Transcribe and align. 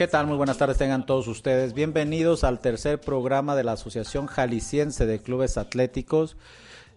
¿Qué 0.00 0.08
tal? 0.08 0.26
Muy 0.26 0.38
buenas 0.38 0.56
tardes 0.56 0.78
tengan 0.78 1.04
todos 1.04 1.28
ustedes. 1.28 1.74
Bienvenidos 1.74 2.42
al 2.42 2.60
tercer 2.60 3.02
programa 3.02 3.54
de 3.54 3.64
la 3.64 3.72
Asociación 3.72 4.28
Jalisciense 4.28 5.04
de 5.04 5.20
Clubes 5.20 5.58
Atléticos. 5.58 6.38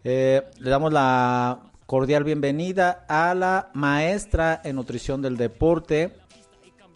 Eh, 0.05 0.41
le 0.57 0.70
damos 0.70 0.93
la 0.93 1.63
cordial 1.85 2.23
bienvenida 2.23 3.03
a 3.09 3.35
la 3.35 3.71
maestra 3.73 4.62
en 4.63 4.77
nutrición 4.77 5.21
del 5.21 5.35
deporte, 5.35 6.13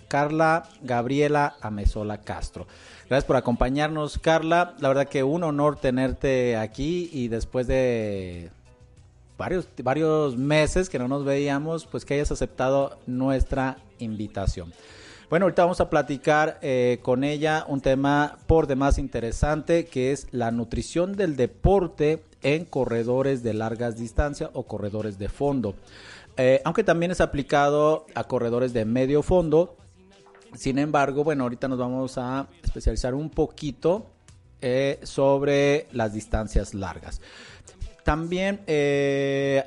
Carla 0.07 0.69
Gabriela 0.81 1.57
Amezola 1.59 2.21
Castro. 2.21 2.67
Gracias 3.09 3.25
por 3.25 3.35
acompañarnos, 3.35 4.17
Carla. 4.17 4.75
La 4.79 4.87
verdad 4.87 5.09
que 5.09 5.23
un 5.23 5.43
honor 5.43 5.75
tenerte 5.75 6.55
aquí 6.55 7.09
y 7.11 7.27
después 7.27 7.67
de 7.67 8.49
varios, 9.37 9.67
varios 9.83 10.37
meses 10.37 10.87
que 10.87 10.99
no 10.99 11.09
nos 11.09 11.25
veíamos, 11.25 11.85
pues 11.85 12.05
que 12.05 12.13
hayas 12.13 12.31
aceptado 12.31 12.97
nuestra 13.07 13.79
invitación. 13.99 14.71
Bueno, 15.29 15.43
ahorita 15.45 15.63
vamos 15.63 15.81
a 15.81 15.89
platicar 15.89 16.57
eh, 16.61 16.99
con 17.01 17.25
ella 17.25 17.65
un 17.67 17.81
tema 17.81 18.37
por 18.47 18.65
demás 18.65 18.97
interesante 18.97 19.85
que 19.85 20.13
es 20.13 20.27
la 20.31 20.51
nutrición 20.51 21.17
del 21.17 21.35
deporte 21.35 22.23
en 22.43 22.63
corredores 22.63 23.43
de 23.43 23.53
largas 23.53 23.97
distancias 23.97 24.49
o 24.53 24.63
corredores 24.63 25.19
de 25.19 25.27
fondo. 25.27 25.75
Eh, 26.37 26.61
aunque 26.63 26.85
también 26.85 27.11
es 27.11 27.19
aplicado 27.19 28.05
a 28.15 28.23
corredores 28.23 28.71
de 28.71 28.85
medio 28.85 29.21
fondo. 29.21 29.75
Sin 30.55 30.79
embargo, 30.79 31.25
bueno, 31.25 31.43
ahorita 31.43 31.67
nos 31.67 31.79
vamos 31.79 32.17
a 32.17 32.47
especializar 32.63 33.13
un 33.13 33.29
poquito 33.29 34.05
eh, 34.61 34.97
sobre 35.03 35.87
las 35.91 36.13
distancias 36.13 36.73
largas. 36.73 37.19
También 38.05 38.61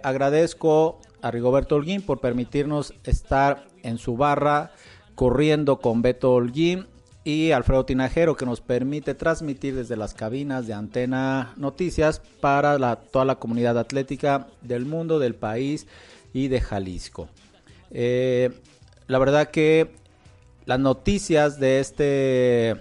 agradezco 0.02 1.00
a 1.20 1.30
Rigoberto 1.30 1.74
Holguín 1.74 2.00
por 2.00 2.20
permitirnos 2.20 2.94
estar 3.04 3.66
en 3.82 3.98
su 3.98 4.16
barra 4.16 4.72
corriendo 5.20 5.80
con 5.80 6.00
Beto 6.00 6.32
Holguín 6.32 6.86
y 7.24 7.50
Alfredo 7.50 7.84
Tinajero 7.84 8.38
que 8.38 8.46
nos 8.46 8.62
permite 8.62 9.14
transmitir 9.14 9.74
desde 9.74 9.94
las 9.94 10.14
cabinas 10.14 10.66
de 10.66 10.72
Antena 10.72 11.52
Noticias 11.58 12.22
para 12.40 12.96
toda 12.96 13.26
la 13.26 13.34
comunidad 13.34 13.76
atlética 13.76 14.46
del 14.62 14.86
mundo, 14.86 15.18
del 15.18 15.34
país 15.34 15.86
y 16.32 16.48
de 16.48 16.62
Jalisco. 16.62 17.28
Eh, 17.90 18.48
la 19.08 19.18
verdad 19.18 19.50
que 19.50 19.90
las 20.64 20.80
noticias 20.80 21.60
de 21.60 21.80
este 21.80 22.76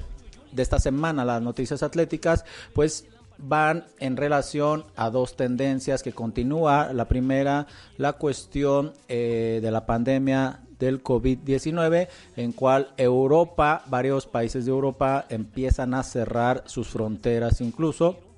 de 0.53 0.61
esta 0.61 0.79
semana, 0.79 1.25
las 1.25 1.41
noticias 1.41 1.83
atléticas, 1.83 2.45
pues 2.73 3.05
van 3.37 3.83
en 3.99 4.15
relación 4.15 4.85
a 4.95 5.09
dos 5.09 5.35
tendencias 5.35 6.03
que 6.03 6.13
continúa. 6.13 6.93
La 6.93 7.09
primera, 7.09 7.67
la 7.97 8.13
cuestión 8.13 8.93
eh, 9.09 9.59
de 9.61 9.71
la 9.71 9.85
pandemia 9.85 10.61
del 10.79 11.03
COVID-19, 11.03 12.07
en 12.35 12.51
cual 12.53 12.93
Europa, 12.97 13.83
varios 13.87 14.25
países 14.25 14.65
de 14.65 14.71
Europa 14.71 15.25
empiezan 15.29 15.93
a 15.93 16.03
cerrar 16.03 16.63
sus 16.65 16.87
fronteras 16.87 17.61
incluso 17.61 18.29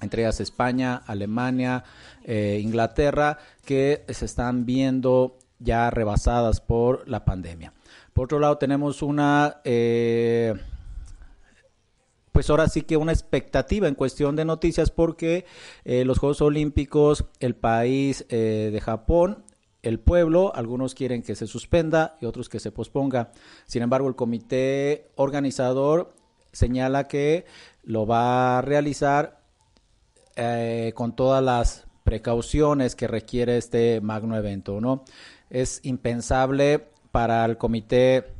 entre 0.00 0.22
ellas 0.22 0.40
España, 0.40 1.02
Alemania, 1.06 1.84
eh, 2.24 2.60
Inglaterra, 2.62 3.38
que 3.64 4.04
se 4.08 4.24
están 4.24 4.64
viendo 4.64 5.38
ya 5.58 5.90
rebasadas 5.90 6.60
por 6.60 7.08
la 7.08 7.24
pandemia. 7.24 7.72
Por 8.12 8.26
otro 8.26 8.38
lado, 8.38 8.58
tenemos 8.58 9.02
una, 9.02 9.60
eh, 9.64 10.54
pues 12.32 12.48
ahora 12.50 12.68
sí 12.68 12.82
que 12.82 12.96
una 12.96 13.12
expectativa 13.12 13.88
en 13.88 13.94
cuestión 13.94 14.36
de 14.36 14.44
noticias 14.44 14.90
porque 14.90 15.44
eh, 15.84 16.04
los 16.04 16.18
Juegos 16.18 16.40
Olímpicos, 16.42 17.24
el 17.40 17.54
país 17.54 18.26
de 18.28 18.80
Japón, 18.82 19.44
el 19.88 20.00
pueblo, 20.00 20.52
algunos 20.54 20.94
quieren 20.94 21.22
que 21.22 21.34
se 21.34 21.46
suspenda 21.46 22.16
y 22.20 22.26
otros 22.26 22.48
que 22.48 22.60
se 22.60 22.72
posponga. 22.72 23.32
Sin 23.66 23.82
embargo, 23.82 24.08
el 24.08 24.16
comité 24.16 25.10
organizador 25.16 26.14
señala 26.52 27.08
que 27.08 27.46
lo 27.82 28.06
va 28.06 28.58
a 28.58 28.62
realizar 28.62 29.40
eh, 30.36 30.92
con 30.94 31.16
todas 31.16 31.42
las 31.42 31.86
precauciones 32.04 32.94
que 32.94 33.08
requiere 33.08 33.56
este 33.56 34.00
magno 34.00 34.36
evento, 34.36 34.80
¿no? 34.80 35.04
Es 35.50 35.80
impensable 35.82 36.88
para 37.10 37.44
el 37.44 37.58
comité 37.58 38.32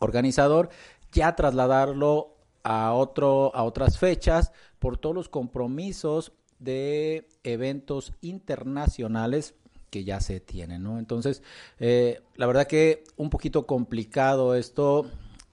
organizador 0.00 0.70
ya 1.12 1.34
trasladarlo 1.34 2.36
a 2.62 2.92
otro 2.92 3.54
a 3.54 3.62
otras 3.62 3.98
fechas 3.98 4.52
por 4.78 4.98
todos 4.98 5.14
los 5.14 5.28
compromisos 5.28 6.32
de 6.58 7.28
eventos 7.44 8.12
internacionales 8.20 9.54
que 9.90 10.04
ya 10.04 10.20
se 10.20 10.40
tienen, 10.40 10.82
¿no? 10.82 10.98
Entonces, 10.98 11.42
eh, 11.78 12.20
la 12.36 12.46
verdad 12.46 12.66
que 12.66 13.04
un 13.16 13.30
poquito 13.30 13.66
complicado 13.66 14.54
esto 14.54 15.06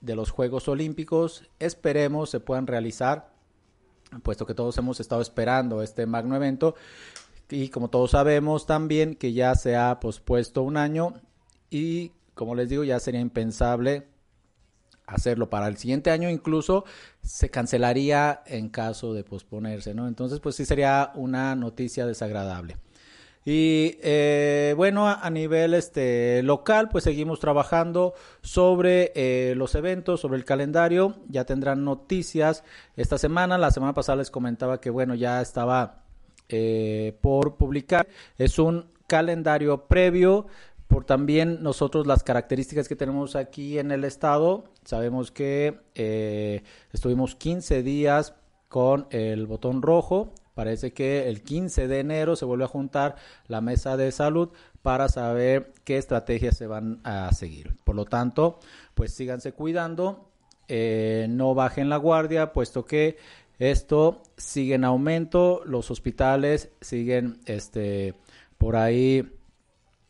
de 0.06 0.16
los 0.16 0.30
Juegos 0.30 0.68
Olímpicos. 0.68 1.44
Esperemos 1.60 2.30
se 2.30 2.40
puedan 2.40 2.68
realizar, 2.68 3.34
puesto 4.24 4.46
que 4.46 4.54
todos 4.54 4.78
hemos 4.78 5.00
estado 5.00 5.22
esperando 5.22 5.82
este 5.82 6.06
magno 6.06 6.36
evento. 6.36 6.76
Y 7.50 7.70
como 7.70 7.90
todos 7.90 8.12
sabemos 8.12 8.66
también 8.66 9.16
que 9.16 9.34
ya 9.34 9.56
se 9.56 9.76
ha 9.76 10.00
pospuesto 10.00 10.64
un 10.64 10.78
año 10.78 11.14
y 11.70 12.12
como 12.34 12.56
les 12.56 12.70
digo 12.70 12.84
ya 12.84 13.00
sería 13.00 13.20
impensable 13.22 14.08
hacerlo 15.06 15.52
para 15.52 15.68
el 15.68 15.78
siguiente 15.78 16.10
año 16.10 16.32
incluso 16.32 16.86
se 17.22 17.52
cancelaría 17.52 18.42
en 18.48 18.70
caso 18.70 19.14
de 19.14 19.24
posponerse, 19.24 19.94
¿no? 19.94 20.08
Entonces 20.08 20.40
pues 20.40 20.56
sí 20.56 20.66
sería 20.66 21.12
una 21.14 21.56
noticia 21.56 22.08
desagradable. 22.08 22.78
Y 23.48 24.00
eh, 24.02 24.74
bueno, 24.76 25.08
a, 25.08 25.30
nivel 25.30 25.76
este, 25.76 26.42
local, 26.42 26.90
pues 26.90 27.04
seguimos 27.04 27.40
trabajando 27.40 28.16
sobre 28.42 29.12
eh, 29.14 29.54
los 29.56 29.76
eventos, 29.76 30.20
sobre 30.20 30.38
el 30.38 30.46
calendario. 30.46 31.18
Ya 31.30 31.46
tendrán 31.46 31.86
noticias 31.86 32.64
esta 32.96 33.20
semana. 33.20 33.60
La 33.60 33.70
semana 33.70 33.94
pasada 33.94 34.16
les 34.16 34.32
comentaba 34.32 34.82
que 34.82 34.90
bueno, 34.90 35.14
ya 35.14 35.42
estaba 35.42 36.02
eh, 36.50 37.16
por 37.22 37.56
publicar. 37.56 38.08
Es 38.40 38.58
un 38.58 38.88
calendario 39.06 39.86
previo 39.86 40.48
por 40.88 41.06
también 41.06 41.62
nosotros 41.62 42.08
las 42.08 42.24
características 42.24 42.88
que 42.88 42.96
tenemos 42.96 43.36
aquí 43.36 43.78
en 43.78 43.92
el 43.92 44.06
estado. 44.06 44.64
Sabemos 44.86 45.30
que 45.30 46.64
estuvimos 46.92 47.36
15 47.36 47.84
días 47.84 48.34
con 48.70 49.06
el 49.12 49.46
botón 49.46 49.84
rojo 49.84 50.34
Parece 50.56 50.94
que 50.94 51.30
el 51.30 51.44
15 51.44 51.88
de 51.88 52.00
enero 52.00 52.36
se 52.36 52.46
vuelve 52.46 52.64
a 52.64 52.70
juntar 52.70 53.18
la 53.48 53.62
mesa 53.62 53.98
de 53.98 54.12
salud 54.12 54.50
para 54.82 55.10
saber 55.10 55.74
qué 55.84 55.98
estrategias 55.98 56.58
se 56.58 56.66
van 56.66 57.02
a 57.04 57.32
seguir. 57.34 57.76
Por 57.84 57.96
lo 57.96 58.06
tanto, 58.06 58.60
pues 58.94 59.14
síganse 59.14 59.52
cuidando, 59.52 60.30
eh, 60.68 61.28
no 61.30 61.54
bajen 61.54 61.90
la 61.90 61.98
guardia, 61.98 62.54
puesto 62.54 62.86
que 62.86 63.18
esto 63.60 64.22
sigue 64.38 64.76
en 64.76 64.86
aumento, 64.86 65.62
los 65.66 65.92
hospitales 65.92 66.70
siguen 66.82 67.40
este, 67.46 68.16
por 68.58 68.76
ahí 68.76 69.30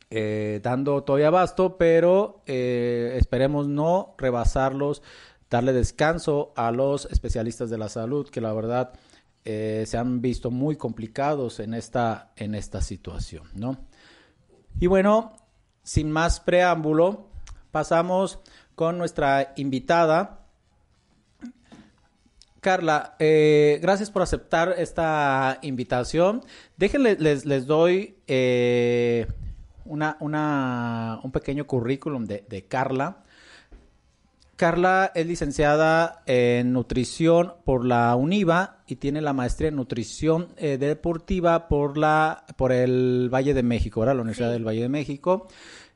eh, 0.09 0.59
dando 0.63 1.03
todavía 1.03 1.27
abasto, 1.27 1.77
pero 1.77 2.41
eh, 2.45 3.15
esperemos 3.19 3.67
no 3.67 4.13
rebasarlos, 4.17 5.01
darle 5.49 5.73
descanso 5.73 6.53
a 6.55 6.71
los 6.71 7.05
especialistas 7.07 7.69
de 7.69 7.77
la 7.77 7.89
salud, 7.89 8.29
que 8.29 8.41
la 8.41 8.53
verdad 8.53 8.93
eh, 9.45 9.83
se 9.85 9.97
han 9.97 10.21
visto 10.21 10.49
muy 10.49 10.75
complicados 10.75 11.59
en 11.59 11.75
esta, 11.75 12.31
en 12.35 12.55
esta 12.55 12.81
situación, 12.81 13.43
¿no? 13.53 13.77
Y 14.79 14.87
bueno, 14.87 15.33
sin 15.83 16.11
más 16.11 16.39
preámbulo, 16.39 17.29
pasamos 17.69 18.39
con 18.73 18.97
nuestra 18.97 19.53
invitada. 19.55 20.47
Carla, 22.59 23.15
eh, 23.19 23.77
gracias 23.81 24.09
por 24.09 24.23
aceptar 24.23 24.73
esta 24.79 25.59
invitación. 25.61 26.43
Déjenles, 26.77 27.45
les, 27.45 27.67
doy 27.67 28.17
eh, 28.25 29.27
una, 29.85 30.17
una, 30.19 31.19
un 31.23 31.31
pequeño 31.31 31.67
currículum 31.67 32.25
de, 32.25 32.43
de 32.49 32.65
Carla. 32.65 33.24
Carla 34.55 35.11
es 35.15 35.27
licenciada 35.27 36.23
en 36.25 36.71
nutrición 36.71 37.53
por 37.65 37.85
la 37.85 38.15
UNIVA 38.15 38.77
y 38.87 38.95
tiene 38.95 39.19
la 39.19 39.33
maestría 39.33 39.67
en 39.67 39.75
nutrición 39.75 40.47
eh, 40.55 40.77
deportiva 40.77 41.67
por 41.67 41.97
la 41.97 42.45
por 42.55 42.71
el 42.71 43.29
Valle 43.33 43.53
de 43.53 43.63
México, 43.63 43.99
¿verdad? 43.99 44.15
La 44.15 44.21
Universidad 44.21 44.51
del 44.51 44.65
Valle 44.65 44.83
de 44.83 44.89
México. 44.89 45.47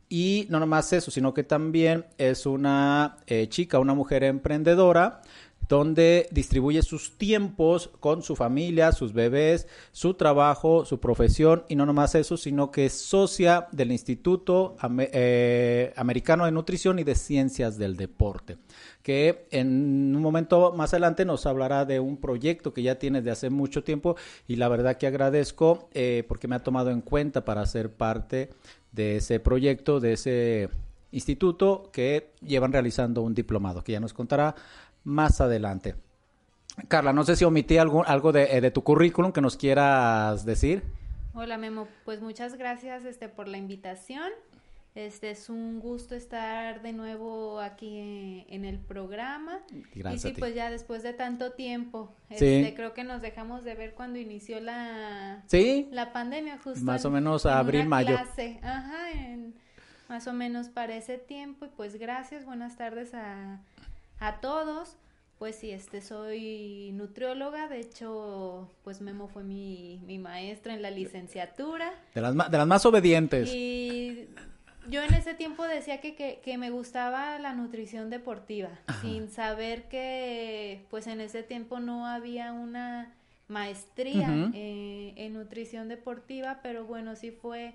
Y 0.09 0.47
no 0.49 0.59
nomás 0.59 0.91
eso, 0.91 1.11
sino 1.11 1.33
que 1.33 1.43
también 1.43 2.05
es 2.17 2.45
una 2.47 3.17
eh, 3.27 3.47
chica, 3.47 3.79
una 3.79 3.93
mujer 3.93 4.23
emprendedora 4.23 5.21
donde 5.69 6.27
distribuye 6.31 6.81
sus 6.81 7.15
tiempos 7.17 7.91
con 7.99 8.23
su 8.23 8.35
familia, 8.35 8.91
sus 8.91 9.13
bebés, 9.13 9.67
su 9.91 10.15
trabajo, 10.15 10.83
su 10.83 10.99
profesión 10.99 11.63
y 11.69 11.75
no 11.75 11.85
nomás 11.85 12.15
eso, 12.15 12.37
sino 12.37 12.71
que 12.71 12.87
es 12.87 12.93
socia 12.93 13.67
del 13.71 13.91
Instituto 13.91 14.75
eh, 14.97 15.93
Americano 15.95 16.45
de 16.45 16.51
Nutrición 16.51 16.97
y 16.97 17.03
de 17.03 17.13
Ciencias 17.13 17.77
del 17.77 17.97
Deporte, 17.97 18.57
que 19.03 19.47
en 19.51 20.15
un 20.15 20.21
momento 20.23 20.73
más 20.73 20.93
adelante 20.93 21.23
nos 21.23 21.45
hablará 21.45 21.85
de 21.85 21.99
un 21.99 22.17
proyecto 22.17 22.73
que 22.73 22.81
ya 22.81 22.95
tiene 22.95 23.21
de 23.21 23.29
hace 23.29 23.51
mucho 23.51 23.83
tiempo 23.83 24.15
y 24.47 24.55
la 24.55 24.69
verdad 24.69 24.97
que 24.97 25.05
agradezco 25.05 25.87
eh, 25.93 26.23
porque 26.27 26.47
me 26.47 26.55
ha 26.55 26.63
tomado 26.63 26.89
en 26.89 27.01
cuenta 27.01 27.45
para 27.45 27.63
ser 27.67 27.93
parte 27.93 28.49
de 28.91 29.17
ese 29.17 29.39
proyecto, 29.39 29.99
de 29.99 30.13
ese 30.13 30.69
instituto 31.11 31.89
que 31.91 32.33
llevan 32.41 32.71
realizando 32.71 33.21
un 33.21 33.33
diplomado, 33.33 33.83
que 33.83 33.93
ya 33.93 33.99
nos 33.99 34.13
contará 34.13 34.55
más 35.03 35.41
adelante. 35.41 35.95
Carla, 36.87 37.13
no 37.13 37.23
sé 37.23 37.35
si 37.35 37.45
omití 37.45 37.77
algo, 37.77 38.05
algo 38.05 38.31
de, 38.31 38.55
eh, 38.57 38.61
de, 38.61 38.71
tu 38.71 38.83
currículum 38.83 39.31
que 39.31 39.41
nos 39.41 39.57
quieras 39.57 40.45
decir. 40.45 40.83
Hola 41.33 41.57
Memo, 41.57 41.87
pues 42.05 42.21
muchas 42.21 42.55
gracias 42.55 43.05
este, 43.05 43.29
por 43.29 43.47
la 43.47 43.57
invitación. 43.57 44.31
Este 44.95 45.29
es 45.29 45.49
un 45.49 45.79
gusto 45.79 46.15
estar 46.15 46.81
de 46.81 46.93
nuevo 46.93 47.59
aquí 47.59 48.45
en 48.49 48.65
el 48.65 48.79
programa. 48.79 49.59
Gracias. 49.93 50.25
Y 50.25 50.29
sí, 50.29 50.35
pues 50.39 50.55
ya 50.55 50.71
después 50.71 51.03
de 51.03 51.13
tanto 51.13 51.51
tiempo, 51.51 52.11
este, 52.29 52.73
creo 52.75 52.93
que 52.93 53.03
nos 53.03 53.21
dejamos 53.21 53.63
de 53.63 53.75
ver 53.75 53.93
cuando 53.93 54.17
inició 54.17 54.59
la, 54.59 55.43
¿Sí? 55.45 55.87
la 55.91 56.11
pandemia, 56.11 56.57
justo. 56.57 56.83
Más 56.83 57.05
o 57.05 57.11
menos 57.11 57.45
a 57.45 57.59
abril, 57.59 57.85
mayo. 57.85 58.17
Ajá, 58.17 59.11
en, 59.11 59.53
más 60.09 60.25
o 60.25 60.33
menos 60.33 60.69
para 60.69 60.95
ese 60.95 61.19
tiempo. 61.19 61.65
Y 61.65 61.69
pues 61.69 61.97
gracias, 61.97 62.45
buenas 62.45 62.75
tardes 62.75 63.13
a, 63.13 63.61
a 64.19 64.39
todos. 64.39 64.97
Pues 65.37 65.55
sí, 65.55 65.71
este 65.71 66.01
soy 66.01 66.91
nutrióloga, 66.93 67.69
de 67.69 67.79
hecho, 67.79 68.69
pues 68.83 68.99
Memo 68.99 69.29
fue 69.29 69.43
mi, 69.43 70.01
mi 70.05 70.19
maestra 70.19 70.73
en 70.73 70.81
la 70.81 70.91
licenciatura. 70.91 71.93
De 72.13 72.19
las, 72.19 72.35
de 72.35 72.57
las 72.57 72.67
más 72.67 72.85
obedientes. 72.85 73.49
Y 73.53 74.27
yo 74.89 75.01
en 75.01 75.13
ese 75.13 75.33
tiempo 75.35 75.63
decía 75.63 76.01
que, 76.01 76.15
que, 76.15 76.41
que 76.43 76.57
me 76.57 76.71
gustaba 76.71 77.39
la 77.39 77.53
nutrición 77.53 78.09
deportiva, 78.09 78.69
sin 79.01 79.29
saber 79.29 79.87
que 79.87 80.85
pues 80.89 81.07
en 81.07 81.21
ese 81.21 81.41
tiempo 81.43 81.79
no 81.79 82.05
había 82.05 82.51
una 82.51 83.13
maestría 83.47 84.51
eh, 84.53 85.13
en 85.15 85.33
nutrición 85.33 85.89
deportiva, 85.89 86.59
pero 86.61 86.85
bueno, 86.85 87.15
sí 87.15 87.31
fue 87.31 87.73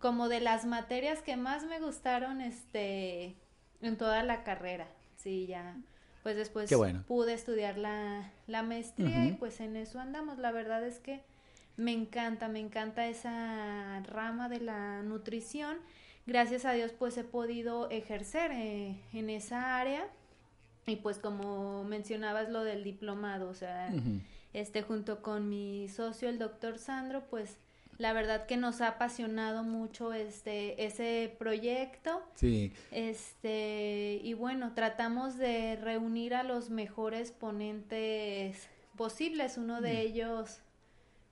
como 0.00 0.28
de 0.28 0.40
las 0.40 0.64
materias 0.64 1.22
que 1.22 1.36
más 1.36 1.64
me 1.64 1.78
gustaron 1.78 2.40
este 2.40 3.36
en 3.80 3.96
toda 3.96 4.22
la 4.22 4.44
carrera. 4.44 4.86
Sí, 5.24 5.46
ya 5.46 5.76
pues 6.24 6.36
después 6.36 6.70
pude 7.06 7.34
estudiar 7.34 7.76
la, 7.76 8.32
la 8.46 8.62
maestría 8.62 9.26
y 9.26 9.32
pues 9.32 9.60
en 9.60 9.76
eso 9.76 10.00
andamos. 10.00 10.38
La 10.38 10.52
verdad 10.52 10.82
es 10.82 10.98
que 10.98 11.20
me 11.76 11.92
encanta, 11.92 12.48
me 12.48 12.60
encanta 12.60 13.06
esa 13.06 14.00
rama 14.06 14.48
de 14.48 14.60
la 14.60 15.02
nutrición. 15.02 15.76
Gracias 16.26 16.64
a 16.64 16.72
Dios 16.72 16.92
pues 16.98 17.18
he 17.18 17.24
podido 17.24 17.90
ejercer 17.90 18.52
eh, 18.52 18.96
en 19.12 19.28
esa 19.28 19.76
área 19.76 20.08
y 20.86 20.96
pues 20.96 21.18
como 21.18 21.84
mencionabas 21.84 22.48
lo 22.48 22.64
del 22.64 22.84
diplomado, 22.84 23.50
o 23.50 23.54
sea, 23.54 23.92
este 24.54 24.80
junto 24.80 25.20
con 25.20 25.50
mi 25.50 25.90
socio 25.90 26.30
el 26.30 26.38
doctor 26.38 26.78
Sandro 26.78 27.22
pues 27.28 27.58
la 27.98 28.12
verdad 28.12 28.46
que 28.46 28.56
nos 28.56 28.80
ha 28.80 28.88
apasionado 28.88 29.62
mucho 29.62 30.12
este 30.12 30.84
ese 30.84 31.34
proyecto. 31.38 32.22
Sí. 32.34 32.72
Este, 32.90 34.20
y 34.22 34.34
bueno, 34.34 34.72
tratamos 34.74 35.36
de 35.38 35.76
reunir 35.76 36.34
a 36.34 36.42
los 36.42 36.70
mejores 36.70 37.32
ponentes 37.32 38.68
posibles, 38.96 39.58
uno 39.58 39.80
de 39.80 40.00
ellos 40.00 40.60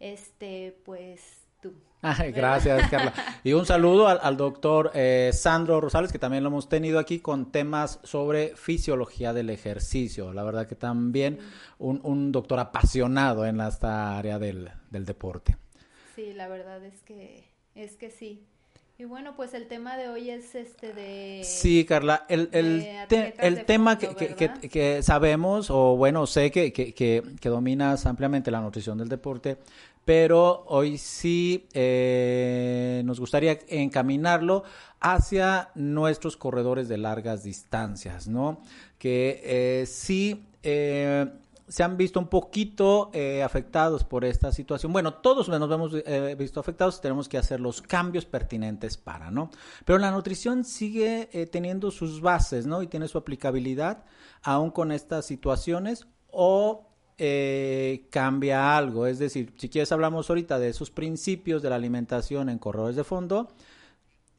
este 0.01 0.77
pues 0.85 1.21
tú. 1.61 1.75
gracias, 2.35 2.91
Carla. 2.91 3.13
Y 3.45 3.53
un 3.53 3.65
saludo 3.65 4.09
al, 4.09 4.37
doctor 4.37 4.91
eh, 4.95 5.31
Sandro 5.33 5.81
Rosales, 5.81 6.11
que 6.11 6.19
también 6.19 6.43
lo 6.43 6.49
hemos 6.49 6.69
tenido 6.69 6.99
aquí 6.99 7.21
con 7.21 7.53
temas 7.53 8.01
sobre 8.03 8.57
fisiología 8.57 9.33
del 9.33 9.51
ejercicio. 9.51 10.33
La 10.33 10.43
verdad 10.43 10.67
que 10.67 10.75
también 10.75 11.39
un, 11.79 12.01
un 12.03 12.33
doctor 12.33 12.59
apasionado 12.59 13.47
en 13.47 13.61
esta 13.61 14.19
área 14.19 14.41
del, 14.41 14.71
del 14.91 15.05
deporte. 15.05 15.57
Sí, 16.15 16.33
la 16.33 16.49
verdad 16.49 16.85
es 16.85 17.01
que 17.03 17.45
es 17.75 17.97
que 17.97 18.11
sí. 18.11 18.45
Y 18.99 19.05
bueno, 19.05 19.35
pues 19.35 19.55
el 19.55 19.67
tema 19.67 19.97
de 19.97 20.09
hoy 20.09 20.31
es 20.31 20.55
este 20.55 20.93
de... 20.93 21.43
Sí, 21.45 21.85
Carla, 21.85 22.25
el, 22.29 22.51
el, 22.53 22.87
el 23.39 23.65
tema 23.65 23.99
que, 23.99 24.15
que, 24.15 24.69
que, 24.69 25.03
sabemos, 25.03 25.71
o 25.71 25.97
bueno, 25.97 26.27
sé 26.27 26.51
que, 26.51 26.73
que, 26.73 26.93
que, 26.95 27.49
dominas 27.49 28.07
ampliamente 28.07 28.51
la 28.51 28.61
nutrición 28.61 28.99
del 28.99 29.09
deporte, 29.09 29.57
pero 30.05 30.65
hoy 30.69 30.99
sí 30.99 31.67
eh, 31.73 33.03
nos 33.05 33.19
gustaría 33.19 33.59
encaminarlo 33.67 34.63
hacia 35.01 35.71
nuestros 35.75 36.37
corredores 36.37 36.87
de 36.89 36.99
largas 36.99 37.43
distancias, 37.43 38.29
¿no? 38.29 38.61
Que 38.99 39.41
eh, 39.43 39.87
sí... 39.87 40.45
Eh, 40.63 41.27
se 41.69 41.83
han 41.83 41.97
visto 41.97 42.21
un 42.21 42.29
poquito 42.29 43.11
eh, 43.13 43.43
afectados 43.43 44.05
por 44.05 44.25
esta 44.25 44.53
situación. 44.53 44.93
Bueno, 44.93 45.15
todos 45.15 45.49
nos 45.49 45.71
hemos 45.71 45.93
eh, 45.95 46.35
visto 46.39 46.61
afectados, 46.61 47.01
tenemos 47.01 47.29
que 47.29 47.39
hacer 47.39 47.61
los 47.61 47.83
cambios 47.83 48.25
pertinentes 48.25 48.97
para, 48.97 49.31
¿no? 49.31 49.51
Pero 49.85 49.99
la 49.99 50.11
nutrición 50.11 50.65
sigue 50.65 51.29
eh, 51.33 51.47
teniendo 51.47 51.91
sus 51.91 52.21
bases, 52.21 52.67
¿no? 52.67 52.83
Y 52.83 52.87
tiene 52.87 53.09
su 53.09 53.19
aplicabilidad 53.19 54.05
aún 54.43 54.71
con 54.71 54.93
estas 54.93 55.27
situaciones 55.27 56.07
o 56.31 56.89
cambia 58.11 58.77
algo. 58.77 59.07
Es 59.07 59.21
decir, 59.21 59.55
si 59.57 59.69
quieres 59.69 59.93
hablamos 59.93 60.29
ahorita 60.29 60.59
de 60.59 60.71
esos 60.71 60.91
principios 60.91 61.63
de 61.63 61.71
la 61.71 61.77
alimentación 61.77 62.49
en 62.49 62.59
corredores 62.59 62.97
de 62.97 63.05
fondo 63.05 63.47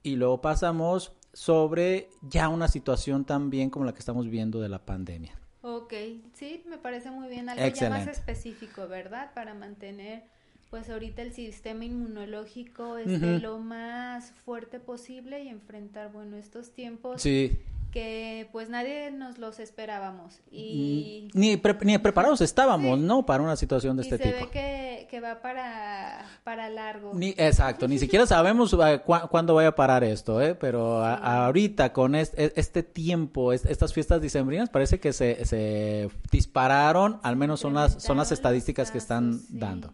y 0.02 0.18
luego 0.18 0.42
pasamos 0.42 1.14
sobre 1.32 2.10
ya 2.22 2.50
una 2.50 2.68
situación 2.68 3.24
también 3.24 3.70
como 3.70 3.86
la 3.86 3.94
que 3.94 4.00
estamos 4.00 4.28
viendo 4.28 4.60
de 4.60 4.68
la 4.68 4.86
pandemia. 4.86 5.43
Ok, 5.64 5.94
sí, 6.34 6.62
me 6.68 6.78
parece 6.78 7.10
muy 7.10 7.30
bien. 7.30 7.50
Algo 7.50 7.66
ya 7.74 7.90
más 7.90 8.08
específico, 8.08 8.88
¿verdad? 8.88 9.34
Para 9.34 9.54
mantener, 9.54 10.24
pues 10.70 10.90
ahorita 10.90 11.22
el 11.22 11.34
sistema 11.34 11.86
inmunológico 11.86 12.98
este, 12.98 13.40
lo 13.40 13.60
más 13.60 14.32
fuerte 14.46 14.80
posible 14.80 15.42
y 15.42 15.48
enfrentar, 15.48 16.12
bueno, 16.12 16.36
estos 16.36 16.74
tiempos. 16.74 17.22
Sí 17.22 17.58
que 17.94 18.50
pues 18.52 18.70
nadie 18.70 19.12
nos 19.12 19.38
los 19.38 19.60
esperábamos 19.60 20.40
y 20.52 21.30
ni, 21.36 21.62
ni 21.84 21.98
preparados 22.00 22.42
estábamos 22.42 22.98
no 22.98 23.24
para 23.24 23.44
una 23.44 23.56
situación 23.56 23.96
de 23.98 24.02
este 24.02 24.18
se 24.18 24.24
tipo. 24.24 24.46
ve 24.46 24.52
que, 24.52 25.08
que 25.12 25.20
va 25.20 25.44
para 25.44 26.26
para 26.44 26.72
largo. 26.72 27.12
Ni 27.14 27.36
exacto 27.38 27.88
ni 27.88 28.00
siquiera 28.00 28.26
sabemos 28.26 28.76
eh, 28.84 29.02
cuándo 29.06 29.54
vaya 29.54 29.68
a 29.70 29.76
parar 29.76 30.04
esto 30.04 30.42
eh 30.42 30.56
pero 30.56 31.06
ahorita 31.06 31.94
con 31.94 32.16
este, 32.16 32.60
este 32.60 32.82
tiempo 32.82 33.54
estas 33.54 33.94
fiestas 33.94 34.20
dicembrinas 34.22 34.72
parece 34.72 35.00
que 35.00 35.14
se, 35.14 35.46
se 35.46 36.10
dispararon 36.32 37.20
al 37.22 37.36
menos 37.36 37.60
son 37.60 37.76
las 37.76 38.02
son 38.02 38.18
las 38.18 38.32
estadísticas 38.32 38.90
que 38.90 38.98
están 38.98 39.40
dando. 39.50 39.94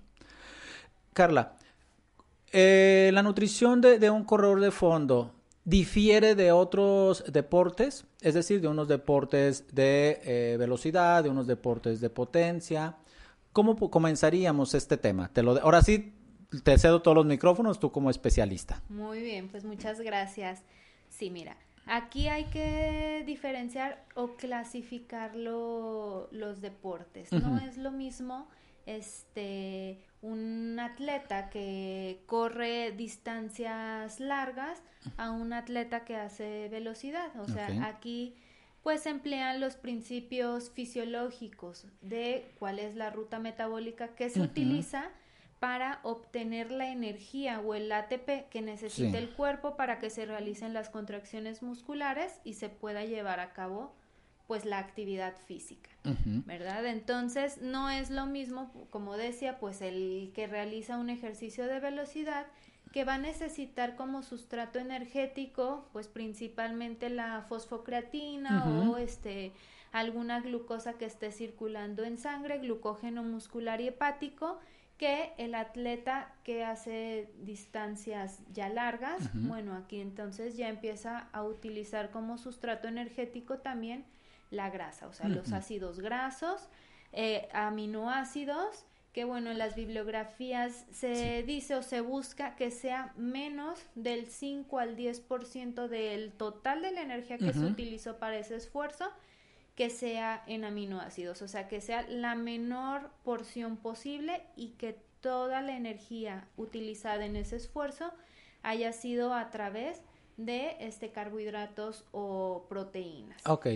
Carla 1.11 1.57
eh, 2.53 3.11
la 3.13 3.23
nutrición 3.23 3.81
de, 3.81 3.99
de 3.99 4.09
un 4.09 4.23
corredor 4.23 4.61
de 4.61 4.71
fondo 4.71 5.33
difiere 5.69 6.33
de 6.33 6.51
otros 6.51 7.23
deportes, 7.31 8.05
es 8.21 8.33
decir, 8.33 8.59
de 8.59 8.67
unos 8.67 8.87
deportes 8.87 9.65
de 9.73 10.19
eh, 10.23 10.57
velocidad, 10.57 11.23
de 11.23 11.29
unos 11.29 11.45
deportes 11.45 12.01
de 12.01 12.09
potencia. 12.09 12.97
¿Cómo 13.53 13.75
comenzaríamos 13.91 14.73
este 14.73 14.97
tema? 14.97 15.31
Te 15.31 15.43
lo 15.43 15.61
ahora 15.61 15.81
sí 15.83 16.15
te 16.63 16.77
cedo 16.79 17.03
todos 17.03 17.15
los 17.15 17.25
micrófonos 17.27 17.79
tú 17.79 17.91
como 17.91 18.09
especialista. 18.09 18.81
Muy 18.89 19.21
bien, 19.21 19.49
pues 19.49 19.63
muchas 19.63 20.01
gracias. 20.01 20.63
Sí, 21.09 21.29
mira, 21.29 21.55
aquí 21.85 22.27
hay 22.27 22.45
que 22.45 23.23
diferenciar 23.27 24.03
o 24.15 24.35
clasificar 24.37 25.35
los 25.35 26.61
deportes. 26.61 27.31
No 27.31 27.59
es 27.59 27.77
lo 27.77 27.91
mismo 27.91 28.47
este 28.97 29.99
un 30.21 30.77
atleta 30.79 31.49
que 31.49 32.23
corre 32.25 32.91
distancias 32.91 34.19
largas 34.19 34.81
a 35.17 35.31
un 35.31 35.53
atleta 35.53 36.03
que 36.03 36.15
hace 36.15 36.67
velocidad. 36.69 37.39
O 37.39 37.47
sea, 37.47 37.85
aquí 37.85 38.35
pues 38.83 39.05
emplean 39.05 39.59
los 39.59 39.75
principios 39.75 40.71
fisiológicos 40.71 41.85
de 42.01 42.51
cuál 42.59 42.79
es 42.79 42.95
la 42.95 43.09
ruta 43.09 43.39
metabólica 43.39 44.09
que 44.09 44.29
se 44.29 44.41
utiliza 44.41 45.09
para 45.59 45.99
obtener 46.03 46.71
la 46.71 46.89
energía 46.89 47.59
o 47.59 47.75
el 47.75 47.91
ATP 47.91 48.49
que 48.49 48.61
necesita 48.61 49.17
el 49.17 49.29
cuerpo 49.31 49.75
para 49.75 49.99
que 49.99 50.09
se 50.09 50.25
realicen 50.25 50.73
las 50.73 50.89
contracciones 50.89 51.61
musculares 51.61 52.39
y 52.45 52.53
se 52.53 52.69
pueda 52.69 53.03
llevar 53.03 53.41
a 53.41 53.51
cabo 53.51 53.93
pues 54.49 54.65
la 54.65 54.79
actividad 54.79 55.35
física, 55.45 55.91
¿verdad? 56.47 56.83
Entonces 56.87 57.61
no 57.61 57.91
es 57.91 58.09
lo 58.09 58.25
mismo, 58.25 58.73
como 58.89 59.15
decía, 59.15 59.59
pues 59.59 59.79
el 59.83 60.31
que 60.33 60.47
realiza 60.47 60.97
un 60.97 61.11
ejercicio 61.11 61.67
de 61.67 61.79
velocidad 61.79 62.47
que 62.91 63.03
va 63.05 63.13
a 63.13 63.17
necesitar 63.19 63.95
como 63.95 64.23
sustrato 64.23 64.79
energético, 64.79 65.87
pues 65.93 66.07
principalmente 66.07 67.11
la 67.11 67.45
fosfocreatina 67.47 68.89
o 68.89 68.97
este 68.97 69.51
alguna 69.91 70.39
glucosa 70.39 70.93
que 70.93 71.05
esté 71.05 71.31
circulando 71.31 72.03
en 72.03 72.17
sangre, 72.17 72.57
glucógeno 72.57 73.21
muscular 73.21 73.81
y 73.81 73.89
hepático, 73.89 74.57
que 74.97 75.31
el 75.37 75.53
atleta 75.53 76.33
que 76.43 76.63
hace 76.63 77.29
distancias 77.43 78.41
ya 78.51 78.67
largas, 78.67 79.29
bueno, 79.35 79.75
aquí 79.75 80.01
entonces 80.01 80.57
ya 80.57 80.69
empieza 80.69 81.29
a 81.33 81.43
utilizar 81.43 82.09
como 82.09 82.39
sustrato 82.39 82.87
energético 82.87 83.59
también 83.59 84.05
la 84.51 84.69
grasa, 84.69 85.07
o 85.07 85.13
sea, 85.13 85.27
los 85.27 85.51
ácidos 85.51 85.99
grasos, 85.99 86.69
eh, 87.11 87.47
aminoácidos, 87.53 88.85
que 89.13 89.23
bueno, 89.23 89.49
en 89.51 89.57
las 89.57 89.75
bibliografías 89.75 90.85
se 90.91 91.43
dice 91.43 91.75
o 91.75 91.81
se 91.81 92.01
busca 92.01 92.55
que 92.55 92.69
sea 92.69 93.13
menos 93.17 93.79
del 93.95 94.27
5 94.27 94.79
al 94.79 94.95
10% 94.95 95.87
del 95.87 96.31
total 96.31 96.81
de 96.81 96.91
la 96.91 97.01
energía 97.01 97.37
que 97.37 97.53
se 97.53 97.65
utilizó 97.65 98.17
para 98.17 98.37
ese 98.37 98.55
esfuerzo, 98.55 99.09
que 99.75 99.89
sea 99.89 100.43
en 100.45 100.63
aminoácidos, 100.63 101.41
o 101.41 101.47
sea, 101.47 101.67
que 101.67 101.81
sea 101.81 102.03
la 102.03 102.35
menor 102.35 103.09
porción 103.23 103.77
posible 103.77 104.43
y 104.55 104.69
que 104.71 104.97
toda 105.21 105.61
la 105.61 105.75
energía 105.75 106.47
utilizada 106.57 107.25
en 107.25 107.35
ese 107.35 107.55
esfuerzo 107.55 108.13
haya 108.61 108.93
sido 108.93 109.33
a 109.33 109.49
través 109.49 110.01
de 110.39 110.77
este 110.79 111.11
carbohidratos 111.11 112.05
o 112.11 112.65
proteínas. 112.69 113.41
Ok. 113.45 113.67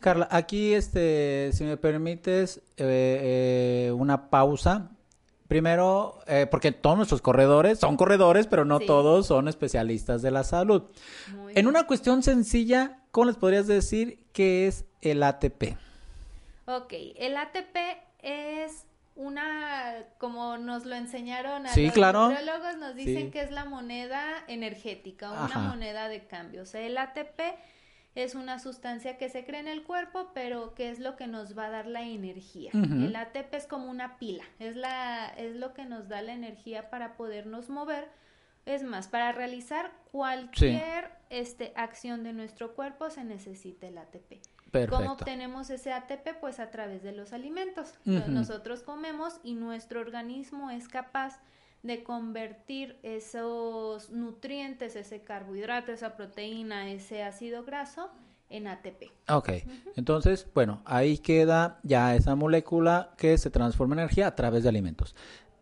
Carla, 0.00 0.28
aquí 0.30 0.74
este, 0.74 1.50
si 1.54 1.64
me 1.64 1.78
permites 1.78 2.58
eh, 2.76 3.86
eh, 3.88 3.92
una 3.92 4.30
pausa. 4.30 4.90
Primero, 5.48 6.20
eh, 6.26 6.46
porque 6.50 6.72
todos 6.72 6.96
nuestros 6.96 7.20
corredores 7.20 7.78
son 7.78 7.96
corredores, 7.96 8.46
pero 8.46 8.64
no 8.64 8.80
todos 8.80 9.26
son 9.26 9.48
especialistas 9.48 10.22
de 10.22 10.30
la 10.30 10.44
salud. 10.44 10.84
en 11.54 11.66
una 11.66 11.86
cuestión 11.86 12.22
sencilla, 12.22 13.02
¿cómo 13.10 13.26
les 13.26 13.36
podrías 13.36 13.66
decir 13.66 14.24
qué 14.32 14.66
es 14.66 14.86
el 15.02 15.22
ATP? 15.22 15.76
Ok, 16.66 16.94
el 17.16 17.36
ATP 17.36 17.76
es 18.22 18.86
una, 19.14 20.04
como 20.18 20.56
nos 20.58 20.86
lo 20.86 20.94
enseñaron 20.94 21.66
a 21.66 21.70
sí, 21.70 21.86
los 21.86 21.94
claro. 21.94 22.30
nos 22.78 22.94
dicen 22.94 23.30
que 23.30 23.42
es 23.42 23.50
la 23.50 23.64
moneda 23.64 24.22
energética, 24.48 25.30
una 25.30 25.58
moneda 25.58 26.08
de 26.08 26.26
cambio. 26.26 26.62
O 26.62 26.66
sea, 26.66 26.80
el 26.80 26.96
ATP 26.96 27.40
es 28.14 28.34
una 28.34 28.58
sustancia 28.58 29.16
que 29.16 29.28
se 29.28 29.44
crea 29.44 29.60
en 29.60 29.68
el 29.68 29.84
cuerpo, 29.84 30.30
pero 30.34 30.74
que 30.74 30.90
es 30.90 30.98
lo 30.98 31.16
que 31.16 31.26
nos 31.26 31.56
va 31.56 31.66
a 31.66 31.70
dar 31.70 31.86
la 31.86 32.02
energía. 32.02 32.70
El 32.72 33.14
ATP 33.16 33.54
es 33.54 33.66
como 33.66 33.90
una 33.90 34.18
pila, 34.18 34.44
es 34.58 34.76
la, 34.76 35.28
es 35.36 35.56
lo 35.56 35.72
que 35.72 35.84
nos 35.84 36.08
da 36.08 36.22
la 36.22 36.32
energía 36.32 36.90
para 36.90 37.16
podernos 37.16 37.70
mover. 37.70 38.08
Es 38.64 38.82
más, 38.82 39.08
para 39.08 39.32
realizar 39.32 39.90
cualquier 40.12 41.10
este, 41.30 41.72
acción 41.74 42.22
de 42.22 42.32
nuestro 42.32 42.74
cuerpo 42.74 43.10
se 43.10 43.24
necesita 43.24 43.88
el 43.88 43.98
ATP. 43.98 44.40
¿Cómo 44.88 45.12
obtenemos 45.12 45.70
ese 45.70 45.92
ATP? 45.92 46.40
Pues 46.40 46.58
a 46.60 46.70
través 46.70 47.02
de 47.02 47.12
los 47.12 47.32
alimentos. 47.32 47.94
Nosotros 48.04 48.82
comemos 48.82 49.34
y 49.42 49.54
nuestro 49.54 50.00
organismo 50.00 50.70
es 50.70 50.88
capaz 50.88 51.40
de 51.82 52.04
convertir 52.04 52.96
esos 53.02 54.10
nutrientes, 54.10 54.96
ese 54.96 55.22
carbohidrato, 55.22 55.92
esa 55.92 56.16
proteína, 56.16 56.90
ese 56.90 57.22
ácido 57.22 57.64
graso 57.64 58.08
en 58.50 58.68
ATP. 58.68 59.10
Ok, 59.28 59.50
entonces, 59.96 60.46
bueno, 60.54 60.82
ahí 60.84 61.18
queda 61.18 61.80
ya 61.82 62.14
esa 62.14 62.36
molécula 62.36 63.14
que 63.16 63.36
se 63.38 63.50
transforma 63.50 63.94
en 63.94 64.00
energía 64.00 64.28
a 64.28 64.34
través 64.36 64.62
de 64.62 64.68
alimentos. 64.68 65.16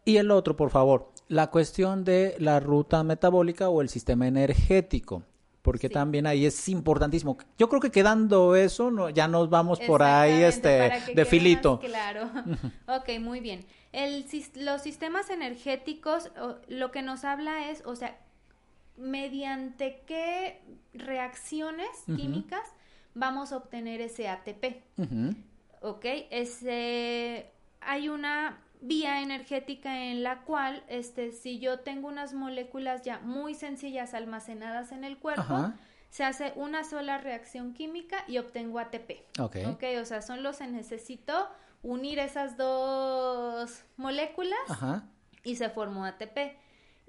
Y 0.05 0.17
el 0.17 0.31
otro, 0.31 0.57
por 0.57 0.71
favor, 0.71 1.11
la 1.29 1.51
cuestión 1.51 2.05
de 2.05 2.35
la 2.39 2.59
ruta 2.61 3.03
metabólica 3.05 3.69
o 3.69 3.81
el 3.81 3.89
sistema 3.89 4.27
energético 4.27 5.23
porque 5.63 5.89
también 5.89 6.27
ahí 6.27 6.47
es 6.47 6.69
importantísimo. 6.69 7.37
Yo 7.59 7.69
creo 7.69 7.81
que 7.81 7.91
quedando 7.91 8.57
eso, 8.57 8.91
no, 8.91 9.11
ya 9.11 9.29
nos 9.29 9.51
vamos 9.51 9.79
por 9.81 10.03
ahí 10.03 10.43
este 10.43 10.91
de 11.15 11.25
filito. 11.25 11.81
Claro. 11.81 12.31
ok, 12.89 13.21
muy 13.21 13.41
bien. 13.41 13.67
El, 13.93 14.25
los 14.57 14.83
sistemas 14.83 15.31
energéticos, 15.31 16.31
lo 16.69 16.91
que 16.91 17.03
nos 17.03 17.25
habla 17.25 17.71
es, 17.71 17.83
o 17.85 17.97
sea, 17.97 18.19
mediante 18.97 20.03
qué 20.07 20.61
reacciones 20.95 21.89
químicas 22.07 22.63
vamos 23.15 23.53
a 23.53 23.57
obtener 23.57 24.01
ese 24.01 24.29
ATP. 24.29 24.83
Ok, 25.83 26.05
ese, 26.31 27.51
hay 27.81 28.09
una 28.09 28.61
vía 28.81 29.23
energética 29.23 30.05
en 30.07 30.23
la 30.23 30.43
cual, 30.43 30.83
este, 30.89 31.33
si 31.33 31.59
yo 31.59 31.81
tengo 31.81 32.09
unas 32.09 32.35
moléculas 32.35 33.03
ya 33.03 33.19
muy 33.21 33.55
sencillas 33.55 34.15
almacenadas 34.15 34.93
en 34.93 35.05
el 35.05 35.19
cuerpo, 35.19 35.73
se 36.09 36.25
hace 36.25 36.53
una 36.57 36.85
sola 36.85 37.19
reacción 37.19 37.73
química 37.73 38.25
y 38.27 38.39
obtengo 38.39 38.79
ATP. 38.79 39.23
Ok. 39.39 39.57
Ok, 39.69 39.85
o 40.01 40.05
sea, 40.05 40.23
son 40.23 40.43
los 40.43 40.59
que 40.59 40.67
necesito 40.67 41.49
unir 41.83 42.19
esas 42.19 42.57
dos 42.57 43.85
moléculas 43.97 44.61
y 45.45 45.57
se 45.57 45.71
formó 45.71 46.05
ATP. 46.05 46.57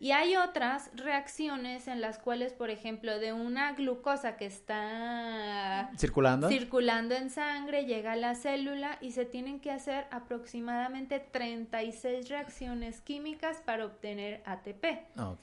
Y 0.02 0.14
hay 0.14 0.36
otras 0.36 0.90
reacciones 0.96 1.88
en 1.88 2.02
las 2.02 2.18
cuales, 2.18 2.54
por 2.54 2.72
ejemplo, 2.72 3.20
de 3.20 3.34
una 3.34 3.74
glucosa 3.74 4.36
que 4.36 4.48
está 4.48 5.92
circulando, 5.96 6.50
circulando 6.50 7.14
en 7.14 7.30
sangre, 7.30 7.86
llega 7.86 8.14
a 8.14 8.16
la 8.16 8.34
célula 8.34 8.98
y 9.00 9.12
se 9.12 9.26
tienen 9.26 9.60
que 9.60 9.70
hacer 9.70 10.08
aproximadamente 10.10 11.20
36 11.20 12.30
reacciones 12.30 13.00
químicas 13.02 13.62
para 13.64 13.86
obtener 13.86 14.42
ATP. 14.48 14.86
Ah, 15.18 15.36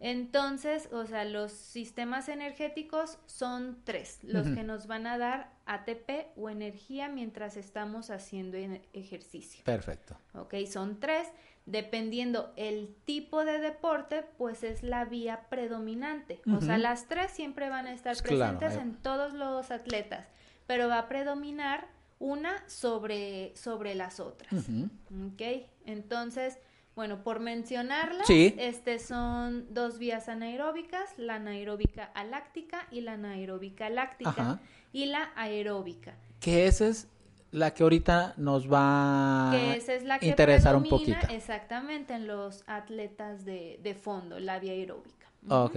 Entonces, 0.00 0.88
o 0.90 1.06
sea, 1.06 1.24
los 1.24 1.52
sistemas 1.52 2.28
energéticos 2.28 3.20
son 3.26 3.82
tres, 3.84 4.18
los 4.24 4.48
que 4.48 4.64
nos 4.64 4.88
van 4.88 5.06
a 5.06 5.16
dar 5.16 5.52
ATP 5.66 6.36
o 6.36 6.50
energía 6.50 7.08
mientras 7.08 7.56
estamos 7.56 8.10
haciendo 8.10 8.56
ejercicio. 8.92 9.62
Perfecto. 9.62 10.18
Ok, 10.34 10.54
son 10.66 10.98
tres 10.98 11.28
dependiendo 11.66 12.52
el 12.56 12.94
tipo 13.04 13.44
de 13.44 13.58
deporte, 13.58 14.24
pues 14.36 14.64
es 14.64 14.82
la 14.82 15.04
vía 15.04 15.46
predominante. 15.48 16.40
O 16.52 16.60
sea, 16.60 16.78
las 16.78 17.06
tres 17.06 17.30
siempre 17.30 17.68
van 17.68 17.86
a 17.86 17.92
estar 17.92 18.16
presentes 18.16 18.74
en 18.74 18.94
todos 18.96 19.32
los 19.32 19.70
atletas, 19.70 20.26
pero 20.66 20.88
va 20.88 20.98
a 20.98 21.08
predominar 21.08 21.88
una 22.18 22.68
sobre, 22.68 23.52
sobre 23.56 23.94
las 23.94 24.20
otras. 24.20 24.52
¿Ok? 24.52 25.66
Entonces, 25.86 26.58
bueno, 26.94 27.22
por 27.22 27.40
mencionarlas, 27.40 28.28
este 28.28 28.98
son 28.98 29.72
dos 29.72 29.98
vías 29.98 30.28
anaeróbicas, 30.28 31.16
la 31.16 31.36
anaeróbica 31.36 32.04
aláctica 32.14 32.86
y 32.90 33.00
la 33.00 33.14
anaeróbica 33.14 33.88
láctica 33.88 34.60
y 34.92 35.06
la 35.06 35.32
aeróbica. 35.36 36.14
Que 36.38 36.66
ese 36.66 36.88
es 36.88 37.08
la 37.52 37.72
que 37.72 37.82
ahorita 37.84 38.34
nos 38.38 38.70
va 38.70 39.52
a 39.52 39.78
interesar 40.22 40.74
un 40.74 40.88
poquito. 40.88 41.26
Exactamente, 41.30 42.14
en 42.14 42.26
los 42.26 42.64
atletas 42.66 43.44
de, 43.44 43.78
de 43.82 43.94
fondo, 43.94 44.40
la 44.40 44.58
vía 44.58 44.72
aeróbica. 44.72 45.30
Ok. 45.48 45.76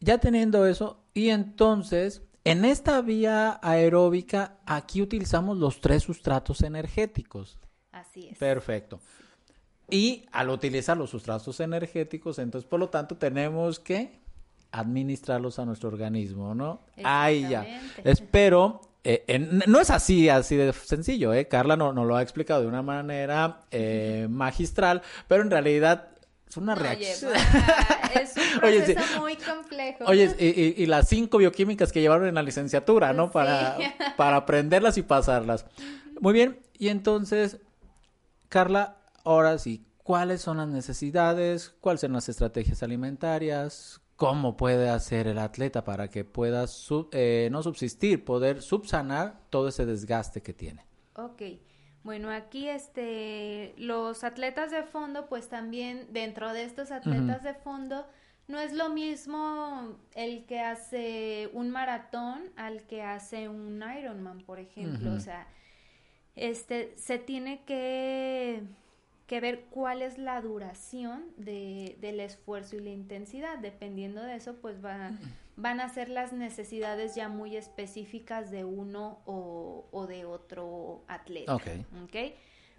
Ya 0.00 0.18
teniendo 0.18 0.66
eso, 0.66 0.98
y 1.12 1.28
entonces, 1.28 2.22
en 2.42 2.64
esta 2.64 3.00
vía 3.02 3.60
aeróbica, 3.62 4.56
aquí 4.66 5.02
utilizamos 5.02 5.58
los 5.58 5.80
tres 5.80 6.02
sustratos 6.02 6.62
energéticos. 6.62 7.58
Así 7.92 8.28
es. 8.28 8.38
Perfecto. 8.38 9.00
Y 9.90 10.24
al 10.32 10.48
utilizar 10.48 10.96
los 10.96 11.10
sustratos 11.10 11.60
energéticos, 11.60 12.38
entonces, 12.38 12.68
por 12.68 12.80
lo 12.80 12.88
tanto, 12.88 13.16
tenemos 13.16 13.78
que 13.78 14.20
administrarlos 14.72 15.58
a 15.58 15.66
nuestro 15.66 15.88
organismo, 15.90 16.54
¿no? 16.54 16.80
Ahí 17.04 17.46
ya. 17.48 17.64
Espero 18.02 18.80
eh, 19.06 19.38
no 19.66 19.80
es 19.80 19.90
así, 19.90 20.30
así 20.30 20.56
de 20.56 20.72
sencillo, 20.72 21.34
¿eh? 21.34 21.46
Carla 21.46 21.76
no, 21.76 21.92
no 21.92 22.06
lo 22.06 22.16
ha 22.16 22.22
explicado 22.22 22.62
de 22.62 22.66
una 22.66 22.80
manera 22.80 23.60
eh, 23.70 24.26
magistral, 24.30 25.02
pero 25.28 25.42
en 25.42 25.50
realidad 25.50 26.08
es 26.48 26.56
una 26.56 26.74
reacción. 26.74 27.32
es 28.14 28.34
un 28.34 28.60
proceso 28.60 29.20
muy 29.20 29.36
complejo. 29.36 30.04
Oye, 30.06 30.34
y, 30.38 30.86
las 30.86 31.06
cinco 31.06 31.36
bioquímicas 31.36 31.92
que 31.92 32.00
llevaron 32.00 32.26
en 32.26 32.34
la 32.34 32.42
licenciatura, 32.42 33.12
¿no? 33.12 33.30
Para, 33.30 33.76
para 34.16 34.36
aprenderlas 34.36 34.96
y 34.96 35.02
pasarlas. 35.02 35.66
Muy 36.18 36.32
bien, 36.32 36.60
y 36.78 36.88
entonces, 36.88 37.58
Carla, 38.48 38.96
ahora 39.22 39.58
sí, 39.58 39.84
¿cuáles 40.02 40.40
son 40.40 40.56
las 40.56 40.68
necesidades? 40.68 41.74
¿Cuáles 41.80 42.00
son 42.00 42.14
las 42.14 42.30
estrategias 42.30 42.82
alimentarias? 42.82 44.00
Cómo 44.16 44.56
puede 44.56 44.88
hacer 44.88 45.26
el 45.26 45.38
atleta 45.38 45.84
para 45.84 46.08
que 46.08 46.24
pueda 46.24 46.66
eh, 47.12 47.48
no 47.50 47.62
subsistir, 47.62 48.24
poder 48.24 48.62
subsanar 48.62 49.40
todo 49.50 49.68
ese 49.68 49.86
desgaste 49.86 50.42
que 50.42 50.52
tiene. 50.52 50.86
Ok. 51.16 51.42
Bueno, 52.02 52.30
aquí 52.30 52.68
este, 52.68 53.74
los 53.78 54.24
atletas 54.24 54.70
de 54.70 54.82
fondo, 54.82 55.26
pues 55.26 55.48
también 55.48 56.06
dentro 56.10 56.52
de 56.52 56.64
estos 56.64 56.90
atletas 56.90 57.42
de 57.42 57.54
fondo 57.54 58.06
no 58.46 58.58
es 58.60 58.74
lo 58.74 58.90
mismo 58.90 59.96
el 60.14 60.44
que 60.44 60.60
hace 60.60 61.48
un 61.54 61.70
maratón 61.70 62.42
al 62.56 62.82
que 62.82 63.02
hace 63.02 63.48
un 63.48 63.82
Ironman, 63.98 64.42
por 64.42 64.58
ejemplo. 64.58 65.14
O 65.14 65.20
sea, 65.20 65.46
este, 66.36 66.92
se 66.98 67.18
tiene 67.18 67.64
que, 67.64 68.64
que 69.26 69.40
ver 69.40 69.64
cuál 69.70 70.02
es 70.02 70.18
la 70.18 70.40
duración 70.40 71.24
de, 71.36 71.96
del 72.00 72.20
esfuerzo 72.20 72.76
y 72.76 72.80
la 72.80 72.90
intensidad. 72.90 73.58
Dependiendo 73.58 74.22
de 74.22 74.36
eso, 74.36 74.56
pues 74.56 74.84
va, 74.84 75.12
van 75.56 75.80
a 75.80 75.88
ser 75.88 76.08
las 76.08 76.32
necesidades 76.32 77.14
ya 77.14 77.28
muy 77.28 77.56
específicas 77.56 78.50
de 78.50 78.64
uno 78.64 79.20
o, 79.24 79.86
o 79.90 80.06
de 80.06 80.24
otro 80.24 81.04
atleta. 81.08 81.54
Ok. 81.54 81.66
¿ok? 82.04 82.16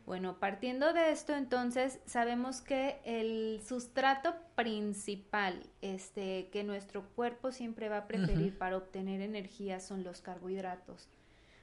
Bueno, 0.06 0.40
partiendo 0.40 0.94
de 0.94 1.10
esto, 1.10 1.34
entonces 1.36 2.00
sabemos 2.06 2.62
que 2.62 3.00
el 3.06 3.60
sustrato 3.66 4.36
principal 4.54 5.64
este, 5.82 6.50
que 6.52 6.64
nuestro 6.64 7.10
cuerpo 7.16 7.52
siempre 7.52 7.90
va 7.90 7.98
a 7.98 8.08
preferir 8.08 8.56
para 8.56 8.78
obtener 8.78 9.22
energía 9.22 9.80
son 9.80 10.04
los 10.04 10.22
carbohidratos. 10.22 11.10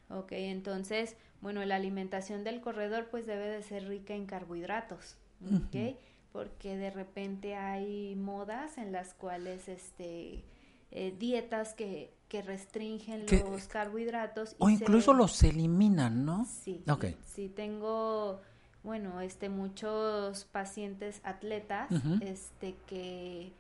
Ok, 0.09 0.33
entonces, 0.33 1.17
bueno, 1.43 1.63
la 1.67 1.77
alimentación 1.77 2.43
del 2.45 2.61
corredor 2.63 3.09
pues 3.11 3.27
debe 3.27 3.49
de 3.49 3.63
ser 3.63 3.87
rica 3.89 4.15
en 4.15 4.25
carbohidratos. 4.27 5.19
Ok, 5.45 5.97
porque 6.33 6.77
de 6.79 6.91
repente 6.91 7.57
hay 7.57 8.15
modas 8.17 8.79
en 8.79 8.93
las 8.93 9.13
cuales 9.13 9.69
este 9.69 10.45
eh, 10.93 11.15
dietas 11.19 11.75
que, 11.75 12.15
que 12.29 12.43
restringen 12.43 13.27
Que- 13.27 13.41
los 13.41 13.67
carbohidratos. 13.67 14.55
O 14.59 14.71
incluso 14.71 15.11
se- 15.13 15.17
los 15.19 15.43
eliminan, 15.43 16.25
¿no? 16.25 16.45
Sí, 16.47 16.83
sí, 17.27 17.49
tengo, 17.49 18.41
bueno, 18.85 19.21
este, 19.21 19.49
muchos 19.49 20.45
pacientes 20.45 21.21
atletas, 21.25 21.89
este, 22.21 22.77
que 22.87 23.53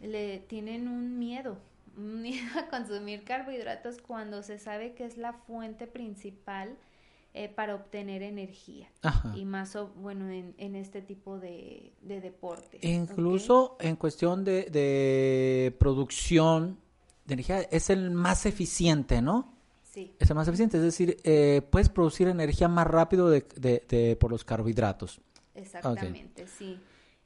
le 0.00 0.38
tienen 0.40 0.88
un 0.88 1.18
miedo, 1.18 1.56
un 1.96 2.20
miedo 2.20 2.44
a 2.58 2.68
consumir 2.68 3.24
carbohidratos 3.24 3.98
cuando 4.02 4.42
se 4.42 4.58
sabe 4.58 4.92
que 4.94 5.06
es 5.06 5.16
la 5.16 5.32
fuente 5.32 5.86
principal 5.86 6.76
eh, 7.36 7.48
para 7.48 7.74
obtener 7.74 8.22
energía. 8.22 8.88
Ajá. 9.02 9.32
Y 9.36 9.44
más, 9.44 9.76
bueno, 9.96 10.28
en, 10.30 10.54
en 10.58 10.74
este 10.74 11.02
tipo 11.02 11.38
de, 11.38 11.92
de 12.02 12.20
deportes. 12.20 12.80
E 12.82 13.00
¿ok? 13.00 13.10
Incluso 13.10 13.76
en 13.80 13.96
cuestión 13.96 14.42
de, 14.44 14.64
de 14.64 15.76
producción 15.78 16.78
de 17.26 17.34
energía 17.34 17.60
es 17.70 17.90
el 17.90 18.10
más 18.10 18.46
eficiente, 18.46 19.20
¿no? 19.22 19.52
Sí, 19.82 20.14
Es 20.18 20.28
el 20.30 20.36
más 20.36 20.46
eficiente, 20.48 20.76
es 20.76 20.82
decir, 20.82 21.16
eh, 21.24 21.62
puedes 21.70 21.88
producir 21.88 22.28
energía 22.28 22.68
más 22.68 22.86
rápido 22.86 23.30
de, 23.30 23.46
de- 23.56 23.82
de- 23.88 24.16
por 24.16 24.30
los 24.30 24.44
carbohidratos. 24.44 25.20
Exactamente, 25.54 26.46
sí. 26.46 26.78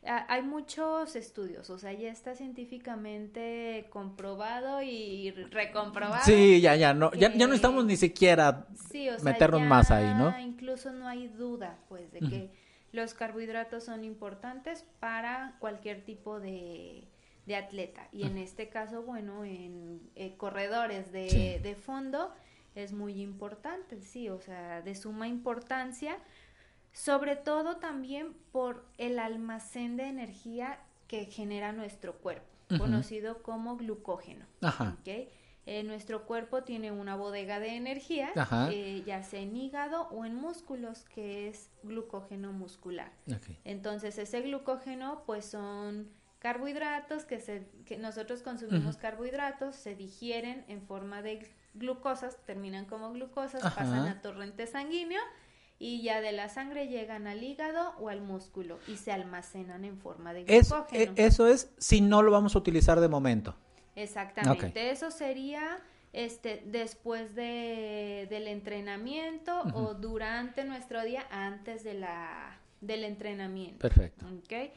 Ha- 0.07 0.27
Hay 0.33 0.43
muchos 0.43 1.15
estudios, 1.15 1.69
o 1.71 1.79
sea, 1.79 1.93
ya 1.93 2.11
está 2.11 2.35
científicamente 2.35 3.87
comprobado 3.91 4.83
y 4.83 5.31
recomprobado. 5.31 6.25
Sí, 6.25 6.61
ya, 6.61 6.75
ya, 6.77 6.95
no, 6.95 7.13
ya, 7.13 7.33
ya 7.35 7.47
no 7.47 7.55
estamos 7.55 7.85
ni 7.85 7.97
siquiera 7.97 8.67
Sí, 8.91 9.09
o 9.09 9.15
sea, 9.19 9.25
meternos 9.25 9.61
ya 9.61 9.67
más 9.67 9.91
ahí, 9.91 10.15
¿no? 10.15 10.39
Incluso 10.41 10.93
no 10.93 11.07
hay 11.07 11.29
duda, 11.29 11.79
pues, 11.89 12.11
de 12.13 12.21
que 12.21 12.51
los 12.93 13.15
carbohidratos 13.15 13.85
son 13.85 14.05
importantes 14.05 14.85
para 15.01 15.57
cualquier 15.61 16.03
tipo 16.05 16.41
de, 16.41 17.07
de 17.47 17.57
atleta. 17.57 18.09
Y 18.13 18.25
en 18.25 18.39
este 18.39 18.69
caso, 18.69 19.03
bueno, 19.03 19.45
en 19.45 20.01
eh, 20.17 20.35
corredores 20.37 21.13
de, 21.13 21.29
Sí. 21.29 21.59
de 21.63 21.75
fondo 21.75 22.33
es 22.75 22.93
muy 22.93 23.21
importante, 23.21 24.01
sí, 24.01 24.29
o 24.29 24.41
sea, 24.41 24.81
de 24.83 24.95
suma 24.95 25.29
importancia, 25.29 26.17
sobre 26.93 27.37
todo 27.37 27.77
también 27.77 28.35
por 28.53 28.85
el 28.99 29.19
almacén 29.19 29.97
de 29.97 30.05
energía 30.05 30.81
que 31.07 31.27
genera 31.27 31.73
nuestro 31.73 32.15
cuerpo, 32.19 32.47
conocido 32.79 33.43
como 33.43 33.77
glucógeno. 33.77 34.47
Ajá. 34.61 34.97
¿ok? 35.01 35.29
Eh, 35.67 35.83
nuestro 35.83 36.25
cuerpo 36.25 36.63
tiene 36.63 36.91
una 36.91 37.17
bodega 37.17 37.61
de 37.61 37.77
energía, 37.77 38.33
eh, 38.73 39.03
ya 39.07 39.23
sea 39.23 39.41
en 39.41 39.57
hígado 39.57 40.09
o 40.11 40.25
en 40.25 40.35
músculos, 40.35 41.05
que 41.05 41.49
es 41.49 41.71
glucógeno 41.83 42.53
muscular. 42.53 43.13
Ok. 43.29 43.57
Entonces, 43.65 44.19
ese 44.19 44.41
glucógeno, 44.41 45.23
pues 45.27 45.45
son 45.45 46.09
carbohidratos 46.39 47.25
que, 47.25 47.39
se, 47.39 47.69
que 47.85 47.99
nosotros 47.99 48.43
consumimos 48.43 48.97
carbohidratos, 48.97 49.77
se 49.77 49.95
digieren 49.95 50.65
en 50.69 50.83
forma 50.83 51.23
de 51.23 51.47
glucosas, 51.75 52.39
terminan 52.47 52.87
como 52.87 53.13
glucosas, 53.13 53.63
Ajá. 53.63 53.77
pasan 53.77 54.09
a 54.09 54.23
torrente 54.23 54.67
sanguíneo 54.67 55.21
y 55.83 56.03
ya 56.03 56.21
de 56.21 56.31
la 56.33 56.49
sangre 56.51 56.87
llegan 56.89 57.27
al 57.27 57.43
hígado 57.43 57.95
o 57.99 58.11
al 58.11 58.21
músculo 58.21 58.79
y 58.87 58.97
se 58.99 59.11
almacenan 59.13 59.85
en 59.85 59.97
forma 59.99 60.33
de 60.35 60.45
Es, 60.47 60.69
glucógeno. 60.69 61.15
e- 61.17 61.25
eso 61.27 61.49
es 61.49 61.71
si 61.79 62.03
no 62.03 62.21
lo 62.23 62.31
vamos 62.31 62.55
a 62.55 62.59
utilizar 62.59 63.01
de 63.01 63.09
momento. 63.09 63.57
Exactamente. 63.97 64.91
Eso 64.91 65.11
sería 65.11 65.79
este 66.13 66.63
después 66.67 67.35
de, 67.35 68.27
del 68.31 68.47
entrenamiento 68.49 69.63
o 69.75 69.95
durante 69.95 70.65
nuestro 70.65 71.03
día 71.03 71.27
antes 71.31 71.83
de 71.83 71.95
la 71.95 72.59
del 72.81 73.05
entrenamiento. 73.05 73.79
Perfecto. 73.79 74.27
¿ok? 74.27 74.71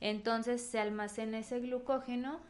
Entonces 0.00 0.60
se 0.62 0.78
almacena 0.78 1.38
ese 1.38 1.60
glucógeno 1.60 2.40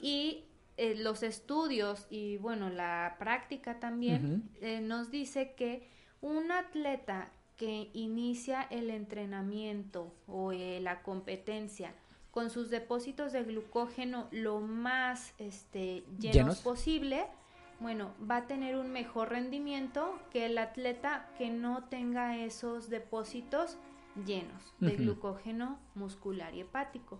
y 0.00 0.44
eh, 0.76 0.94
los 0.96 1.22
estudios 1.22 2.06
y 2.10 2.36
bueno 2.36 2.68
la 2.70 3.16
práctica 3.18 3.80
también 3.80 4.50
eh, 4.60 4.80
nos 4.80 5.10
dice 5.10 5.54
que 5.56 5.88
un 6.20 6.50
atleta 6.52 7.30
que 7.56 7.90
inicia 7.94 8.62
el 8.70 8.90
entrenamiento 8.90 10.12
o 10.26 10.52
eh, 10.52 10.80
la 10.80 11.02
competencia 11.02 11.94
con 12.30 12.50
sus 12.50 12.68
depósitos 12.68 13.32
de 13.32 13.44
glucógeno 13.44 14.28
lo 14.30 14.60
más 14.60 15.32
este, 15.38 16.04
llenos, 16.18 16.34
¿Llenos? 16.34 16.60
posible, 16.60 17.26
bueno, 17.80 18.12
va 18.30 18.38
a 18.38 18.46
tener 18.46 18.76
un 18.76 18.90
mejor 18.92 19.30
rendimiento 19.30 20.18
que 20.30 20.46
el 20.46 20.58
atleta 20.58 21.28
que 21.38 21.50
no 21.50 21.84
tenga 21.84 22.36
esos 22.36 22.90
depósitos 22.90 23.78
llenos 24.26 24.74
de 24.80 24.92
glucógeno 24.96 25.78
muscular 25.94 26.54
y 26.54 26.60
hepático. 26.60 27.18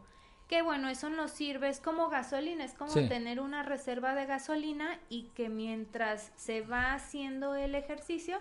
Que 0.48 0.62
bueno, 0.62 0.88
eso 0.88 1.10
nos 1.10 1.30
sirve, 1.32 1.68
es 1.68 1.80
como 1.80 2.08
gasolina, 2.08 2.64
es 2.64 2.72
como 2.74 2.90
Sí. 2.92 3.08
tener 3.08 3.40
una 3.40 3.62
reserva 3.64 4.14
de 4.14 4.26
gasolina 4.26 4.98
y 5.08 5.24
que 5.34 5.48
mientras 5.48 6.30
se 6.36 6.60
va 6.60 6.92
haciendo 6.94 7.54
el 7.54 7.74
ejercicio, 7.74 8.38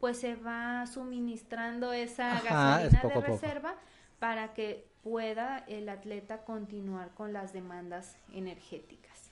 pues 0.00 0.18
se 0.18 0.36
va 0.36 0.86
suministrando 0.86 1.92
esa 1.92 2.36
Ajá, 2.36 2.80
gasolina 2.82 3.02
de 3.02 3.20
reserva 3.20 3.74
para 4.18 4.54
que 4.54 4.86
pueda 5.02 5.64
el 5.68 5.88
atleta 5.88 6.44
continuar 6.44 7.10
con 7.14 7.32
las 7.32 7.52
demandas 7.52 8.16
energéticas. 8.32 9.30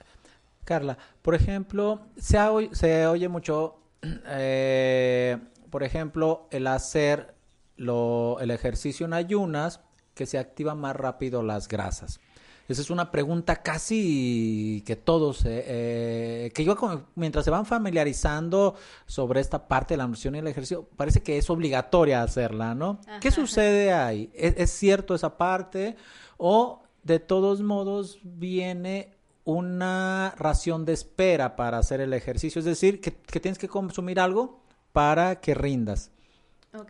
Carla, 0.65 0.99
por 1.23 1.35
ejemplo, 1.35 2.01
se, 2.17 2.39
ha 2.39 2.51
se 2.73 3.07
oye 3.07 3.29
mucho, 3.29 3.79
eh, 4.03 5.39
por 5.71 5.83
ejemplo, 5.83 6.49
el 6.51 6.67
hacer 6.67 7.35
lo, 7.77 8.39
el 8.41 8.51
ejercicio 8.51 9.07
en 9.07 9.13
ayunas, 9.13 9.81
que 10.15 10.27
se 10.27 10.39
activan 10.39 10.79
más 10.79 10.97
rápido 10.97 11.43
las 11.43 11.69
grasas. 11.69 12.21
Esa 12.69 12.83
es 12.83 12.91
una 12.91 13.11
pregunta 13.11 13.57
casi 13.63 14.83
que 14.87 14.97
todos, 14.97 15.45
eh, 15.45 15.65
eh, 15.67 16.53
que 16.55 16.65
yo 16.65 16.75
como- 16.77 17.05
mientras 17.15 17.45
se 17.45 17.51
van 17.51 17.65
familiarizando 17.67 18.75
sobre 19.07 19.41
esta 19.41 19.69
parte 19.69 19.95
de 19.95 19.99
la 19.99 20.07
nutrición 20.07 20.35
y 20.35 20.39
el 20.39 20.47
ejercicio, 20.49 20.89
parece 20.97 21.23
que 21.23 21.39
es 21.39 21.49
obligatoria 21.49 22.23
hacerla, 22.23 22.75
¿no? 22.75 23.01
¿Qué 23.21 23.29
Ajá. 23.29 23.37
sucede 23.37 23.93
ahí? 23.93 24.31
¿Es, 24.35 24.55
es 24.57 24.71
cierto 24.71 25.15
esa 25.15 25.37
parte? 25.39 25.97
¿O 26.39 26.83
de 27.05 27.21
todos 27.21 27.61
modos 27.61 28.19
viene 28.23 29.15
una 29.45 30.35
ración 30.37 30.85
de 30.85 30.93
espera 30.93 31.55
para 31.55 31.79
hacer 31.79 32.01
el 32.01 32.13
ejercicio? 32.13 32.59
Es 32.59 32.65
decir, 32.65 33.01
que, 33.01 33.13
que 33.13 33.39
tienes 33.39 33.59
que 33.59 33.69
consumir 33.69 34.19
algo 34.19 34.61
para 34.93 35.41
que 35.41 35.55
rindas. 35.55 36.11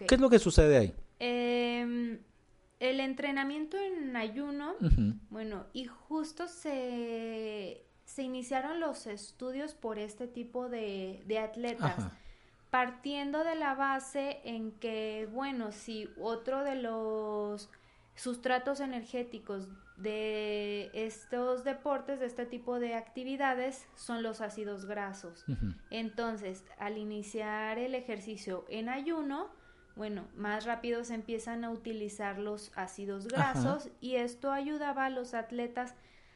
¿Qué 0.09 0.15
es 0.17 0.21
lo 0.21 0.31
que 0.31 0.39
sucede 0.39 0.77
ahí? 0.79 0.95
Em, 1.19 2.19
el 2.81 3.01
entrenamiento 3.01 3.77
en 3.79 4.17
ayuno, 4.17 4.75
bueno, 5.31 5.67
y 5.73 5.87
justo 5.87 6.47
se, 6.49 7.85
se 8.05 8.23
iniciaron 8.23 8.81
los 8.81 9.07
estudios 9.07 9.75
por 9.75 9.99
este 9.99 10.27
tipo 10.27 10.69
de, 10.69 11.23
de 11.27 11.39
atletas. 11.39 11.99
Ajá. 11.99 12.19
partiendo 12.71 13.43
de 13.45 13.55
la 13.55 13.75
base 13.75 14.41
en 14.45 14.73
que, 14.73 15.29
bueno, 15.33 15.73
si 15.73 16.11
otro 16.19 16.63
de 16.63 16.75
los 16.75 17.71
sustratos 18.17 18.81
energéticos 18.81 19.69
de 19.97 20.91
estos 20.93 21.65
deportes, 21.65 22.21
de 22.21 22.27
este 22.27 22.45
tipo 22.45 22.79
de 22.79 22.95
actividades, 22.95 23.87
son 23.95 24.23
los 24.23 24.41
ácidos 24.41 24.85
grasos. 24.85 25.45
Entonces, 25.91 26.65
al 26.79 26.99
iniciar 26.99 27.79
el 27.79 27.95
ejercicio 27.95 28.67
en 28.69 28.89
ayuno, 28.89 29.49
bueno, 29.97 30.29
más 30.37 30.65
rápido 30.67 31.03
se 31.05 31.15
empiezan 31.15 31.65
a 31.65 31.71
utilizar 31.71 32.39
los 32.39 32.71
ácidos 32.77 33.27
Ajá. 33.33 33.55
grasos 33.55 33.89
y 34.01 34.17
esto 34.17 34.53
ayudaba 34.53 35.07
a 35.07 35.11
los 35.11 35.35
atletas 35.35 35.95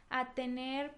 a 0.08 0.32
tener 0.32 0.92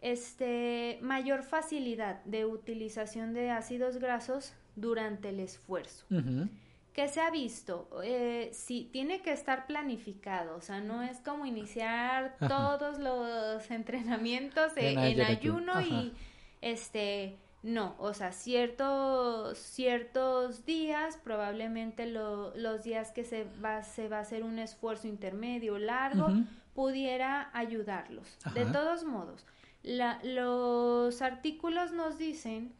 este 0.00 0.98
mayor 1.02 1.42
facilidad 1.42 2.22
de 2.24 2.46
utilización 2.46 3.34
de 3.34 3.50
ácidos 3.50 3.98
grasos 3.98 4.54
durante 4.76 5.30
el 5.30 5.40
esfuerzo. 5.40 6.04
Ujú. 6.10 6.48
¿Qué 6.92 7.08
se 7.08 7.20
ha 7.20 7.30
visto? 7.30 7.88
Eh, 8.04 8.50
sí, 8.52 8.88
tiene 8.92 9.20
que 9.20 9.32
estar 9.32 9.66
planificado, 9.66 10.56
o 10.56 10.60
sea, 10.60 10.80
no 10.80 11.02
es 11.02 11.18
como 11.18 11.44
iniciar 11.44 12.36
todos 12.38 12.98
los 13.00 13.68
entrenamientos 13.70 14.72
en, 14.76 15.20
ayuno 15.20 15.80
y 15.80 16.12
este, 16.60 17.36
no, 17.64 17.94
o 17.98 18.12
sea, 18.12 18.30
ciertos, 18.32 19.56
ciertos 19.56 20.66
días, 20.66 21.16
probablemente 21.24 22.06
los 22.06 22.84
días 22.84 23.10
que 23.10 23.24
se 23.24 23.46
va, 23.64 23.82
se 23.82 24.06
va 24.06 24.18
a 24.18 24.20
hacer 24.20 24.44
un 24.44 24.58
esfuerzo 24.58 25.08
intermedio 25.08 25.78
largo, 25.78 26.28
pudiera 26.74 27.48
ayudarlos. 27.54 28.36
De 28.52 28.66
todos 28.66 29.04
modos, 29.04 29.46
la, 29.82 30.20
los 30.24 31.22
artículos 31.22 31.92
nos 31.92 32.18
dicen 32.18 32.74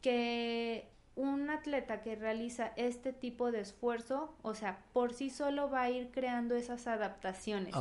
que 0.00 0.88
un 1.16 1.50
atleta 1.50 2.00
que 2.00 2.16
realiza 2.16 2.72
este 2.76 3.12
tipo 3.12 3.52
de 3.52 3.60
esfuerzo, 3.60 4.34
o 4.40 4.54
sea, 4.54 4.78
por 4.94 5.12
sí 5.12 5.28
solo 5.28 5.68
va 5.68 5.82
a 5.82 5.90
ir 5.90 6.12
creando 6.12 6.56
esas 6.56 6.86
adaptaciones 6.86 7.74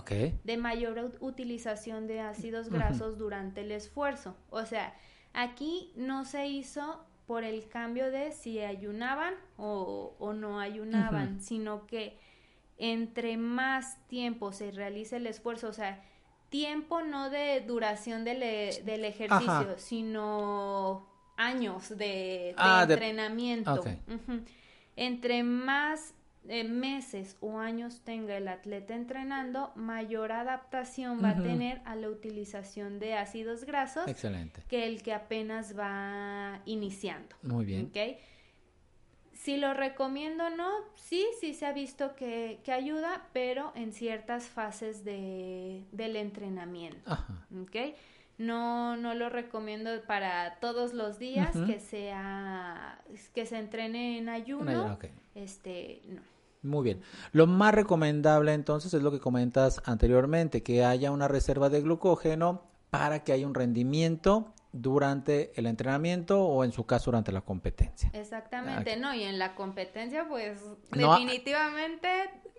de 0.44 0.58
mayor 0.58 1.14
utilización 1.22 2.06
de 2.06 2.20
ácidos 2.20 2.68
grasos 2.68 3.18
durante 3.18 3.62
el 3.62 3.72
esfuerzo. 3.72 4.36
O 4.50 4.66
sea, 4.66 4.94
aquí 5.34 5.92
no 5.96 6.26
se 6.26 6.48
hizo 6.48 7.04
por 7.28 7.44
el 7.44 7.68
cambio 7.68 8.10
de 8.12 8.32
si 8.32 8.60
ayunaban 8.60 9.34
o, 9.58 10.34
no 10.34 10.60
ayunaban, 10.60 11.42
sino 11.42 11.86
que 11.86 12.18
entre 12.78 13.38
más 13.38 13.98
tiempo 14.08 14.52
se 14.52 14.72
realice 14.72 15.18
el 15.18 15.28
esfuerzo, 15.28 15.68
o 15.68 15.74
sea, 15.74 16.04
tiempo 16.50 17.02
no 17.02 17.30
de 17.30 17.62
duración 17.62 18.24
del, 18.24 18.40
del 18.40 19.06
ejercicio, 19.06 19.76
sino 19.78 21.08
años 21.38 21.98
de, 21.98 22.54
ah, 22.58 22.86
entrenamiento. 22.88 23.84
Entre 24.96 25.44
más 25.44 26.14
eh, 26.50 26.64
meses 26.64 27.38
o 27.42 27.60
años 27.60 28.02
tenga 28.04 28.36
el 28.36 28.48
atleta 28.48 28.96
entrenando, 28.96 29.72
mayor 29.76 30.32
adaptación 30.32 31.24
va 31.24 31.30
a 31.30 31.44
tener 31.44 31.80
a 31.86 31.96
la 31.96 32.10
utilización 32.10 32.98
de 32.98 33.14
ácidos 33.14 33.66
grasos 33.66 34.06
que 34.68 34.88
el 34.88 35.04
que 35.04 35.14
apenas 35.14 35.78
va 35.78 36.60
iniciando. 36.66 37.36
Muy 37.44 37.66
bien. 37.66 37.92
Si 39.34 39.58
lo 39.58 39.76
recomiendo 39.76 40.48
o 40.48 40.50
no, 40.50 40.70
sí, 40.96 41.26
sí 41.40 41.54
se 41.54 41.68
ha 41.68 41.72
visto 41.72 42.16
que, 42.16 42.60
que 42.64 42.74
ayuda, 42.74 43.28
pero 43.32 43.72
en 43.76 43.94
ciertas 43.94 44.48
fases 44.48 45.06
de, 45.06 45.86
del 45.92 46.16
entrenamiento. 46.16 47.12
Ajá. 47.12 47.46
No, 48.40 48.98
no 48.98 49.14
lo 49.14 49.30
recomiendo 49.30 50.02
para 50.08 50.56
todos 50.62 50.94
los 50.94 51.20
días 51.20 51.56
que 51.68 51.80
sea 51.80 53.00
que 53.36 53.46
se 53.46 53.60
entrene 53.60 54.18
en 54.18 54.30
ayuno. 54.30 54.98
Este, 55.36 56.02
no. 56.08 56.22
Muy 56.62 56.84
bien. 56.84 57.02
Lo 57.32 57.48
más 57.48 57.74
recomendable 57.74 58.54
entonces 58.54 58.94
es 58.94 59.02
lo 59.02 59.12
que 59.12 59.20
comentas 59.20 59.82
anteriormente, 59.86 60.62
que 60.62 60.84
haya 60.84 61.12
una 61.12 61.28
reserva 61.28 61.70
de 61.70 61.82
glucógeno 61.82 62.64
para 62.90 63.24
que 63.24 63.32
haya 63.32 63.48
un 63.48 63.54
rendimiento 63.54 64.54
durante 64.72 65.52
el 65.56 65.66
entrenamiento 65.66 66.44
o 66.44 66.64
en 66.64 66.72
su 66.72 66.86
caso 66.86 67.12
durante 67.12 67.32
la 67.32 67.42
competencia. 67.42 68.12
Exactamente, 68.14 68.98
no, 68.98 69.14
y 69.14 69.24
en 69.24 69.40
la 69.40 69.56
competencia 69.56 70.28
pues 70.28 70.60
definitivamente 70.92 72.10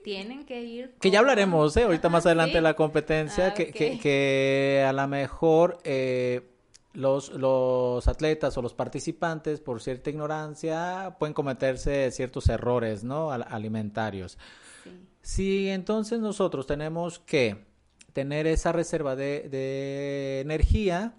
tienen 0.03 0.45
que 0.45 0.63
ir. 0.63 0.95
Que 1.01 1.11
ya 1.11 1.21
hablaremos, 1.21 1.77
¿eh? 1.77 1.85
ahorita 1.85 2.09
más 2.09 2.27
adelante 2.27 2.55
de 2.55 2.63
la 2.63 2.75
competencia, 2.75 3.49
ah, 3.49 3.55
que, 3.55 3.71
que, 3.71 4.85
a 4.87 4.93
lo 4.93 5.07
mejor 5.07 5.79
eh, 5.85 6.51
los, 6.93 7.31
los 7.31 8.07
atletas 8.09 8.57
o 8.57 8.63
los 8.63 8.75
participantes, 8.75 9.61
por 9.61 9.81
cierta 9.81 10.11
ignorancia, 10.11 11.17
pueden 11.19 11.35
cometerse 11.35 12.11
ciertos 12.11 12.49
errores, 12.49 13.05
¿no? 13.05 13.31
alimentarios. 13.31 14.39
Si 15.23 15.69
entonces 15.69 16.21
nosotros 16.21 16.67
tenemos 16.67 17.19
que 17.19 17.67
tener 18.13 18.47
esa 18.47 18.73
reserva 18.73 19.17
de, 19.17 19.49
de 19.49 20.41
energía, 20.41 21.15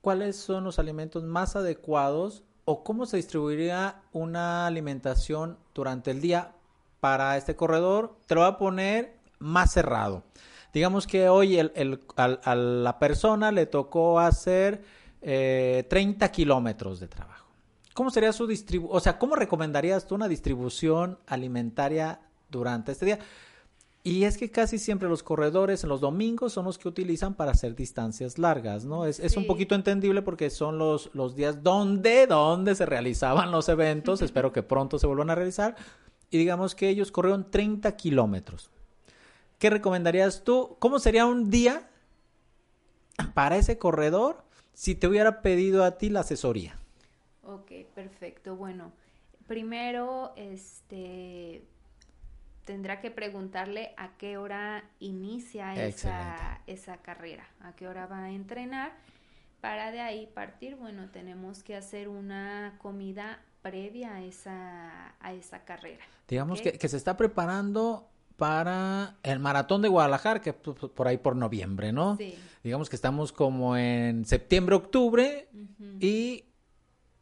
¿cuáles 0.00 0.36
son 0.36 0.64
los 0.64 0.78
alimentos 0.78 1.24
más 1.24 1.56
adecuados 1.56 2.44
o 2.64 2.82
cómo 2.82 3.06
se 3.06 3.16
distribuiría 3.16 4.02
una 4.12 4.66
alimentación 4.66 5.58
durante 5.74 6.10
el 6.10 6.20
día 6.20 6.52
para 7.00 7.36
este 7.36 7.54
corredor, 7.54 8.16
te 8.26 8.34
lo 8.34 8.40
va 8.40 8.48
a 8.48 8.58
poner 8.58 9.16
más 9.38 9.72
cerrado. 9.72 10.24
Digamos 10.76 11.06
que 11.06 11.30
hoy 11.30 11.56
el, 11.56 12.02
a 12.16 12.54
la 12.54 12.98
persona 12.98 13.50
le 13.50 13.64
tocó 13.64 14.20
hacer 14.20 14.82
30 15.22 15.26
eh, 16.26 16.30
kilómetros 16.30 17.00
de 17.00 17.08
trabajo. 17.08 17.48
¿Cómo 17.94 18.10
sería 18.10 18.30
su 18.30 18.46
distribución? 18.46 18.94
O 18.94 19.00
sea, 19.00 19.18
¿cómo 19.18 19.36
recomendarías 19.36 20.06
tú 20.06 20.16
una 20.16 20.28
distribución 20.28 21.18
alimentaria 21.26 22.20
durante 22.50 22.92
este 22.92 23.06
día? 23.06 23.18
Y 24.04 24.24
es 24.24 24.36
que 24.36 24.50
casi 24.50 24.76
siempre 24.76 25.08
los 25.08 25.22
corredores 25.22 25.82
en 25.82 25.88
los 25.88 26.02
domingos 26.02 26.52
son 26.52 26.66
los 26.66 26.76
que 26.76 26.88
utilizan 26.88 27.32
para 27.32 27.52
hacer 27.52 27.74
distancias 27.74 28.36
largas, 28.36 28.84
¿no? 28.84 29.06
Es, 29.06 29.18
es 29.18 29.38
un 29.38 29.46
poquito 29.46 29.74
entendible 29.74 30.20
porque 30.20 30.50
son 30.50 30.76
los, 30.76 31.08
los 31.14 31.34
días 31.34 31.62
donde, 31.62 32.26
donde 32.26 32.74
se 32.74 32.84
realizaban 32.84 33.50
los 33.50 33.70
eventos. 33.70 34.20
Espero 34.20 34.52
que 34.52 34.62
pronto 34.62 34.98
se 34.98 35.06
vuelvan 35.06 35.30
a 35.30 35.36
realizar 35.36 35.74
y 36.28 36.36
digamos 36.36 36.74
que 36.74 36.90
ellos 36.90 37.10
corrieron 37.10 37.50
30 37.50 37.96
kilómetros. 37.96 38.68
¿Qué 39.58 39.70
recomendarías 39.70 40.44
tú? 40.44 40.76
¿Cómo 40.78 40.98
sería 40.98 41.26
un 41.26 41.50
día 41.50 41.88
para 43.34 43.56
ese 43.56 43.78
corredor 43.78 44.44
si 44.74 44.94
te 44.94 45.06
hubiera 45.06 45.40
pedido 45.40 45.84
a 45.84 45.96
ti 45.96 46.10
la 46.10 46.20
asesoría? 46.20 46.78
Ok, 47.42 47.72
perfecto. 47.94 48.56
Bueno, 48.56 48.92
primero, 49.46 50.34
este, 50.36 51.64
tendrá 52.64 53.00
que 53.00 53.10
preguntarle 53.10 53.94
a 53.96 54.16
qué 54.18 54.36
hora 54.36 54.84
inicia 55.00 55.74
esa, 55.86 56.60
esa, 56.66 56.98
carrera, 56.98 57.46
a 57.60 57.74
qué 57.74 57.88
hora 57.88 58.06
va 58.06 58.24
a 58.24 58.30
entrenar. 58.32 58.92
Para 59.62 59.90
de 59.90 60.00
ahí 60.00 60.26
partir, 60.26 60.76
bueno, 60.76 61.08
tenemos 61.10 61.62
que 61.62 61.76
hacer 61.76 62.08
una 62.08 62.74
comida 62.78 63.40
previa 63.62 64.16
a 64.16 64.22
esa, 64.22 65.14
a 65.18 65.32
esa 65.32 65.64
carrera. 65.64 66.04
Digamos 66.28 66.60
que, 66.60 66.72
que 66.72 66.88
se 66.88 66.98
está 66.98 67.16
preparando 67.16 68.10
para 68.36 69.16
el 69.22 69.38
maratón 69.38 69.82
de 69.82 69.88
Guadalajara, 69.88 70.40
que 70.40 70.52
por 70.52 71.08
ahí 71.08 71.18
por 71.18 71.36
noviembre, 71.36 71.92
¿no? 71.92 72.16
Sí. 72.16 72.34
Digamos 72.62 72.88
que 72.90 72.96
estamos 72.96 73.32
como 73.32 73.76
en 73.76 74.24
septiembre, 74.24 74.74
octubre, 74.74 75.48
y 76.00 76.44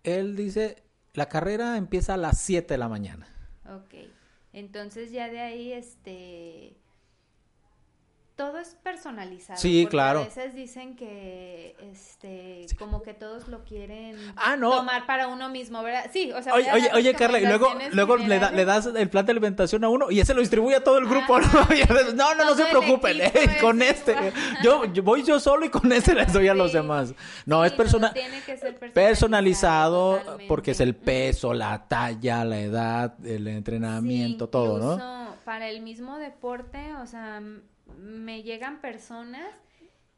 él 0.02 0.36
dice, 0.36 0.82
la 1.12 1.28
carrera 1.28 1.76
empieza 1.76 2.14
a 2.14 2.16
las 2.16 2.40
7 2.40 2.74
de 2.74 2.78
la 2.78 2.88
mañana. 2.88 3.28
Ok, 3.66 3.94
entonces 4.52 5.12
ya 5.12 5.28
de 5.28 5.40
ahí, 5.40 5.72
este, 5.72 6.76
todo 8.36 8.58
es 8.58 8.76
personalizado. 8.82 9.60
Sí, 9.60 9.86
claro. 9.88 10.20
A 10.20 10.24
veces 10.24 10.54
dicen 10.54 10.96
que, 10.96 11.76
este, 11.92 12.66
como 12.78 13.02
que 13.02 13.14
todos 13.14 13.46
lo 13.46 13.62
quieren 13.62 14.16
ah, 14.36 14.56
tomar 14.58 15.06
para 15.06 15.28
uno 15.28 15.48
mismo, 15.48 15.82
¿verdad? 15.84 16.10
Sí, 16.12 16.32
o 16.32 16.42
sea. 16.42 16.52
Oye, 16.54 16.68
oye, 16.72 16.90
oye 16.94 17.14
Carla, 17.14 17.38
y 17.38 17.46
luego, 17.46 17.68
luego 17.92 18.16
le, 18.16 18.40
le, 18.40 18.64
das 18.64 18.86
el 18.86 19.08
plan 19.08 19.24
de 19.24 19.32
alimentación 19.32 19.84
a 19.84 19.88
uno 19.88 20.10
y 20.10 20.18
ese 20.18 20.34
lo 20.34 20.40
distribuye 20.40 20.74
a 20.74 20.82
todo 20.82 20.98
el 20.98 21.06
grupo. 21.06 21.38
¿no? 22.14 22.34
no, 22.34 22.44
no, 22.44 22.54
se 22.56 22.64
preocupen, 22.64 23.20
eh, 23.20 23.58
con 23.60 23.80
este. 23.82 24.16
Yo, 24.62 24.82
voy 25.02 25.22
yo 25.22 25.38
solo 25.38 25.66
y 25.66 25.68
con 25.68 25.92
este 25.92 26.14
les 26.14 26.32
doy 26.32 26.48
a 26.48 26.54
los 26.54 26.72
demás. 26.72 27.14
No, 27.46 27.64
es 27.64 27.72
persona 27.72 28.12
tiene 28.12 28.42
que 28.42 28.56
ser 28.56 28.76
personalizado, 28.92 30.20
porque 30.48 30.72
es 30.72 30.80
el 30.80 30.96
peso, 30.96 31.54
la 31.54 31.86
talla, 31.86 32.44
la 32.44 32.58
edad, 32.58 33.14
el 33.24 33.46
entrenamiento, 33.46 34.48
todo, 34.48 34.96
¿no? 34.96 35.34
Para 35.44 35.68
el 35.68 35.82
mismo 35.82 36.18
deporte, 36.18 36.94
o 36.96 37.06
sea 37.06 37.40
me 37.98 38.42
llegan 38.42 38.80
personas 38.80 39.48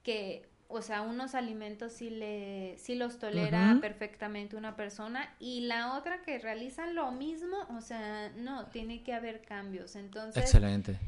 que, 0.03 0.49
o 0.69 0.83
sea, 0.83 1.03
unos 1.03 1.35
alimentos 1.35 1.93
sí, 1.93 2.11
le, 2.11 2.77
sí 2.79 2.95
los 2.95 3.19
tolera 3.19 3.79
perfectamente 3.81 4.57
una 4.57 4.77
persona 4.77 5.35
y 5.39 5.63
la 5.63 5.95
otra 5.95 6.23
que 6.23 6.39
realizan 6.39 6.95
lo 6.95 7.11
mismo, 7.13 7.57
o 7.77 7.81
sea, 7.81 8.31
no, 8.37 8.67
tiene 8.67 9.03
que 9.03 9.13
haber 9.13 9.43
cambios. 9.43 9.97
Entonces, 9.97 10.43
excelente. 10.43 10.99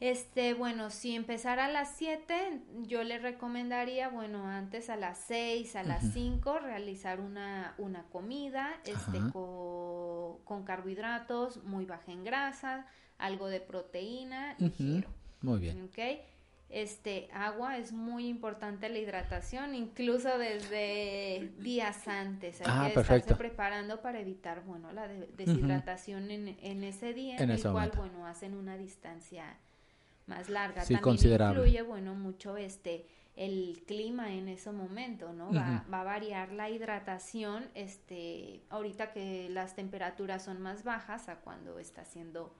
Este, 0.00 0.54
bueno, 0.54 0.90
si 0.90 1.14
empezara 1.14 1.66
a 1.66 1.68
las 1.70 1.96
7, 1.96 2.60
yo 2.82 3.04
le 3.04 3.18
recomendaría, 3.18 4.08
bueno, 4.08 4.46
antes 4.46 4.90
a 4.90 4.96
las 4.96 5.16
6, 5.18 5.76
a 5.76 5.82
las 5.82 6.12
5, 6.12 6.58
realizar 6.58 7.20
una, 7.20 7.74
una 7.78 8.02
comida, 8.10 8.74
este, 8.84 9.18
con, 9.32 10.40
con, 10.44 10.64
carbohidratos, 10.64 11.62
muy 11.64 11.86
baja 11.86 12.12
en 12.12 12.24
grasa, 12.24 12.86
algo 13.16 13.48
de 13.48 13.60
proteína. 13.60 14.56
Muy 15.44 15.60
bien. 15.60 15.82
¿Ok? 15.84 15.98
Este, 16.70 17.28
agua 17.32 17.78
es 17.78 17.92
muy 17.92 18.26
importante 18.26 18.88
la 18.88 18.98
hidratación, 18.98 19.76
incluso 19.76 20.38
desde 20.38 21.52
días 21.58 22.08
antes. 22.08 22.60
Hay 22.62 22.66
ah, 22.68 22.90
que 22.92 23.00
estarse 23.00 23.36
preparando 23.36 24.00
para 24.00 24.18
evitar, 24.18 24.64
bueno, 24.64 24.90
la 24.92 25.06
deshidratación 25.06 26.30
en, 26.30 26.56
en, 26.60 26.82
ese 26.82 27.14
día, 27.14 27.36
en, 27.36 27.50
el 27.50 27.62
cual, 27.62 27.92
bueno, 27.94 28.26
hacen 28.26 28.56
una 28.56 28.76
distancia 28.76 29.56
más 30.26 30.48
larga. 30.48 30.82
Sí, 30.82 30.94
También 30.94 31.02
considerable. 31.02 31.60
influye, 31.60 31.82
bueno, 31.82 32.14
mucho 32.14 32.56
este 32.56 33.06
el 33.36 33.82
clima 33.86 34.32
en 34.32 34.48
ese 34.48 34.70
momento, 34.70 35.32
¿no? 35.32 35.52
Va, 35.52 35.84
va 35.92 36.00
a 36.00 36.04
variar 36.04 36.52
la 36.52 36.70
hidratación, 36.70 37.66
este, 37.74 38.62
ahorita 38.70 39.12
que 39.12 39.48
las 39.50 39.74
temperaturas 39.74 40.44
son 40.44 40.60
más 40.60 40.84
bajas 40.84 41.28
a 41.28 41.36
cuando 41.36 41.78
está 41.78 42.02
haciendo 42.02 42.54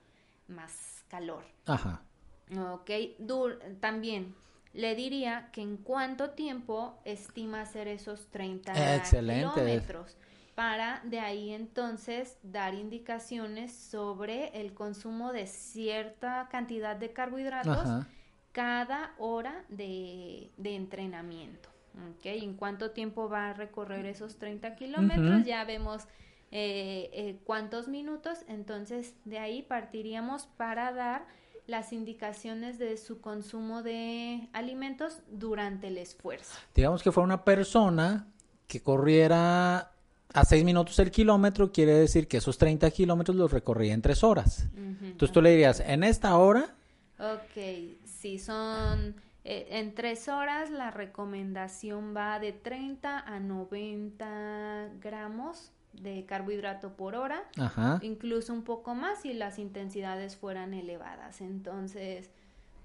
más 0.47 1.03
calor. 1.07 1.45
Ajá. 1.65 2.01
Ok, 2.51 2.89
Dur- 3.19 3.59
también 3.79 4.35
le 4.73 4.93
diría 4.95 5.49
que 5.51 5.61
en 5.61 5.77
cuánto 5.77 6.31
tiempo 6.31 6.99
estima 7.05 7.61
hacer 7.61 7.87
esos 7.87 8.27
30 8.27 8.95
Excelente. 8.95 9.47
kilómetros 9.53 10.17
para 10.53 11.01
de 11.05 11.19
ahí 11.19 11.51
entonces 11.51 12.37
dar 12.43 12.73
indicaciones 12.75 13.73
sobre 13.73 14.49
el 14.61 14.73
consumo 14.73 15.33
de 15.33 15.47
cierta 15.47 16.47
cantidad 16.49 16.95
de 16.95 17.11
carbohidratos 17.13 17.79
Ajá. 17.79 18.07
cada 18.51 19.15
hora 19.17 19.65
de, 19.69 20.51
de 20.57 20.75
entrenamiento. 20.75 21.69
¿ok? 22.11 22.25
En 22.25 22.53
cuánto 22.55 22.91
tiempo 22.91 23.27
va 23.29 23.49
a 23.49 23.53
recorrer 23.53 24.05
esos 24.05 24.37
30 24.37 24.75
kilómetros, 24.75 25.43
ya 25.45 25.63
vemos 25.63 26.03
eh, 26.51 27.09
eh, 27.13 27.39
cuántos 27.43 27.87
minutos, 27.87 28.39
entonces 28.47 29.15
de 29.25 29.39
ahí 29.39 29.61
partiríamos 29.63 30.45
para 30.57 30.91
dar 30.93 31.25
las 31.67 31.93
indicaciones 31.93 32.77
de 32.77 32.97
su 32.97 33.21
consumo 33.21 33.81
de 33.83 34.49
alimentos 34.53 35.19
durante 35.29 35.87
el 35.87 35.97
esfuerzo. 35.97 36.55
Digamos 36.73 37.01
que 37.01 37.11
fuera 37.11 37.25
una 37.25 37.43
persona 37.43 38.27
que 38.67 38.81
corriera 38.81 39.91
a 40.33 40.45
6 40.45 40.63
minutos 40.63 40.99
el 40.99 41.11
kilómetro, 41.11 41.71
quiere 41.71 41.93
decir 41.93 42.27
que 42.27 42.37
esos 42.37 42.57
30 42.57 42.89
kilómetros 42.91 43.35
los 43.35 43.51
recorría 43.51 43.93
en 43.93 44.01
3 44.01 44.23
horas. 44.23 44.67
Entonces 44.75 45.31
tú 45.31 45.41
le 45.41 45.51
dirías, 45.51 45.79
en 45.79 46.03
esta 46.03 46.37
hora, 46.37 46.75
Ok, 47.17 47.95
si 48.03 48.39
son 48.39 49.15
eh, 49.45 49.67
en 49.69 49.95
tres 49.95 50.27
horas, 50.27 50.69
la 50.69 50.91
recomendación 50.91 52.13
va 52.15 52.39
de 52.39 52.51
30 52.51 53.19
a 53.19 53.39
90 53.39 54.89
gramos 54.99 55.71
de 56.01 56.25
carbohidrato 56.25 56.93
por 56.95 57.15
hora, 57.15 57.43
ajá, 57.57 57.99
incluso 58.01 58.53
un 58.53 58.63
poco 58.63 58.95
más 58.95 59.21
si 59.21 59.33
las 59.33 59.59
intensidades 59.59 60.35
fueran 60.37 60.73
elevadas. 60.73 61.41
Entonces, 61.41 62.29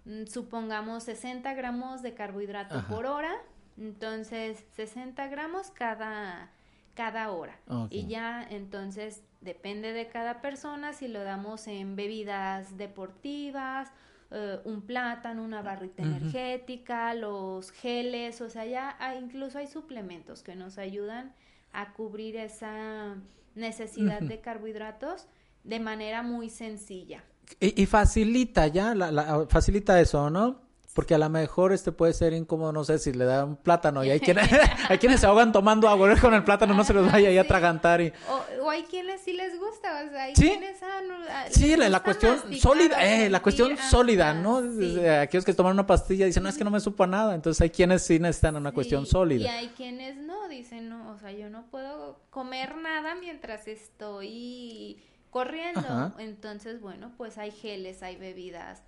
mm, 0.04 0.24
supongamos 0.26 1.04
60 1.04 1.54
gramos 1.54 2.02
de 2.02 2.14
carbohidrato 2.14 2.76
Ajá. 2.78 2.88
por 2.88 3.06
hora, 3.06 3.34
entonces 3.78 4.64
60 4.76 5.28
gramos 5.28 5.70
cada, 5.70 6.50
cada 6.94 7.30
hora. 7.30 7.56
Y 7.90 8.06
ya 8.06 8.46
entonces 8.50 9.22
depende 9.40 9.92
de 9.92 10.06
cada 10.08 10.40
persona 10.42 10.92
si 10.92 11.08
lo 11.08 11.22
damos 11.24 11.66
en 11.66 11.96
bebidas 11.96 12.76
deportivas, 12.76 13.90
eh, 14.32 14.60
un 14.64 14.82
plátano, 14.82 15.42
una 15.42 15.62
barrita 15.62 16.02
energética, 16.02 17.14
los 17.14 17.72
geles, 17.72 18.40
o 18.40 18.48
sea, 18.50 18.64
ya 18.66 18.96
hay- 19.00 19.18
incluso 19.18 19.58
hay 19.58 19.66
suplementos 19.66 20.42
que 20.42 20.54
nos 20.54 20.78
ayudan 20.78 21.32
a 21.72 21.92
cubrir 21.92 22.36
esa 22.36 23.16
necesidad 23.54 24.20
de 24.20 24.40
carbohidratos 24.40 25.26
de 25.64 25.80
manera 25.80 26.22
muy 26.22 26.50
sencilla. 26.50 27.22
Y, 27.58 27.82
y 27.82 27.86
facilita 27.86 28.66
ya, 28.68 28.94
la, 28.94 29.10
la- 29.10 29.46
facilita 29.48 30.00
eso, 30.00 30.30
¿no? 30.30 30.62
Porque 30.92 31.14
a 31.14 31.18
lo 31.18 31.28
mejor 31.28 31.72
este 31.72 31.92
puede 31.92 32.12
ser 32.12 32.32
incómodo, 32.32 32.72
no 32.72 32.82
sé, 32.82 32.98
si 32.98 33.12
le 33.12 33.24
da 33.24 33.44
un 33.44 33.56
plátano 33.56 34.02
y 34.04 34.10
hay 34.10 34.18
quienes, 34.20 34.48
hay 34.88 34.98
quienes 34.98 35.20
se 35.20 35.26
ahogan 35.26 35.52
tomando 35.52 35.88
agua 35.88 36.16
con 36.20 36.34
el 36.34 36.42
plátano, 36.42 36.74
no 36.74 36.82
se 36.82 36.92
los 36.92 37.10
vaya 37.10 37.28
ahí 37.28 37.38
a 37.38 37.42
Sí. 37.42 37.46
atragantar 37.46 38.00
y... 38.00 38.12
O, 38.28 38.64
o 38.64 38.70
hay 38.70 38.82
quienes 38.82 39.20
sí 39.20 39.32
les 39.32 39.56
gusta, 39.58 40.04
o 40.04 40.10
sea, 40.10 40.24
hay 40.24 40.34
Sí. 40.34 40.48
quienes 40.48 40.82
ah, 40.82 41.00
no, 41.06 41.14
ah, 41.30 41.44
Sí, 41.50 41.76
la, 41.76 42.02
cuestión 42.02 42.40
sólida, 42.58 43.04
eh, 43.06 43.30
la 43.30 43.40
cuestión 43.40 43.76
sólida, 43.76 44.34
¿no? 44.34 44.62
sí. 44.62 44.68
Desde 44.78 45.18
Aquellos 45.20 45.44
que 45.44 45.54
toman 45.54 45.74
una 45.74 45.86
pastilla 45.86 46.26
dicen, 46.26 46.42
no, 46.42 46.48
es 46.48 46.58
que 46.58 46.64
no 46.64 46.70
me 46.70 46.80
supo 46.80 47.06
nada. 47.06 47.34
Entonces 47.36 47.60
hay 47.60 47.70
quienes 47.70 48.02
sí 48.02 48.18
necesitan 48.18 48.56
una 48.56 48.72
cuestión 48.72 49.06
sólida. 49.06 49.44
Y 49.44 49.46
hay 49.48 49.68
quienes 49.68 50.16
no, 50.16 50.48
dicen, 50.48 50.88
no, 50.88 51.12
o 51.12 51.18
sea, 51.18 51.30
yo 51.30 51.48
no 51.50 51.66
puedo 51.70 52.20
comer 52.30 52.76
nada 52.76 53.14
mientras 53.14 53.68
estoy 53.68 55.00
corriendo. 55.30 55.80
Ajá. 55.80 56.14
Entonces, 56.18 56.80
bueno, 56.80 57.12
pues 57.16 57.38
hay 57.38 57.52
geles, 57.52 58.02
hay 58.02 58.16
bebidas 58.16 58.82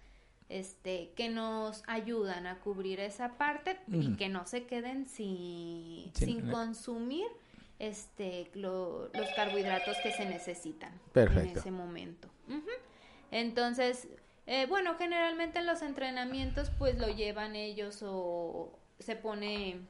este 0.58 1.10
que 1.16 1.28
nos 1.28 1.82
ayudan 1.86 2.46
a 2.46 2.58
cubrir 2.60 3.00
esa 3.00 3.36
parte 3.38 3.78
y 3.88 4.16
que 4.16 4.28
no 4.28 4.46
se 4.46 4.64
queden 4.66 5.06
sin, 5.08 6.10
Sin- 6.14 6.28
sin 6.28 6.50
consumir 6.52 7.26
este 7.78 8.50
lo- 8.54 9.08
los 9.14 9.28
carbohidratos 9.34 9.96
que 10.02 10.12
se 10.12 10.24
necesitan 10.26 10.92
en 11.42 11.48
ese 11.58 11.70
momento. 11.70 12.28
Entonces, 13.30 14.08
eh, 14.46 14.66
bueno, 14.66 14.94
generalmente 14.96 15.58
en 15.58 15.66
los 15.66 15.82
entrenamientos 15.82 16.70
pues 16.78 16.98
lo 16.98 17.08
llevan 17.08 17.56
ellos 17.56 18.00
o 18.02 18.78
se 18.98 19.16
pone 19.16 19.80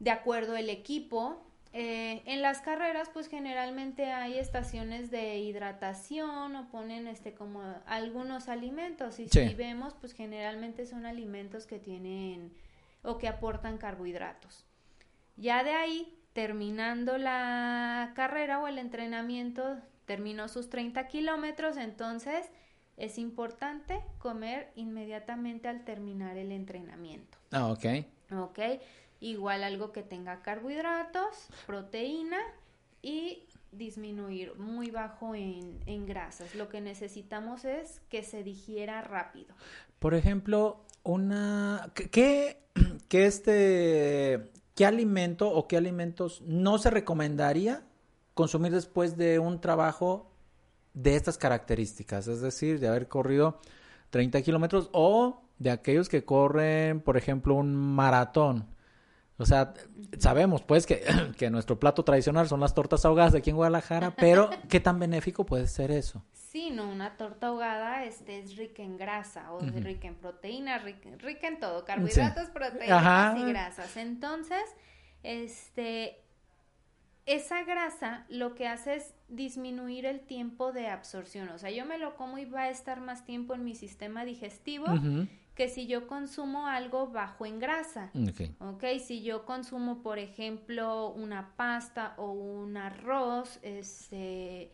de 0.00 0.10
acuerdo 0.10 0.56
el 0.56 0.68
equipo. 0.70 1.42
Eh, 1.74 2.22
en 2.26 2.42
las 2.42 2.60
carreras 2.60 3.08
pues 3.12 3.28
generalmente 3.28 4.12
hay 4.12 4.38
estaciones 4.38 5.10
de 5.10 5.38
hidratación 5.38 6.54
o 6.54 6.68
ponen 6.68 7.06
este 7.06 7.32
como 7.32 7.62
algunos 7.86 8.48
alimentos 8.48 9.18
y 9.18 9.28
Sí. 9.28 9.48
si 9.48 9.54
vemos 9.54 9.94
pues 9.94 10.12
generalmente 10.12 10.84
son 10.84 11.06
alimentos 11.06 11.66
que 11.66 11.78
tienen 11.78 12.52
o 13.02 13.16
que 13.16 13.26
aportan 13.26 13.78
carbohidratos. 13.78 14.66
Ya 15.36 15.64
de 15.64 15.72
ahí, 15.72 16.14
terminando 16.34 17.16
la 17.16 18.12
carrera 18.14 18.60
o 18.60 18.68
el 18.68 18.78
entrenamiento, 18.78 19.78
terminó 20.04 20.48
sus 20.48 20.68
30 20.68 21.08
kilómetros, 21.08 21.78
entonces 21.78 22.50
es 22.98 23.16
importante 23.18 24.02
comer 24.18 24.70
inmediatamente 24.76 25.68
al 25.68 25.84
terminar 25.84 26.36
el 26.36 26.52
entrenamiento. 26.52 27.38
Ah, 27.50 27.68
ok. 27.68 27.84
¿Ok? 28.38 28.58
Igual 29.22 29.62
algo 29.62 29.92
que 29.92 30.02
tenga 30.02 30.42
carbohidratos, 30.42 31.46
proteína 31.64 32.38
y 33.02 33.44
disminuir 33.70 34.56
muy 34.58 34.90
bajo 34.90 35.36
en, 35.36 36.06
grasas. 36.06 36.56
Lo 36.56 36.68
que 36.68 36.80
necesitamos 36.80 37.64
es 37.64 38.00
que 38.08 38.24
se 38.24 38.42
digiera 38.42 39.00
rápido. 39.00 39.54
Por 40.00 40.14
ejemplo, 40.14 40.80
una... 41.04 41.92
¿Qué, 41.94 42.10
qué, 42.10 42.62
qué 43.08 43.26
este... 43.26 44.50
¿Qué 44.74 44.86
alimento 44.86 45.48
o 45.48 45.68
qué 45.68 45.76
alimentos 45.76 46.42
no 46.44 46.78
se 46.78 46.90
recomendaría 46.90 47.84
consumir 48.34 48.72
después 48.72 49.16
de 49.16 49.38
un 49.38 49.60
trabajo 49.60 50.32
de 50.94 51.14
estas 51.14 51.38
características? 51.38 52.26
Es 52.26 52.40
decir, 52.40 52.80
de 52.80 52.88
haber 52.88 53.06
corrido 53.06 53.60
30 54.10 54.42
kilómetros 54.42 54.90
o 54.92 55.42
de 55.60 55.70
aquellos 55.70 56.08
que 56.08 56.24
corren, 56.24 57.00
por 57.00 57.16
ejemplo, 57.16 57.54
un 57.54 57.76
maratón. 57.76 58.66
O 59.42 59.46
sea, 59.46 59.74
sabemos 60.18 60.62
pues 60.62 60.86
que, 60.86 61.02
que 61.36 61.50
nuestro 61.50 61.78
plato 61.78 62.04
tradicional 62.04 62.48
son 62.48 62.60
las 62.60 62.74
tortas 62.74 63.04
ahogadas 63.04 63.32
de 63.32 63.38
aquí 63.38 63.50
en 63.50 63.56
Guadalajara, 63.56 64.14
pero 64.14 64.48
¿qué 64.68 64.80
tan 64.80 64.98
benéfico 64.98 65.44
puede 65.44 65.66
ser 65.66 65.90
eso? 65.90 66.24
Sí, 66.32 66.70
no, 66.70 66.88
una 66.88 67.16
torta 67.16 67.48
ahogada 67.48 68.04
este, 68.04 68.38
es 68.38 68.56
rica 68.56 68.82
en 68.82 68.98
grasa, 68.98 69.52
o 69.52 69.56
Ujú. 69.56 69.80
rica 69.80 70.06
en 70.06 70.14
proteína, 70.14 70.78
rica, 70.78 71.08
rica 71.18 71.48
en 71.48 71.58
todo, 71.58 71.84
carbohidratos, 71.84 72.50
proteínas 72.50 73.04
Ajá. 73.04 73.38
y 73.38 73.44
grasas. 73.44 73.96
Entonces, 73.96 74.62
este, 75.22 76.22
esa 77.26 77.64
grasa 77.64 78.26
lo 78.28 78.54
que 78.54 78.68
hace 78.68 78.96
es 78.96 79.14
disminuir 79.28 80.04
el 80.06 80.20
tiempo 80.20 80.72
de 80.72 80.88
absorción. 80.88 81.48
O 81.48 81.58
sea, 81.58 81.70
yo 81.70 81.86
me 81.86 81.98
lo 81.98 82.16
como 82.16 82.38
y 82.38 82.44
va 82.44 82.62
a 82.62 82.70
estar 82.70 83.00
más 83.00 83.24
tiempo 83.24 83.54
en 83.54 83.64
mi 83.64 83.74
sistema 83.74 84.24
digestivo. 84.24 84.86
Que 85.54 85.68
si 85.68 85.86
yo 85.86 86.06
consumo 86.06 86.66
algo 86.66 87.08
bajo 87.08 87.44
en 87.46 87.58
grasa. 87.58 88.10
Ok. 88.14 88.40
Ok, 88.60 88.84
si 89.00 89.22
yo 89.22 89.44
consumo, 89.44 90.02
por 90.02 90.18
ejemplo, 90.18 91.10
una 91.10 91.54
pasta 91.56 92.14
o 92.16 92.32
un 92.32 92.76
arroz, 92.76 93.58
este, 93.62 94.72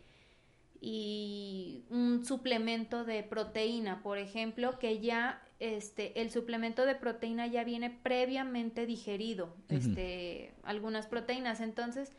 y 0.81 1.83
un 1.89 2.23
suplemento 2.25 3.03
de 3.03 3.23
proteína, 3.23 4.01
por 4.01 4.17
ejemplo, 4.17 4.79
que 4.79 4.99
ya, 4.99 5.41
este, 5.59 6.21
el 6.21 6.31
suplemento 6.31 6.85
de 6.85 6.95
proteína 6.95 7.47
ya 7.47 7.63
viene 7.63 7.89
previamente 7.89 8.85
digerido, 8.85 9.53
este, 9.67 10.53
algunas 10.63 11.07
proteínas, 11.07 11.59
entonces 11.59 12.13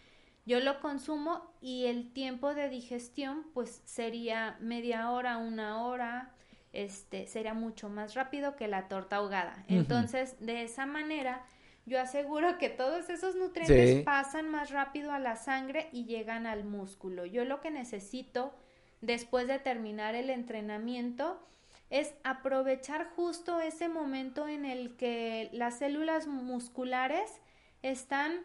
yo 0.44 0.60
lo 0.60 0.80
consumo 0.80 1.50
y 1.62 1.86
el 1.86 2.12
tiempo 2.12 2.54
de 2.54 2.68
digestión, 2.68 3.46
pues, 3.54 3.80
sería 3.86 4.58
media 4.60 5.10
hora, 5.10 5.38
una 5.38 5.82
hora, 5.82 6.34
este, 6.72 7.26
sería 7.26 7.54
mucho 7.54 7.88
más 7.88 8.14
rápido 8.14 8.56
que 8.56 8.68
la 8.68 8.88
torta 8.88 9.16
ahogada. 9.16 9.64
Entonces, 9.68 10.36
de 10.40 10.62
esa 10.62 10.86
manera, 10.86 11.44
yo 11.86 12.00
aseguro 12.00 12.58
que 12.58 12.68
todos 12.68 13.10
esos 13.10 13.34
nutrientes 13.34 13.90
Sí. 13.98 14.02
pasan 14.04 14.48
más 14.48 14.70
rápido 14.70 15.12
a 15.12 15.18
la 15.18 15.36
sangre 15.36 15.88
y 15.92 16.04
llegan 16.04 16.46
al 16.46 16.64
músculo. 16.64 17.26
Yo 17.26 17.44
lo 17.44 17.60
que 17.60 17.70
necesito 17.70 18.54
después 19.00 19.48
de 19.48 19.58
terminar 19.58 20.14
el 20.14 20.30
entrenamiento 20.30 21.44
es 21.88 22.14
aprovechar 22.22 23.08
justo 23.16 23.60
ese 23.60 23.88
momento 23.88 24.46
en 24.46 24.64
el 24.64 24.96
que 24.96 25.48
las 25.52 25.78
células 25.78 26.26
musculares 26.28 27.40
están 27.82 28.42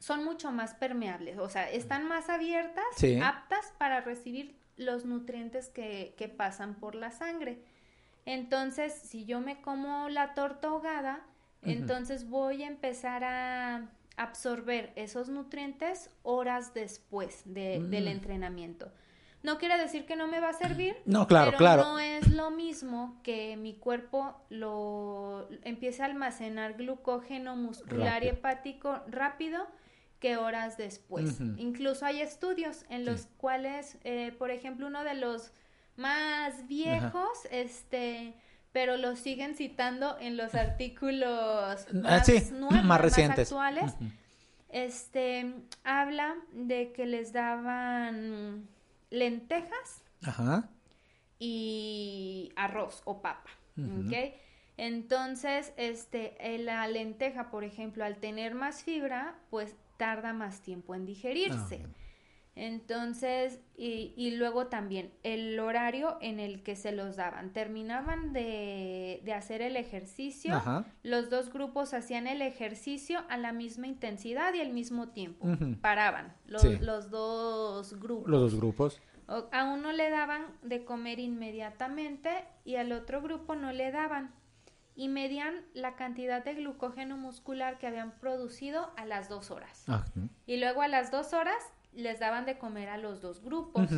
son 0.00 0.22
mucho 0.24 0.52
más 0.52 0.74
permeables, 0.74 1.38
o 1.38 1.48
sea, 1.48 1.68
están 1.70 2.06
más 2.06 2.28
abiertas, 2.28 2.84
Sí. 2.96 3.18
aptas 3.20 3.72
para 3.78 4.00
recibir 4.00 4.54
los 4.78 5.04
nutrientes 5.04 5.68
que, 5.68 6.14
que 6.16 6.28
pasan 6.28 6.76
por 6.76 6.94
la 6.94 7.10
sangre. 7.10 7.62
Entonces, 8.24 8.92
si 8.92 9.24
yo 9.24 9.40
me 9.40 9.60
como 9.60 10.08
la 10.08 10.34
torta 10.34 10.68
ahogada, 10.68 11.24
entonces 11.62 12.28
voy 12.28 12.62
a 12.62 12.66
empezar 12.66 13.24
a 13.24 13.90
absorber 14.16 14.92
esos 14.96 15.28
nutrientes 15.28 16.10
horas 16.22 16.74
después 16.74 17.42
de, 17.44 17.80
del 17.80 18.04
mm. 18.04 18.08
entrenamiento. 18.08 18.92
No 19.42 19.58
quiere 19.58 19.78
decir 19.78 20.04
que 20.04 20.16
no 20.16 20.26
me 20.26 20.40
va 20.40 20.50
a 20.50 20.52
servir. 20.52 20.96
No, 21.06 21.26
claro, 21.26 21.52
pero 21.52 21.58
claro. 21.58 21.82
No 21.84 21.98
es 22.00 22.28
lo 22.28 22.50
mismo 22.50 23.20
que 23.22 23.56
mi 23.56 23.74
cuerpo 23.74 24.34
lo 24.50 25.48
empiece 25.62 26.02
a 26.02 26.06
almacenar 26.06 26.74
glucógeno 26.74 27.54
muscular 27.54 28.24
y 28.24 28.28
hepático 28.28 29.00
rápido 29.06 29.66
que 30.18 30.36
horas 30.36 30.76
después. 30.76 31.40
Incluso 31.56 32.04
hay 32.04 32.20
estudios 32.20 32.84
en 32.88 33.04
los 33.04 33.26
cuales, 33.36 33.98
eh, 34.04 34.34
por 34.38 34.50
ejemplo, 34.50 34.86
uno 34.86 35.04
de 35.04 35.14
los 35.14 35.52
más 35.96 36.66
viejos, 36.66 37.46
este, 37.50 38.34
pero 38.72 38.96
lo 38.96 39.16
siguen 39.16 39.54
citando 39.54 40.16
en 40.20 40.36
los 40.36 40.54
artículos 40.54 41.86
ah, 41.88 41.94
más, 41.94 42.52
nuevos, 42.52 42.84
más 42.84 43.00
recientes, 43.00 43.52
actuales. 43.52 43.94
Este 44.70 45.54
habla 45.82 46.36
de 46.52 46.92
que 46.92 47.06
les 47.06 47.32
daban 47.32 48.68
lentejas 49.10 50.04
y 51.38 52.52
arroz 52.56 53.02
o 53.04 53.22
papa, 53.22 53.50
Entonces, 54.76 55.72
este, 55.76 56.36
eh, 56.38 56.58
la 56.58 56.86
lenteja, 56.86 57.50
por 57.50 57.64
ejemplo, 57.64 58.04
al 58.04 58.16
tener 58.16 58.54
más 58.54 58.82
fibra, 58.82 59.36
pues 59.48 59.74
tarda 59.98 60.32
más 60.32 60.62
tiempo 60.62 60.94
en 60.94 61.04
digerirse. 61.04 61.84
Ah, 61.84 61.88
Entonces, 62.54 63.60
y, 63.76 64.30
luego 64.36 64.68
también 64.68 65.12
el 65.22 65.60
horario 65.60 66.16
en 66.22 66.40
el 66.40 66.62
que 66.62 66.74
se 66.74 66.92
los 66.92 67.16
daban. 67.16 67.52
Terminaban 67.52 68.32
de, 68.32 69.22
hacer 69.36 69.60
el 69.60 69.76
ejercicio, 69.76 70.60
los 71.02 71.28
dos 71.28 71.52
grupos 71.52 71.92
hacían 71.92 72.26
el 72.26 72.40
ejercicio 72.40 73.20
a 73.28 73.36
la 73.36 73.52
misma 73.52 73.86
intensidad 73.86 74.54
y 74.54 74.60
al 74.60 74.72
mismo 74.72 75.08
tiempo. 75.08 75.46
Paraban 75.82 76.34
los, 76.46 76.64
los, 76.80 77.10
dos 77.10 78.00
grupos. 78.00 78.30
Los 78.30 78.40
dos 78.40 78.54
grupos. 78.56 79.02
a 79.52 79.64
uno 79.64 79.92
le 79.92 80.08
daban 80.10 80.46
de 80.62 80.84
comer 80.84 81.18
inmediatamente 81.18 82.30
y 82.64 82.76
al 82.76 82.92
otro 82.92 83.20
grupo 83.20 83.54
no 83.54 83.72
le 83.72 83.92
daban. 83.92 84.37
Y 84.98 85.06
medían 85.06 85.54
la 85.74 85.94
cantidad 85.94 86.44
de 86.44 86.54
glucógeno 86.54 87.16
muscular 87.16 87.78
que 87.78 87.86
habían 87.86 88.18
producido 88.18 88.92
a 88.96 89.06
las 89.06 89.28
dos 89.28 89.52
horas. 89.52 89.84
Ah, 89.86 90.04
y 90.44 90.56
luego 90.56 90.82
a 90.82 90.88
las 90.88 91.12
dos 91.12 91.32
horas 91.32 91.62
les 91.92 92.18
daban 92.18 92.46
de 92.46 92.58
comer 92.58 92.88
a 92.88 92.98
los 92.98 93.22
dos 93.22 93.40
grupos. 93.40 93.88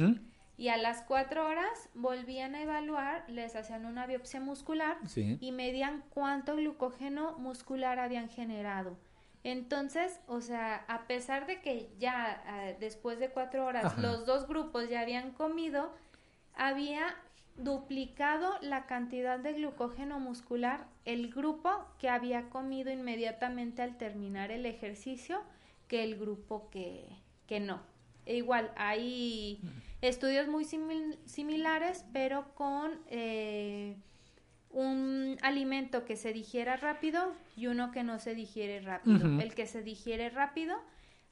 Y 0.58 0.68
a 0.68 0.76
las 0.76 1.00
cuatro 1.00 1.46
horas 1.48 1.88
volvían 1.94 2.54
a 2.54 2.60
evaluar, 2.60 3.24
les 3.30 3.56
hacían 3.56 3.86
una 3.86 4.06
biopsia 4.06 4.40
muscular 4.40 4.98
y 5.16 5.52
medían 5.52 6.04
cuánto 6.10 6.54
glucógeno 6.54 7.38
muscular 7.38 7.98
habían 7.98 8.28
generado. 8.28 8.98
Entonces, 9.42 10.20
o 10.26 10.42
sea, 10.42 10.84
a 10.86 11.06
pesar 11.06 11.46
de 11.46 11.62
que 11.62 11.90
ya 11.98 12.42
eh, 12.46 12.76
después 12.78 13.18
de 13.18 13.30
cuatro 13.30 13.64
horas 13.64 13.96
los 13.96 14.26
dos 14.26 14.46
grupos 14.46 14.90
ya 14.90 15.00
habían 15.00 15.30
comido, 15.30 15.94
había 16.54 17.16
duplicado 17.62 18.58
la 18.62 18.86
cantidad 18.86 19.38
de 19.38 19.54
glucógeno 19.54 20.18
muscular 20.18 20.86
el 21.04 21.32
grupo 21.32 21.70
que 21.98 22.08
había 22.08 22.48
comido 22.50 22.90
inmediatamente 22.90 23.82
al 23.82 23.96
terminar 23.96 24.50
el 24.50 24.66
ejercicio 24.66 25.42
que 25.88 26.04
el 26.04 26.18
grupo 26.18 26.68
que, 26.70 27.06
que 27.46 27.60
no. 27.60 27.80
E 28.26 28.36
igual, 28.36 28.70
hay 28.76 29.60
estudios 30.02 30.46
muy 30.46 30.64
similares, 30.64 32.04
pero 32.12 32.54
con 32.54 32.92
eh, 33.08 33.96
un 34.70 35.36
alimento 35.42 36.04
que 36.04 36.16
se 36.16 36.32
digiera 36.32 36.76
rápido 36.76 37.32
y 37.56 37.66
uno 37.66 37.90
que 37.90 38.04
no 38.04 38.18
se 38.18 38.34
digiere 38.34 38.80
rápido. 38.80 39.40
El 39.40 39.54
que 39.54 39.66
se 39.66 39.82
digiere 39.82 40.30
rápido 40.30 40.76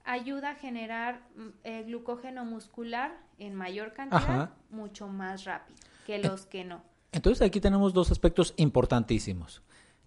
ayuda 0.05 0.51
a 0.51 0.55
generar 0.55 1.21
mm, 1.37 1.49
eh, 1.65 1.83
glucógeno 1.85 2.45
muscular 2.45 3.17
en 3.39 3.55
mayor 3.55 3.93
cantidad 3.93 4.51
mucho 4.71 5.07
más 5.07 5.45
rápido 5.45 5.88
que 6.09 6.19
los 6.19 6.47
que 6.47 6.65
no. 6.65 6.81
Entonces 7.13 7.47
aquí 7.47 7.61
tenemos 7.61 7.93
dos 7.93 8.11
aspectos 8.11 8.55
importantísimos. 8.57 9.63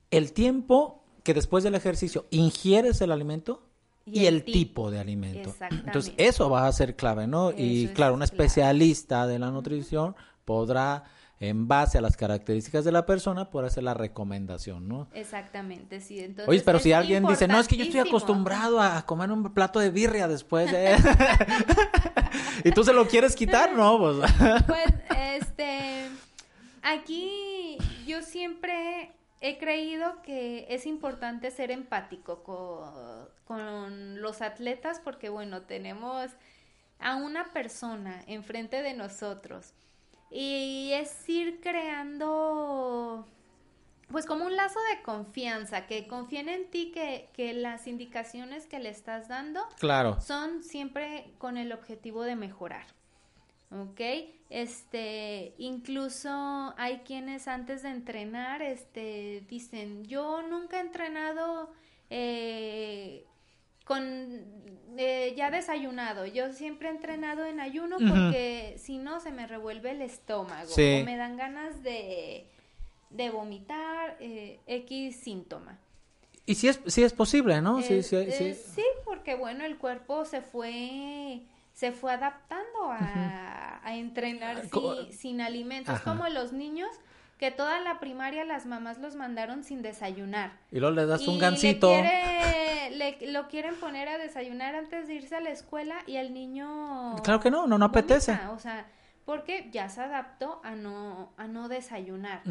El 0.10 0.34
tiempo 0.34 1.04
que 1.24 1.36
después 1.36 1.64
del 1.64 1.76
ejercicio 1.76 2.26
ingieres 2.32 3.02
el 3.02 3.12
alimento 3.12 3.62
y, 4.04 4.26
el, 4.26 4.44
tipo. 4.44 4.90
de 4.90 5.00
alimento. 5.00 5.54
Entonces, 5.70 6.16
eso 6.18 6.50
va 6.50 6.66
a 6.66 6.72
ser 6.72 6.96
clave, 6.96 7.28
¿no? 7.28 7.52
y 7.56 7.90
claro, 7.90 8.16
un 8.16 8.24
especialista 8.24 9.28
de 9.28 9.38
la 9.38 9.52
nutrición 9.52 10.16
podrá, 10.44 11.04
en 11.40 11.68
base 11.68 12.00
a 12.00 12.02
las 12.02 12.18
características 12.18 12.84
de 12.84 12.92
la 12.92 13.06
persona, 13.06 13.52
poder 13.52 13.68
hacer 13.68 13.84
la 13.84 13.94
recomendación, 13.94 14.88
¿no? 14.88 15.08
Exactamente, 15.14 16.02
sí. 16.02 16.20
Entonces, 16.20 16.50
Oye, 16.50 16.64
pero 16.66 16.80
si 16.80 16.94
alguien 16.94 17.28
dice, 17.28 17.48
no, 17.48 17.60
es 17.60 17.68
que 17.68 17.78
yo 17.78 17.84
estoy 17.84 18.00
acostumbrado 18.00 18.82
a 18.82 19.06
comer 19.06 19.32
un 19.32 19.54
plato 19.54 19.80
de 19.80 19.92
birria 19.92 20.28
después 20.28 20.72
de... 20.72 20.98
y 22.64 22.72
tú 22.72 22.84
se 22.84 22.94
lo 22.94 23.08
quieres 23.08 23.36
quitar, 23.36 23.74
¿no? 23.78 24.00
Pues, 24.00 24.18
pues 24.66 24.86
este, 25.42 25.91
aquí 26.82 27.78
yo 28.06 28.22
siempre 28.22 29.12
he 29.42 29.58
creído 29.58 30.22
que 30.22 30.68
es 30.70 30.86
importante 30.86 31.52
ser 31.52 31.72
empático 31.72 32.44
con, 33.46 34.22
los 34.22 34.42
atletas 34.42 35.02
porque, 35.04 35.28
bueno, 35.30 35.64
tenemos 35.64 36.32
a 37.00 37.16
una 37.16 37.52
persona 37.52 38.24
enfrente 38.28 38.82
de 38.82 38.94
nosotros 38.94 39.74
y 40.30 40.92
es 40.94 41.28
ir 41.28 41.60
creando 41.60 43.28
pues 44.10 44.26
como 44.26 44.46
un 44.46 44.56
lazo 44.56 44.80
de 44.94 45.02
confianza, 45.02 45.88
que 45.88 46.08
confíen 46.08 46.50
en 46.50 46.70
ti, 46.70 46.92
que, 46.92 47.30
que 47.34 47.54
las 47.54 47.88
indicaciones 47.88 48.68
que 48.68 48.80
le 48.80 48.90
estás 48.90 49.28
dando 49.28 49.68
claro. 49.80 50.20
son 50.22 50.64
siempre 50.64 51.34
con 51.38 51.58
el 51.58 51.72
objetivo 51.72 52.24
de 52.24 52.36
mejorar. 52.36 52.86
¿Ok? 53.72 54.02
Este, 54.50 55.54
incluso 55.58 56.74
hay 56.78 56.98
quienes 57.06 57.48
antes 57.48 57.84
de 57.84 57.90
entrenar, 57.90 58.62
este, 58.62 59.46
dicen, 59.48 60.04
yo 60.06 60.42
nunca 60.42 60.78
he 60.78 60.82
entrenado 60.82 61.72
eh, 62.10 63.26
con 63.86 64.04
eh, 64.98 65.34
ya 65.38 65.50
desayunado, 65.52 66.26
yo 66.26 66.52
siempre 66.52 66.90
he 66.90 66.92
entrenado 66.92 67.46
en 67.46 67.62
ayuno 67.62 67.98
porque 67.98 68.76
si 68.78 68.98
no 68.98 69.22
se 69.22 69.32
me 69.32 69.48
revuelve 69.48 69.92
el 69.92 70.02
estómago, 70.02 70.70
o 70.74 71.06
me 71.06 71.16
dan 71.16 71.38
ganas 71.38 71.82
de, 71.82 72.46
de 73.10 73.30
vomitar, 73.30 74.18
eh, 74.20 74.60
X 74.68 75.16
síntoma. 75.16 75.80
Y 76.46 76.56
si 76.56 76.68
es, 76.68 76.82
si 76.88 77.04
es 77.04 77.14
posible, 77.14 77.62
¿no? 77.62 77.82
sí, 77.82 78.04
sí, 78.04 78.32
sí. 78.32 78.54
sí, 78.54 78.84
porque 79.06 79.36
bueno, 79.36 79.64
el 79.64 79.78
cuerpo 79.78 80.26
se 80.26 80.42
fue 80.42 81.42
se 81.82 81.92
fue 81.92 82.14
adaptando 82.14 82.92
a, 82.92 83.82
entrenar 83.86 84.62
sin 85.10 85.42
alimentos, 85.42 86.00
como 86.02 86.30
los 86.30 86.54
niños 86.54 86.88
que 87.40 87.50
toda 87.50 87.80
la 87.80 88.00
primaria 88.00 88.46
las 88.46 88.68
mamás 88.68 89.00
los 89.00 89.16
mandaron 89.16 89.64
sin 89.64 89.82
desayunar. 89.82 90.52
Y 90.72 90.80
luego 90.80 90.96
le 90.96 91.08
das 91.08 91.28
un 91.28 91.40
gansito. 91.40 91.90
Le, 91.90 93.32
lo 93.32 93.48
quieren 93.48 93.74
poner 93.78 94.10
a 94.10 94.20
desayunar 94.20 94.76
antes 94.76 95.08
de 95.08 95.16
irse 95.16 95.36
a 95.36 95.42
la 95.42 95.50
escuela 95.50 95.96
y 96.06 96.18
el 96.18 96.36
niño... 96.36 97.16
Claro 97.24 97.40
que 97.40 97.50
no, 97.50 97.66
no, 97.66 97.80
no 97.80 97.86
apetece. 97.86 98.38
O 98.54 98.60
sea, 98.60 98.86
porque 99.26 99.68
ya 99.72 99.90
se 99.90 100.02
adaptó 100.02 100.62
a 100.64 100.76
no, 100.76 101.34
a 101.36 101.48
no 101.48 101.68
desayunar. 101.68 102.44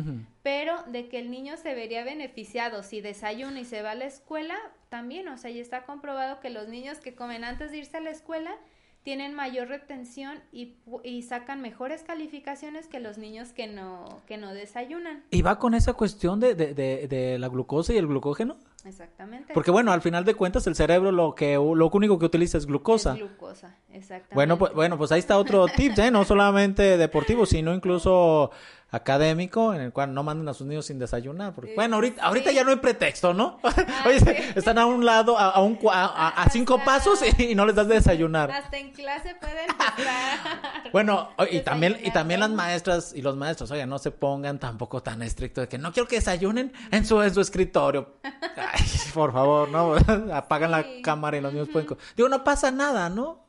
Pero 0.43 0.83
de 0.89 1.09
que 1.09 1.21
el 1.21 1.31
niño 1.31 1.57
se 1.57 1.73
vería 1.75 2.03
beneficiado 2.03 2.83
si 2.83 3.01
desayuna 3.01 3.61
y 3.61 3.65
se 3.65 3.83
va 3.83 3.93
a 3.93 3.95
la 3.95 4.07
escuela, 4.07 4.57
también, 4.89 5.29
o 5.29 5.39
sea, 5.39 5.53
ya 5.53 5.63
está 5.63 5.85
comprobado 5.85 6.41
que 6.41 6.51
los 6.51 6.67
niños 6.67 6.99
que 6.99 7.15
comen 7.15 7.45
antes 7.45 7.71
de 7.71 7.79
irse 7.79 7.97
a 7.97 8.01
la 8.01 8.11
escuela 8.11 8.57
tienen 9.03 9.35
mayor 9.35 9.69
retención 9.69 10.41
y, 10.53 10.75
y, 11.03 11.23
sacan 11.23 11.63
mejores 11.63 12.03
calificaciones 12.03 12.87
que 12.87 13.01
los 13.01 13.17
niños 13.17 13.53
que 13.53 13.67
no, 13.67 14.21
que 14.27 14.37
no 14.37 14.53
desayunan. 14.53 15.25
¿Y 15.31 15.41
va 15.41 15.59
con 15.59 15.75
esa 15.75 15.95
cuestión 15.95 16.39
de, 16.39 16.55
de, 16.55 16.75
de, 16.75 17.39
la 17.39 17.49
glucosa 17.49 17.95
y 17.95 17.97
el 17.97 18.07
glucógeno? 18.07 18.59
Exactamente. 18.85 19.55
Porque 19.55 19.71
bueno, 19.71 19.93
al 19.93 20.03
final 20.03 20.25
de 20.25 20.35
cuentas 20.35 20.67
el 20.67 20.75
cerebro 20.75 21.13
lo 21.13 21.35
que 21.35 21.55
lo 21.55 21.91
único 21.91 22.19
que 22.19 22.27
utiliza 22.27 22.59
es 22.59 22.67
glucosa. 22.67 23.15
glucosa, 23.15 23.75
exactamente. 23.93 24.35
Bueno, 24.35 24.59
pues, 24.59 24.75
bueno, 24.75 24.99
pues 24.99 25.13
ahí 25.13 25.19
está 25.19 25.39
otro 25.39 25.67
tip, 25.69 25.99
¿eh? 25.99 26.11
No 26.11 26.25
solamente 26.25 26.99
deportivo, 26.99 27.47
sino 27.47 27.75
incluso 27.75 28.51
académico 28.91 29.73
en 29.75 29.81
el 29.81 29.93
cual 29.93 30.13
no 30.13 30.23
manden 30.23 30.49
a 30.49 30.55
sus 30.55 30.67
niños 30.67 30.87
sin 30.87 30.99
desayunar. 30.99 31.55
Porque, 31.55 31.75
bueno, 31.75 31.97
ahorita, 31.97 32.23
ahorita 32.23 32.53
ya 32.53 32.65
no 32.65 32.71
hay 32.71 32.77
pretexto, 32.77 33.33
¿no? 33.35 33.59
Ah, 33.63 34.05
Oye, 34.07 34.53
están 34.55 34.79
a 34.79 34.87
un 34.87 35.05
lado, 35.05 35.39
a, 35.39 35.61
un, 35.63 35.79
a, 35.91 36.47
cinco 36.51 36.81
pasos 36.85 37.21
y, 37.39 37.55
no 37.55 37.67
les 37.67 37.75
das 37.75 37.89
de 37.89 37.95
desayunar. 37.95 38.51
Hasta 38.51 38.79
en 38.79 38.93
clase 38.93 39.35
pueden 39.41 39.71
estar. 39.71 39.95
bueno, 40.93 41.31
y 41.51 41.61
también, 41.61 41.99
y 42.03 42.11
también 42.11 42.41
las 42.41 42.51
maestras 42.51 43.13
y 43.15 43.23
los 43.23 43.37
maestros, 43.37 43.71
oye, 43.71 43.87
no 43.87 43.99
se 43.99 44.11
pongan 44.11 44.59
tampoco 44.59 45.03
tan 45.03 45.23
estrictos 45.23 45.63
de 45.63 45.69
que 45.69 45.79
no 45.79 45.93
quiero 45.93 46.09
que 46.09 46.17
desayunen 46.17 46.73
en 46.91 47.07
su, 47.07 47.21
en 47.23 47.33
su 47.33 47.41
escritorio. 47.41 48.17
Ay, 48.23 48.85
por 49.15 49.33
favor, 49.33 49.69
¿no? 49.69 49.95
Apagan 50.35 50.71
la 50.71 50.85
cámara 51.03 51.37
y 51.37 51.41
los 51.41 51.53
niños 51.53 51.69
pueden... 51.69 51.89
Digo, 52.17 52.29
no 52.29 52.45
pasa 52.45 52.71
nada, 52.71 53.09
¿no? 53.09 53.45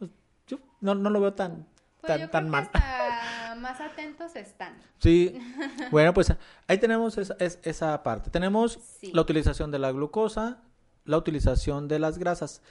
Yo 0.47 0.59
no, 0.81 0.95
no 0.95 1.09
lo 1.09 1.19
veo 1.21 1.33
tan, 1.33 1.67
pues 2.01 2.19
tan, 2.19 2.29
tan 2.29 2.49
mal. 2.49 2.69
Más 3.61 3.79
atentos 3.79 4.35
están. 4.35 4.77
Sí, 4.99 5.39
bueno, 5.91 6.13
pues 6.13 6.33
ahí 6.67 6.77
tenemos 6.77 7.17
esa, 7.17 7.35
esa 7.39 8.03
parte. 8.03 8.29
Tenemos 8.29 8.79
la 9.01 9.21
utilización 9.21 9.71
de 9.71 9.79
la 9.79 9.91
glucosa, 9.91 10.61
la 11.05 11.17
utilización 11.17 11.87
de 11.87 11.99
las 11.99 12.17
grasas 12.17 12.61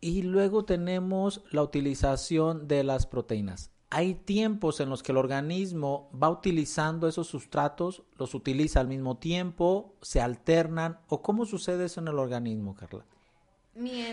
y 0.00 0.22
luego 0.22 0.64
tenemos 0.64 1.42
la 1.50 1.62
utilización 1.62 2.68
de 2.68 2.84
las 2.84 3.06
proteínas. 3.06 3.70
Hay 3.90 4.14
tiempos 4.14 4.80
en 4.80 4.90
los 4.90 5.02
que 5.02 5.12
el 5.12 5.18
organismo 5.18 6.10
va 6.12 6.28
utilizando 6.28 7.08
esos 7.08 7.26
sustratos, 7.26 8.02
los 8.18 8.34
utiliza 8.34 8.80
al 8.80 8.88
mismo 8.88 9.16
tiempo, 9.16 9.94
se 10.02 10.20
alternan, 10.20 11.00
o 11.08 11.22
cómo 11.22 11.46
sucede 11.46 11.86
eso 11.86 12.00
en 12.00 12.08
el 12.08 12.18
organismo, 12.18 12.74
Carla. 12.74 13.06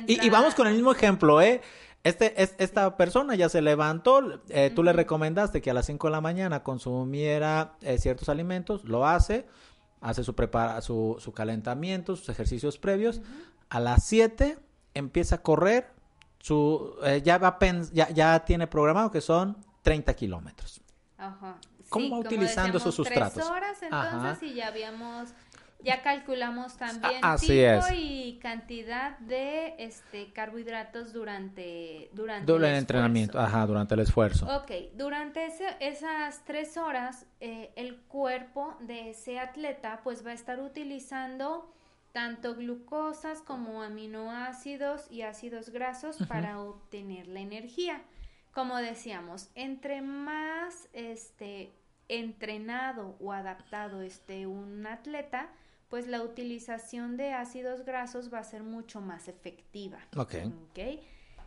Y, 0.08 0.30
vamos 0.30 0.56
con 0.56 0.68
el 0.68 0.74
mismo 0.74 0.92
ejemplo, 0.92 1.42
¿eh? 1.42 1.62
Este, 2.04 2.42
es, 2.42 2.54
esta 2.60 2.98
persona 2.98 3.34
ya 3.34 3.50
se 3.50 3.64
levantó, 3.64 4.42
eh, 4.50 4.72
tú 4.76 4.84
le 4.84 4.94
recomendaste 4.94 5.60
que 5.62 5.72
a 5.72 5.74
las 5.74 5.88
5 5.88 6.08
de 6.08 6.12
la 6.12 6.22
mañana 6.22 6.62
consumiera 6.62 7.78
eh, 7.82 7.98
ciertos 7.98 8.30
alimentos, 8.30 8.84
lo 8.84 9.08
hace, 9.08 9.48
hace 10.02 10.24
su, 10.24 10.36
prepara, 10.36 10.82
su, 10.82 11.16
su 11.20 11.34
calentamiento, 11.34 12.16
sus 12.16 12.30
ejercicios 12.30 12.78
previos, 12.78 13.22
a 13.70 13.80
las 13.80 14.04
7 14.06 14.60
empieza 14.94 15.38
a 15.38 15.42
correr, 15.42 15.92
su, 16.38 16.96
eh, 17.04 17.24
ya, 17.24 17.40
va 17.40 17.58
ya, 17.92 18.10
ya 18.10 18.46
tiene 18.46 18.68
programado 18.68 19.10
que 19.10 19.22
son 19.22 19.58
30 19.82 20.14
kilómetros. 20.14 20.82
Ajá. 21.18 21.58
¿Cómo 21.90 22.10
va 22.12 22.20
utilizando 22.20 22.78
esos 22.78 22.94
sustratos? 22.94 23.34
Tres 23.34 23.48
horas 23.48 23.82
entonces 23.82 24.44
y 24.44 24.56
ya 24.56 24.68
habíamos 24.68 25.30
ya 25.86 26.02
calculamos 26.02 26.78
también 26.78 27.22
tipo 27.40 27.94
y 27.94 28.40
cantidad 28.42 29.18
de 29.20 29.76
este 29.78 30.34
carbohidratos 30.34 31.14
durante 31.14 32.10
durante 32.14 32.52
el, 32.52 32.64
entrenamiento, 32.66 33.40
ajá, 33.40 33.66
durante 33.68 33.94
el 33.94 34.02
esfuerzo. 34.02 34.48
Ok, 34.48 34.72
durante 34.96 35.48
esas 35.80 36.44
tres 36.44 36.76
horas 36.76 37.28
eh, 37.40 37.72
el 37.76 37.98
cuerpo 37.98 38.76
de 38.82 39.12
ese 39.12 39.40
atleta 39.40 40.02
pues 40.04 40.26
va 40.26 40.32
a 40.32 40.34
estar 40.34 40.60
utilizando 40.60 41.72
tanto 42.12 42.56
glucosas 42.56 43.42
como 43.42 43.84
aminoácidos 43.84 45.12
y 45.12 45.22
ácidos 45.22 45.70
grasos 45.70 46.18
para 46.28 46.62
obtener 46.62 47.28
la 47.28 47.42
energía. 47.42 48.02
Como 48.54 48.78
decíamos, 48.78 49.50
entre 49.54 50.02
más 50.02 50.88
este 50.94 51.74
entrenado 52.08 53.18
o 53.20 53.34
adaptado 53.34 54.02
esté 54.02 54.48
un 54.48 54.88
atleta, 54.88 55.50
pues 55.90 56.08
la 56.08 56.22
utilización 56.22 57.18
de 57.18 57.34
ácidos 57.34 57.86
grasos 57.86 58.34
va 58.34 58.40
a 58.40 58.44
ser 58.44 58.64
mucho 58.64 59.02
más 59.02 59.28
efectiva. 59.28 60.00
Ok. 60.16 60.36
okay? 60.72 61.02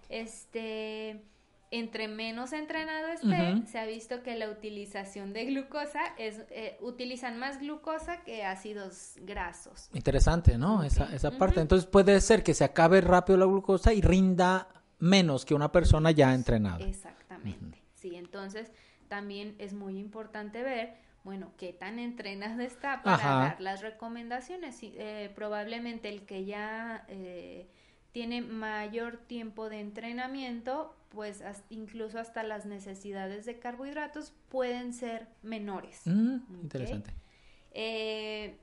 Este, 0.08 1.22
entre 1.70 2.08
menos 2.08 2.52
entrenado 2.52 3.08
esté, 3.08 3.66
se 3.66 3.78
ha 3.78 3.84
visto 3.84 4.22
que 4.22 4.36
la 4.36 4.48
utilización 4.48 5.32
de 5.32 5.46
glucosa 5.46 6.00
es, 6.16 6.44
eh, 6.50 6.78
utilizan 6.80 7.38
más 7.38 7.60
glucosa 7.60 8.22
que 8.22 8.44
ácidos 8.44 9.14
grasos. 9.22 9.90
Interesante, 9.92 10.56
¿no? 10.56 10.82
Esa, 10.82 11.14
esa 11.14 11.32
parte. 11.32 11.60
Entonces 11.60 11.86
puede 11.86 12.20
ser 12.20 12.42
que 12.42 12.54
se 12.54 12.64
acabe 12.64 13.00
rápido 13.00 13.36
la 13.38 13.44
glucosa 13.44 13.92
y 13.92 14.00
rinda 14.00 14.68
menos 14.98 15.44
que 15.44 15.54
una 15.54 15.70
persona 15.70 16.10
ya 16.10 16.32
entrenada. 16.32 16.84
Exactamente. 16.84 17.82
Sí, 17.94 18.14
entonces 18.14 18.70
también 19.08 19.54
es 19.58 19.74
muy 19.74 19.98
importante 19.98 20.62
ver, 20.62 20.96
bueno, 21.28 21.52
qué 21.58 21.74
tan 21.74 21.98
entrenado 21.98 22.62
está 22.62 23.02
para 23.02 23.18
dar 23.18 23.60
las 23.60 23.82
recomendaciones. 23.82 24.78
Eh, 24.80 25.30
probablemente 25.34 26.08
el 26.08 26.22
que 26.24 26.46
ya 26.46 27.04
eh, 27.08 27.68
tiene 28.12 28.40
mayor 28.40 29.18
tiempo 29.18 29.68
de 29.68 29.80
entrenamiento 29.80 30.96
pues 31.10 31.44
incluso 31.68 32.18
hasta 32.18 32.42
las 32.44 32.64
necesidades 32.64 33.44
de 33.44 33.58
carbohidratos 33.58 34.32
pueden 34.48 34.94
ser 34.94 35.28
menores. 35.42 36.00
Mm, 36.06 36.38
interesante. 36.62 37.12
Eh, 37.72 38.56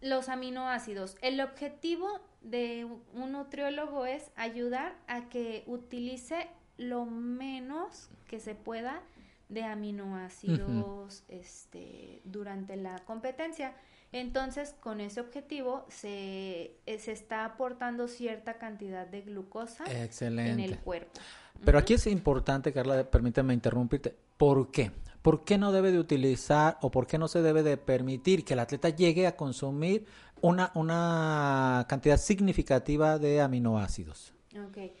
los 0.00 0.28
aminoácidos. 0.28 1.16
El 1.20 1.40
objetivo 1.40 2.20
de 2.42 2.86
un 3.12 3.32
nutriólogo 3.32 4.06
es 4.06 4.30
ayudar 4.36 4.94
a 5.08 5.28
que 5.28 5.64
utilice 5.66 6.46
lo 6.76 7.06
menos 7.06 8.08
que 8.28 8.38
se 8.38 8.54
pueda 8.54 9.02
de 9.48 9.62
aminoácidos 9.62 11.24
este, 11.28 12.20
durante 12.24 12.76
la 12.76 12.98
competencia. 13.04 13.74
Entonces, 14.12 14.74
con 14.80 15.00
ese 15.00 15.20
objetivo 15.20 15.84
se, 15.88 16.76
eh, 16.86 16.98
se 16.98 17.12
está 17.12 17.44
aportando 17.44 18.08
cierta 18.08 18.58
cantidad 18.58 19.06
de 19.06 19.22
glucosa 19.22 19.84
en 19.86 20.60
el 20.60 20.78
cuerpo. 20.78 21.20
Pero 21.64 21.78
aquí 21.78 21.94
es 21.94 22.06
importante, 22.06 22.72
Carla, 22.72 23.10
permíteme 23.10 23.54
interrumpirte. 23.54 24.16
¿Por 24.36 24.70
qué? 24.70 24.92
¿Por 25.22 25.44
qué 25.44 25.58
no 25.58 25.72
debe 25.72 25.90
de 25.90 25.98
utilizar 25.98 26.78
o 26.82 26.90
por 26.90 27.06
qué 27.06 27.18
no 27.18 27.26
se 27.26 27.42
debe 27.42 27.62
de 27.62 27.76
permitir 27.76 28.44
que 28.44 28.54
el 28.54 28.60
atleta 28.60 28.90
llegue 28.90 29.26
a 29.26 29.36
consumir 29.36 30.06
una, 30.40 30.70
una 30.74 31.84
cantidad 31.88 32.16
significativa 32.16 33.18
de 33.18 33.40
aminoácidos? 33.40 34.32
Ok 34.68 34.92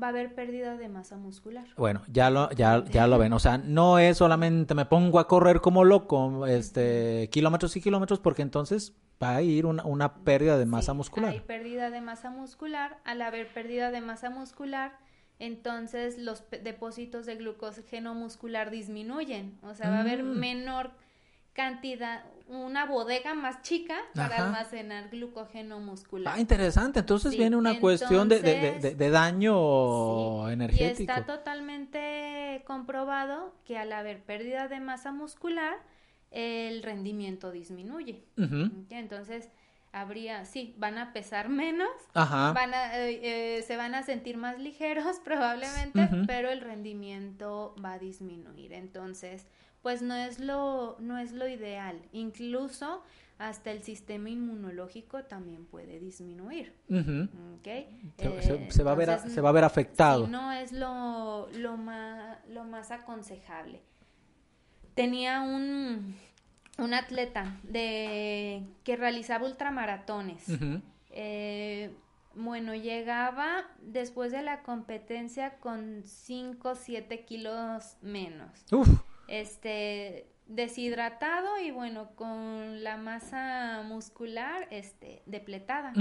va 0.00 0.08
a 0.08 0.10
haber 0.10 0.34
pérdida 0.34 0.76
de 0.76 0.88
masa 0.88 1.16
muscular. 1.16 1.66
Bueno, 1.76 2.02
ya 2.10 2.30
lo, 2.30 2.50
ya, 2.52 2.84
ya 2.84 3.06
lo 3.06 3.18
ven. 3.18 3.32
O 3.32 3.38
sea, 3.38 3.58
no 3.58 3.98
es 3.98 4.18
solamente 4.18 4.74
me 4.74 4.86
pongo 4.86 5.18
a 5.18 5.26
correr 5.28 5.60
como 5.60 5.84
loco, 5.84 6.46
este, 6.46 7.28
kilómetros 7.30 7.76
y 7.76 7.80
kilómetros, 7.80 8.20
porque 8.20 8.42
entonces 8.42 8.94
va 9.22 9.36
a 9.36 9.42
ir 9.42 9.66
una, 9.66 9.84
una 9.84 10.14
pérdida 10.24 10.58
de 10.58 10.66
masa 10.66 10.92
muscular. 10.92 11.30
Hay 11.30 11.40
pérdida 11.40 11.90
de 11.90 12.00
masa 12.00 12.30
muscular. 12.30 12.98
Al 13.04 13.22
haber 13.22 13.52
pérdida 13.52 13.90
de 13.90 14.00
masa 14.00 14.30
muscular, 14.30 14.98
entonces 15.38 16.18
los 16.18 16.44
depósitos 16.50 17.26
de 17.26 17.36
glucógeno 17.36 18.14
muscular 18.14 18.70
disminuyen. 18.70 19.58
O 19.62 19.74
sea, 19.74 19.90
va 19.90 19.98
a 19.98 20.00
haber 20.00 20.22
mm. 20.22 20.38
menor 20.38 20.90
cantidad, 21.52 22.24
una 22.48 22.86
bodega 22.86 23.34
más 23.34 23.62
chica 23.62 23.96
para 24.14 24.44
almacenar 24.44 25.10
glucógeno 25.10 25.80
muscular. 25.80 26.34
Ah, 26.36 26.40
interesante. 26.40 27.00
Entonces 27.00 27.36
viene 27.36 27.56
una 27.56 27.80
cuestión 27.80 28.28
de, 28.28 28.40
de, 28.40 28.94
de, 28.94 29.10
daño 29.10 30.48
energético. 30.48 31.12
Y 31.12 31.16
está 31.16 31.26
totalmente 31.26 32.62
comprobado 32.66 33.54
que 33.64 33.78
al 33.78 33.92
haber 33.92 34.22
pérdida 34.22 34.68
de 34.68 34.80
masa 34.80 35.12
muscular, 35.12 35.76
el 36.30 36.82
rendimiento 36.82 37.50
disminuye. 37.50 38.24
Entonces, 38.90 39.48
habría, 39.92 40.44
sí, 40.44 40.74
van 40.78 40.98
a 40.98 41.12
pesar 41.12 41.48
menos, 41.48 41.88
van 42.12 42.74
a, 42.74 42.98
eh, 42.98 43.58
eh, 43.58 43.62
se 43.62 43.76
van 43.76 43.94
a 43.94 44.02
sentir 44.02 44.36
más 44.36 44.58
ligeros 44.60 45.20
probablemente, 45.24 46.08
pero 46.26 46.50
el 46.50 46.60
rendimiento 46.60 47.74
va 47.82 47.94
a 47.94 47.98
disminuir. 47.98 48.72
Entonces, 48.72 49.46
pues 49.86 50.02
no 50.02 50.16
es 50.16 50.40
lo, 50.40 50.96
no 50.98 51.16
es 51.16 51.30
lo 51.30 51.46
ideal. 51.46 52.02
Incluso 52.10 53.04
hasta 53.38 53.70
el 53.70 53.84
sistema 53.84 54.28
inmunológico 54.30 55.22
también 55.22 55.64
puede 55.64 56.00
disminuir. 56.00 56.74
Eh, 56.88 57.88
se, 58.68 58.82
va 58.82 58.90
a 58.90 58.94
ver, 58.96 59.20
se 59.30 59.40
va 59.40 59.50
a 59.50 59.52
ver 59.52 59.62
afectado. 59.62 60.26
no 60.26 60.50
es 60.50 60.72
lo, 60.72 61.48
lo, 61.52 61.76
más, 61.76 62.36
lo 62.48 62.64
más 62.64 62.90
aconsejable. 62.90 63.80
Tenía 64.96 65.42
un, 65.42 66.16
un 66.78 66.92
atleta 66.92 67.60
de 67.62 68.64
que 68.82 68.96
realizaba 68.96 69.46
ultramaratones. 69.46 70.46
Eh, 71.10 71.94
bueno, 72.34 72.74
llegaba 72.74 73.68
después 73.80 74.32
de 74.32 74.42
la 74.42 74.64
competencia 74.64 75.60
con 75.60 76.02
5 76.04 76.70
o 76.70 76.74
7 76.74 77.24
kilos 77.24 77.98
menos. 78.02 78.50
Uf 78.72 79.05
este 79.28 80.26
deshidratado 80.46 81.58
y 81.60 81.70
bueno, 81.70 82.08
con 82.14 82.84
la 82.84 82.96
masa 82.96 83.82
muscular 83.84 84.68
este 84.70 85.22
depletada. 85.26 85.92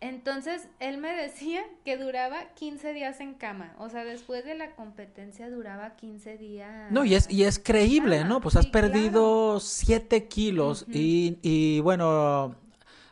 Entonces, 0.00 0.68
él 0.80 0.98
me 0.98 1.12
decía 1.12 1.62
que 1.84 1.96
duraba 1.96 2.54
15 2.54 2.92
días 2.92 3.20
en 3.20 3.34
cama. 3.34 3.72
O 3.78 3.88
sea, 3.88 4.04
después 4.04 4.44
de 4.44 4.56
la 4.56 4.72
competencia 4.72 5.48
duraba 5.48 5.94
15 5.94 6.38
días. 6.38 6.90
No, 6.90 7.04
y 7.04 7.14
es, 7.14 7.30
y 7.30 7.44
es 7.44 7.60
creíble, 7.60 8.24
¿no? 8.24 8.40
Pues 8.40 8.56
has 8.56 8.66
perdido 8.66 9.60
7 9.60 10.26
kilos 10.26 10.86
y, 10.88 11.38
y 11.42 11.78
bueno, 11.80 12.56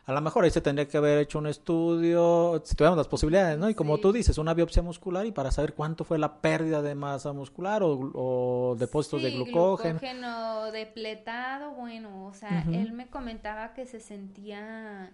a 0.05 0.13
lo 0.13 0.21
mejor 0.21 0.43
ahí 0.43 0.51
se 0.51 0.61
tendría 0.61 0.87
que 0.87 0.97
haber 0.97 1.19
hecho 1.19 1.37
un 1.37 1.47
estudio, 1.47 2.61
si 2.65 2.75
tuviéramos 2.75 2.97
las 2.97 3.07
posibilidades, 3.07 3.57
¿no? 3.57 3.69
Y 3.69 3.75
como 3.75 3.99
tú 3.99 4.11
dices, 4.11 4.37
una 4.37 4.53
biopsia 4.53 4.81
muscular 4.81 5.25
y 5.25 5.31
para 5.31 5.51
saber 5.51 5.73
cuánto 5.73 6.03
fue 6.03 6.17
la 6.17 6.41
pérdida 6.41 6.81
de 6.81 6.95
masa 6.95 7.33
muscular 7.33 7.81
o, 7.83 8.75
depósitos 8.79 9.21
de 9.21 9.31
glucógeno. 9.31 9.99
glucógeno 9.99 10.71
depletado, 10.71 11.71
bueno, 11.71 12.25
o 12.25 12.33
sea, 12.33 12.65
él 12.71 12.93
me 12.93 13.07
comentaba 13.07 13.73
que 13.73 13.85
se 13.85 13.99
sentía 13.99 15.13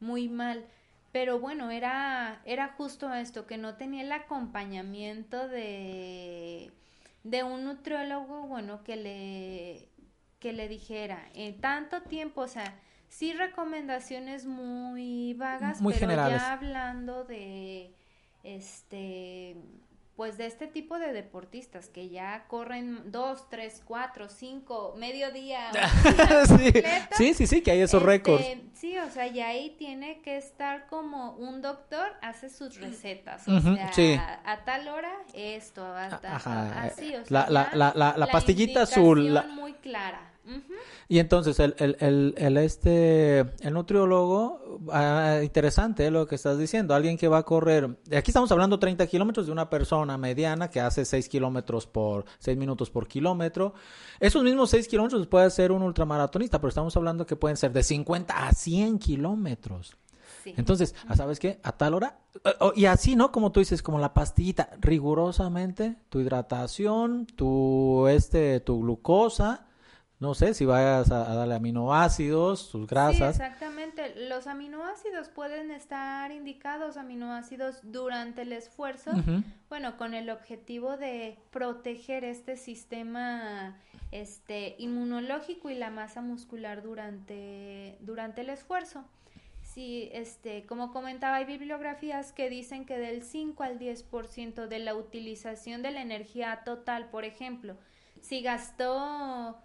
muy 0.00 0.28
mal. 0.28 0.66
Pero 1.12 1.40
bueno, 1.40 1.70
era, 1.70 2.42
era 2.44 2.74
justo 2.76 3.14
esto, 3.14 3.46
que 3.46 3.56
no 3.56 3.76
tenía 3.76 4.02
el 4.02 4.12
acompañamiento 4.12 5.48
de, 5.48 6.72
de 7.24 7.42
un 7.42 7.64
nutriólogo, 7.64 8.42
bueno, 8.42 8.84
que 8.84 8.96
le, 8.96 9.88
que 10.40 10.52
le 10.52 10.68
dijera, 10.68 11.26
en 11.32 11.58
tanto 11.58 12.02
tiempo, 12.02 12.42
o 12.42 12.48
sea, 12.48 12.78
sí 13.08 13.32
recomendaciones 13.32 14.46
muy 14.46 15.34
vagas, 15.34 15.80
muy 15.80 15.92
pero 15.94 16.00
generales. 16.00 16.40
ya 16.40 16.52
hablando 16.52 17.24
de 17.24 17.94
este 18.42 19.56
pues 20.16 20.38
de 20.38 20.46
este 20.46 20.66
tipo 20.66 20.98
de 20.98 21.12
deportistas 21.12 21.88
que 21.88 22.08
ya 22.08 22.46
corren 22.48 23.12
dos, 23.12 23.50
tres, 23.50 23.82
cuatro, 23.84 24.30
cinco, 24.30 24.94
mediodía. 24.96 25.70
sí. 27.16 27.34
sí, 27.34 27.46
sí, 27.46 27.60
que 27.60 27.72
hay 27.72 27.82
esos 27.82 28.00
este, 28.00 28.06
récords. 28.06 28.46
Sí, 28.72 28.96
o 28.96 29.10
sea, 29.10 29.26
y 29.26 29.40
ahí 29.40 29.76
tiene 29.78 30.22
que 30.22 30.38
estar 30.38 30.86
como 30.86 31.32
un 31.32 31.60
doctor 31.60 32.14
hace 32.22 32.48
sus 32.48 32.80
recetas. 32.80 33.46
O 33.46 33.60
sea, 33.60 34.40
a 34.46 34.64
tal 34.64 34.88
hora 34.88 35.12
esto, 35.34 35.84
hasta, 35.84 36.36
así, 36.80 37.14
o 37.14 37.24
sea, 37.24 37.46
la, 37.50 37.68
la, 37.74 37.92
la, 37.94 38.14
la, 38.16 38.26
pastillita 38.28 38.82
azul. 38.82 39.38
muy 39.50 39.74
clara. 39.74 40.32
Y 41.08 41.18
entonces 41.18 41.58
el, 41.60 41.74
el, 41.78 41.96
el, 42.00 42.34
el, 42.36 42.56
este 42.56 43.38
el 43.38 43.72
nutriólogo, 43.72 44.80
ah, 44.92 45.40
interesante 45.42 46.10
lo 46.10 46.26
que 46.26 46.34
estás 46.34 46.58
diciendo, 46.58 46.94
alguien 46.94 47.16
que 47.16 47.28
va 47.28 47.38
a 47.38 47.42
correr, 47.44 47.98
aquí 48.16 48.30
estamos 48.30 48.50
hablando 48.52 48.78
30 48.78 49.06
kilómetros 49.06 49.46
de 49.46 49.52
una 49.52 49.70
persona 49.70 50.18
mediana 50.18 50.68
que 50.68 50.80
hace 50.80 51.04
6 51.04 51.28
kilómetros 51.28 51.86
por 51.86 52.24
6 52.38 52.56
minutos 52.56 52.90
por 52.90 53.06
kilómetro. 53.06 53.74
Esos 54.18 54.42
mismos 54.42 54.70
6 54.70 54.88
kilómetros 54.88 55.26
puede 55.26 55.50
ser 55.50 55.72
un 55.72 55.82
ultramaratonista, 55.82 56.58
pero 56.58 56.68
estamos 56.68 56.96
hablando 56.96 57.26
que 57.26 57.36
pueden 57.36 57.56
ser 57.56 57.72
de 57.72 57.82
50 57.82 58.46
a 58.46 58.52
100 58.52 58.98
kilómetros. 58.98 59.96
Entonces, 60.56 60.94
¿sabes 61.16 61.40
qué? 61.40 61.58
A 61.62 61.72
tal 61.72 61.94
hora, 61.94 62.18
y 62.74 62.84
así, 62.84 63.16
¿no? 63.16 63.32
Como 63.32 63.50
tú 63.50 63.60
dices, 63.60 63.82
como 63.82 63.98
la 63.98 64.14
pastillita, 64.14 64.70
rigurosamente, 64.80 65.96
tu 66.08 66.20
hidratación, 66.20 67.26
tu, 67.26 68.06
este, 68.06 68.60
tu 68.60 68.80
glucosa, 68.80 69.65
no 70.18 70.34
sé 70.34 70.54
si 70.54 70.64
vayas 70.64 71.10
a, 71.10 71.34
darle 71.34 71.54
aminoácidos, 71.54 72.60
sus 72.60 72.86
grasas. 72.86 73.36
Sí, 73.36 73.42
exactamente. 73.42 74.28
Los 74.28 74.46
aminoácidos 74.46 75.28
pueden 75.28 75.70
estar 75.70 76.32
indicados, 76.32 76.96
aminoácidos 76.96 77.80
durante 77.82 78.42
el 78.42 78.52
esfuerzo, 78.52 79.10
bueno, 79.68 79.96
con 79.96 80.14
el 80.14 80.30
objetivo 80.30 80.96
de 80.96 81.38
proteger 81.50 82.24
este 82.24 82.56
sistema 82.56 83.76
este 84.12 84.76
inmunológico 84.78 85.70
y 85.70 85.74
la 85.74 85.90
masa 85.90 86.22
muscular 86.22 86.82
durante, 86.82 87.98
durante 88.00 88.42
el 88.42 88.50
esfuerzo. 88.50 89.04
Sí, 89.62 90.08
este, 90.12 90.64
como 90.64 90.92
comentaba, 90.92 91.36
hay 91.36 91.44
bibliografías 91.44 92.32
que 92.32 92.48
dicen 92.48 92.86
que 92.86 92.98
del 92.98 93.22
5 93.22 93.62
al 93.62 93.78
10% 93.78 94.68
de 94.68 94.78
la 94.78 94.94
utilización 94.94 95.82
de 95.82 95.90
la 95.90 96.02
energía 96.02 96.62
total, 96.64 97.10
por 97.10 97.24
ejemplo, 97.24 97.76
si 98.20 98.42
gastó 98.42 99.55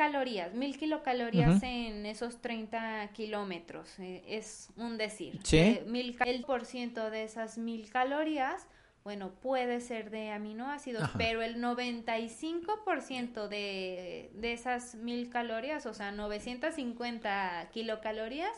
calorías, 0.00 0.54
mil 0.54 0.78
kilocalorías 0.78 1.62
en 1.62 2.06
esos 2.06 2.40
30 2.40 3.10
kilómetros, 3.12 3.98
eh, 3.98 4.24
es 4.26 4.70
un 4.76 4.96
decir. 4.96 5.38
¿Sí? 5.44 5.58
Eh, 5.58 5.84
mil, 5.86 6.16
el 6.24 6.42
por 6.42 6.64
ciento 6.64 7.10
de 7.10 7.24
esas 7.24 7.58
mil 7.58 7.90
calorías, 7.90 8.66
bueno, 9.04 9.32
puede 9.42 9.82
ser 9.82 10.08
de 10.08 10.30
aminoácidos, 10.30 11.06
pero 11.18 11.42
el 11.42 11.62
95% 11.62 13.48
de, 13.48 14.30
de 14.32 14.52
esas 14.54 14.94
mil 14.94 15.28
calorías, 15.28 15.84
o 15.84 15.92
sea, 15.92 16.12
950 16.12 17.68
kilocalorías, 17.70 18.56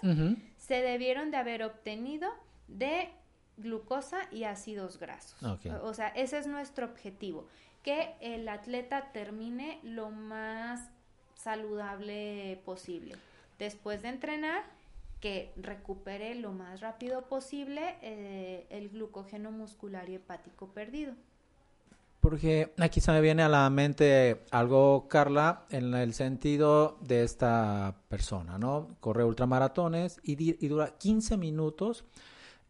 se 0.59 0.74
debieron 0.76 1.32
de 1.32 1.38
haber 1.38 1.64
obtenido 1.64 2.30
de 2.68 3.09
glucosa 3.57 4.28
y 4.30 4.45
ácidos 4.45 5.01
grasos. 5.01 5.43
O 5.82 5.93
sea, 5.93 6.07
ese 6.07 6.38
es 6.38 6.47
nuestro 6.47 6.86
objetivo 6.86 7.49
que 7.82 8.14
el 8.20 8.49
atleta 8.49 9.11
termine 9.11 9.80
lo 9.82 10.11
más 10.11 10.88
saludable 11.43 12.61
posible. 12.64 13.16
Después 13.59 14.03
de 14.03 14.09
entrenar, 14.09 14.62
que 15.20 15.53
recupere 15.57 16.34
lo 16.34 16.53
más 16.53 16.80
rápido 16.80 17.22
posible 17.22 17.97
eh, 18.03 18.66
el 18.70 18.88
glucógeno 18.90 19.53
muscular 19.53 20.09
y 20.09 20.16
hepático 20.16 20.66
perdido. 20.68 21.14
Porque 22.20 22.72
aquí 22.78 23.01
se 23.01 23.11
me 23.12 23.20
viene 23.20 23.43
a 23.43 23.49
la 23.49 23.68
mente 23.70 24.43
algo, 24.51 25.09
Carla, 25.09 25.64
en 25.70 25.95
el 25.95 26.14
sentido 26.14 26.99
de 27.01 27.24
esta 27.24 27.97
persona, 28.09 28.59
¿no? 28.59 28.97
Corre 29.01 29.24
ultramaratones 29.24 30.20
y, 30.22 30.64
y 30.64 30.68
dura 30.68 30.97
15 30.99 31.36
minutos 31.36 32.05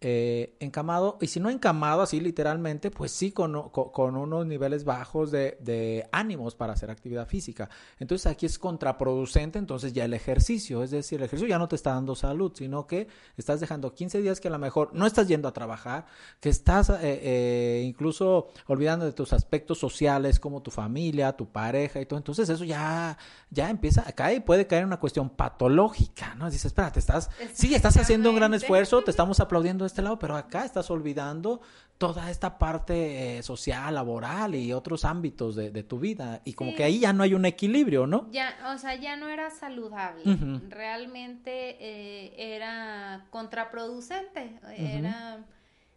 eh, 0.05 0.57
encamado, 0.59 1.17
y 1.21 1.29
si 1.29 1.39
no 1.39 1.49
encamado 1.49 2.03
así 2.03 2.19
literalmente, 2.21 2.91
pues 2.91 3.13
sí 3.13 3.31
con, 3.31 3.71
con, 3.71 4.17
unos 4.17 4.45
niveles 4.47 4.85
bajos 4.85 5.31
de, 5.31 5.57
de, 5.61 6.09
ánimos 6.11 6.57
para 6.57 6.73
hacer 6.73 6.91
actividad 6.91 7.29
física. 7.29 7.71
Entonces 8.01 8.27
aquí 8.27 8.47
es 8.47 8.59
contraproducente 8.59 9.61
entonces 9.61 9.93
ya 9.93 10.05
el 10.05 10.13
ejercicio, 10.13 10.83
es 10.83 10.91
decir, 10.91 11.21
el 11.21 11.27
ejercicio 11.27 11.49
ya 11.49 11.59
no 11.59 11.69
te 11.69 11.77
está 11.77 11.95
dando 11.95 12.17
salud, 12.17 12.51
sino 12.55 12.87
que 12.89 13.07
estás 13.37 13.61
dejando 13.61 13.95
15 13.95 14.21
días 14.23 14.41
que 14.41 14.49
a 14.49 14.51
lo 14.51 14.59
mejor 14.59 14.91
no 14.93 15.07
estás 15.07 15.29
yendo 15.29 15.47
a 15.47 15.53
trabajar, 15.53 16.07
que 16.41 16.49
estás 16.49 16.91
eh, 16.91 16.97
eh, 17.03 17.83
incluso 17.87 18.49
olvidando 18.67 19.05
de 19.05 19.13
tus 19.13 19.33
aspectos 19.33 19.79
sociales 19.79 20.41
como 20.41 20.63
tu 20.63 20.73
familia, 20.73 21.33
tu 21.37 21.47
pareja 21.47 22.01
y 22.01 22.07
todo. 22.07 22.19
Entonces 22.19 22.49
eso 22.49 22.65
ya, 22.65 23.17
ya 23.51 23.71
empieza 23.71 24.03
a 24.07 24.13
caer 24.13 24.39
y 24.39 24.41
puede 24.41 24.67
caer 24.67 24.83
en 24.83 24.89
una 24.89 24.99
cuestión 24.99 25.31
patológica, 25.31 26.35
¿no? 26.35 26.47
Dices, 26.47 26.67
espérate, 26.67 26.99
estás, 26.99 27.31
sí, 27.55 27.73
estás 27.73 27.97
haciendo 27.97 28.31
un 28.31 28.37
gran 28.37 28.53
esfuerzo, 28.55 29.03
te 29.03 29.13
estamos 29.13 29.39
aplaudiendo 29.39 29.87
este 29.93 30.03
lado, 30.03 30.19
pero 30.19 30.37
acá 30.37 30.65
estás 30.65 30.91
olvidando 30.91 31.61
toda 31.99 32.31
esta 32.31 32.59
parte 32.59 33.39
eh, 33.39 33.43
social, 33.43 33.95
laboral 33.95 34.57
y 34.57 34.73
otros 34.73 35.05
ámbitos 35.05 35.55
de, 35.55 35.83
tu 35.85 36.01
vida. 36.01 36.41
Y 36.45 36.55
como 36.55 36.75
que 36.75 36.83
ahí 36.83 36.99
ya 36.99 37.13
no 37.13 37.23
hay 37.23 37.35
un 37.35 37.45
equilibrio, 37.45 38.09
¿no? 38.09 38.29
Ya, 38.33 38.57
o 38.75 38.79
sea, 38.79 38.97
ya 38.97 39.17
no 39.17 39.29
era 39.29 39.51
saludable. 39.51 40.23
Realmente 40.69 41.77
eh, 41.79 42.57
era 42.57 43.27
contraproducente. 43.31 44.59
Era 44.77 45.45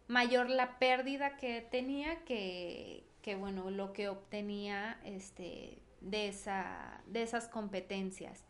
mayor 0.06 0.48
la 0.48 0.78
pérdida 0.78 1.36
que 1.36 1.66
tenía 1.68 2.22
que, 2.24 3.04
que, 3.22 3.34
bueno, 3.34 3.70
lo 3.70 3.92
que 3.92 4.08
obtenía 4.08 4.98
este, 5.04 5.82
de, 6.00 6.28
esa, 6.28 7.00
de 7.06 7.22
esas 7.22 7.48
competencias. 7.48 8.44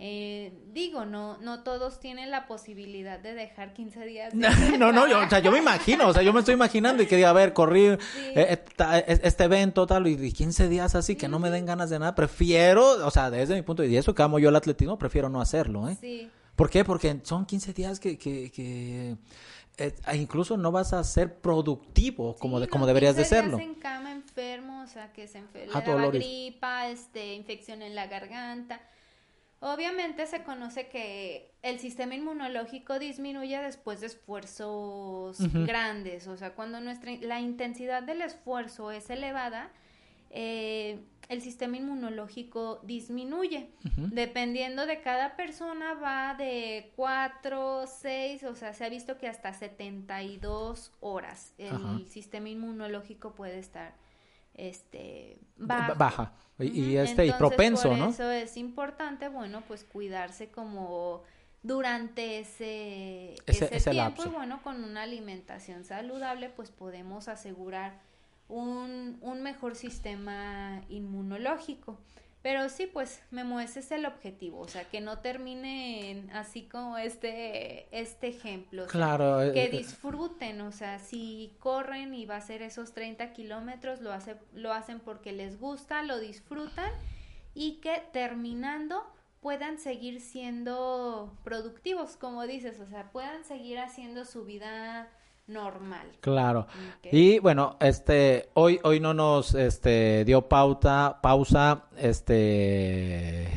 Eh, 0.00 0.52
digo, 0.72 1.04
no, 1.04 1.38
no 1.38 1.64
todos 1.64 1.98
tienen 1.98 2.30
la 2.30 2.46
posibilidad 2.46 3.18
de 3.18 3.34
dejar 3.34 3.74
15 3.74 4.06
días. 4.06 4.32
no, 4.78 4.92
no, 4.92 5.08
yo, 5.08 5.18
o 5.18 5.28
sea, 5.28 5.40
yo 5.40 5.50
me 5.50 5.58
imagino, 5.58 6.06
o 6.06 6.12
sea, 6.12 6.22
yo 6.22 6.32
me 6.32 6.38
estoy 6.38 6.54
imaginando 6.54 7.02
y 7.02 7.06
que 7.06 7.16
diga, 7.16 7.30
a 7.30 7.32
ver, 7.32 7.52
corrí 7.52 7.86
eh, 7.86 7.98
eh, 8.36 8.64
este 9.22 9.44
evento 9.44 9.88
tal 9.88 10.06
y 10.06 10.32
15 10.32 10.68
días 10.68 10.94
así 10.94 11.16
que 11.16 11.26
no 11.26 11.40
me 11.40 11.50
den 11.50 11.66
ganas 11.66 11.90
de 11.90 11.98
nada, 11.98 12.14
prefiero, 12.14 13.04
o 13.04 13.10
sea, 13.10 13.28
desde 13.30 13.56
mi 13.56 13.62
punto 13.62 13.82
de 13.82 13.88
vista, 13.88 14.00
eso 14.00 14.14
que 14.14 14.22
amo 14.22 14.38
yo 14.38 14.50
el 14.50 14.56
atletismo, 14.56 14.98
prefiero 14.98 15.28
no 15.28 15.40
hacerlo, 15.40 15.88
¿eh? 15.88 15.96
Sí. 16.00 16.30
¿Por 16.54 16.70
qué? 16.70 16.84
Porque 16.84 17.20
son 17.24 17.44
15 17.44 17.72
días 17.72 17.98
que, 17.98 18.18
que, 18.18 18.52
que 18.52 19.16
incluso 20.14 20.56
no 20.56 20.70
vas 20.70 20.92
a 20.92 21.02
ser 21.02 21.40
productivo 21.40 22.36
como, 22.36 22.60
de, 22.60 22.68
como 22.68 22.86
deberías 22.86 23.16
de 23.16 23.24
serlo. 23.24 23.58
en 23.58 23.74
cama 23.74 24.12
enfermo, 24.12 24.82
o 24.82 24.86
sea, 24.86 25.12
que 25.12 25.26
se 25.26 25.38
enferma, 25.38 25.72
ah, 25.74 26.10
gripa, 26.12 26.88
este, 26.88 27.34
infección 27.34 27.82
en 27.82 27.96
la 27.96 28.06
garganta 28.06 28.80
Obviamente 29.60 30.26
se 30.26 30.44
conoce 30.44 30.86
que 30.86 31.50
el 31.62 31.80
sistema 31.80 32.14
inmunológico 32.14 32.98
disminuye 32.98 33.60
después 33.60 34.00
de 34.00 34.06
esfuerzos 34.06 35.38
grandes, 35.66 36.28
o 36.28 36.36
sea, 36.36 36.54
cuando 36.54 36.80
nuestra, 36.80 37.12
la 37.22 37.40
intensidad 37.40 38.04
del 38.04 38.22
esfuerzo 38.22 38.92
es 38.92 39.10
elevada, 39.10 39.72
eh, 40.30 41.00
el 41.28 41.42
sistema 41.42 41.76
inmunológico 41.76 42.80
disminuye. 42.84 43.70
Dependiendo 43.96 44.86
de 44.86 45.00
cada 45.00 45.36
persona 45.36 45.94
va 45.94 46.34
de 46.34 46.92
4, 46.96 47.84
6, 47.86 48.44
o 48.44 48.54
sea, 48.54 48.72
se 48.72 48.84
ha 48.84 48.88
visto 48.88 49.18
que 49.18 49.28
hasta 49.28 49.52
72 49.52 50.92
horas 51.00 51.52
el 51.58 52.06
sistema 52.08 52.48
inmunológico 52.48 53.34
puede 53.34 53.58
estar 53.58 53.94
este 54.58 55.38
baja, 55.56 56.34
y, 56.58 56.96
este 56.96 57.26
y 57.26 57.32
propenso, 57.32 57.90
por 57.90 57.98
¿no? 57.98 58.08
Eso 58.10 58.30
es 58.30 58.56
importante, 58.56 59.28
bueno, 59.28 59.62
pues 59.66 59.84
cuidarse 59.84 60.50
como 60.50 61.22
durante 61.62 62.40
ese, 62.40 63.34
ese, 63.46 63.90
tiempo 63.90 64.24
y 64.24 64.28
bueno, 64.28 64.60
con 64.62 64.84
una 64.84 65.02
alimentación 65.02 65.84
saludable 65.84 66.50
pues 66.50 66.70
podemos 66.70 67.28
asegurar 67.28 68.00
un, 68.48 69.18
un 69.20 69.42
mejor 69.42 69.74
sistema 69.74 70.82
inmunológico. 70.88 71.98
Pero 72.40 72.68
sí, 72.68 72.86
pues, 72.86 73.20
Memo, 73.30 73.58
ese 73.58 73.80
es 73.80 73.90
el 73.90 74.06
objetivo, 74.06 74.60
o 74.60 74.68
sea, 74.68 74.84
que 74.84 75.00
no 75.00 75.18
terminen 75.18 76.30
así 76.30 76.62
como 76.68 76.96
este, 76.96 77.88
este 77.90 78.28
ejemplo. 78.28 78.86
claro. 78.86 79.52
que 79.52 79.64
eh, 79.64 79.68
disfruten, 79.70 80.60
o 80.60 80.70
sea, 80.70 81.00
si 81.00 81.56
corren 81.58 82.14
y 82.14 82.26
va 82.26 82.36
a 82.36 82.40
ser 82.40 82.62
esos 82.62 82.92
30 82.92 83.32
kilómetros, 83.32 84.00
lo, 84.00 84.12
hace, 84.12 84.36
lo 84.54 84.72
hacen 84.72 85.00
porque 85.00 85.32
les 85.32 85.58
gusta, 85.58 86.02
lo 86.04 86.20
disfrutan 86.20 86.92
y 87.54 87.80
que 87.80 88.04
terminando 88.12 89.04
puedan 89.40 89.78
seguir 89.78 90.20
siendo 90.20 91.36
productivos, 91.42 92.16
como 92.16 92.46
dices, 92.46 92.78
o 92.78 92.86
sea, 92.86 93.10
puedan 93.10 93.44
seguir 93.44 93.80
haciendo 93.80 94.24
su 94.24 94.44
vida 94.44 95.08
normal. 95.48 96.06
Claro. 96.20 96.66
Y 97.10 97.38
bueno, 97.40 97.76
este 97.80 98.50
hoy 98.54 98.78
hoy 98.82 99.00
no 99.00 99.14
nos 99.14 99.54
este 99.54 100.24
dio 100.24 100.48
pauta, 100.48 101.18
pausa, 101.22 101.84
este 101.96 103.48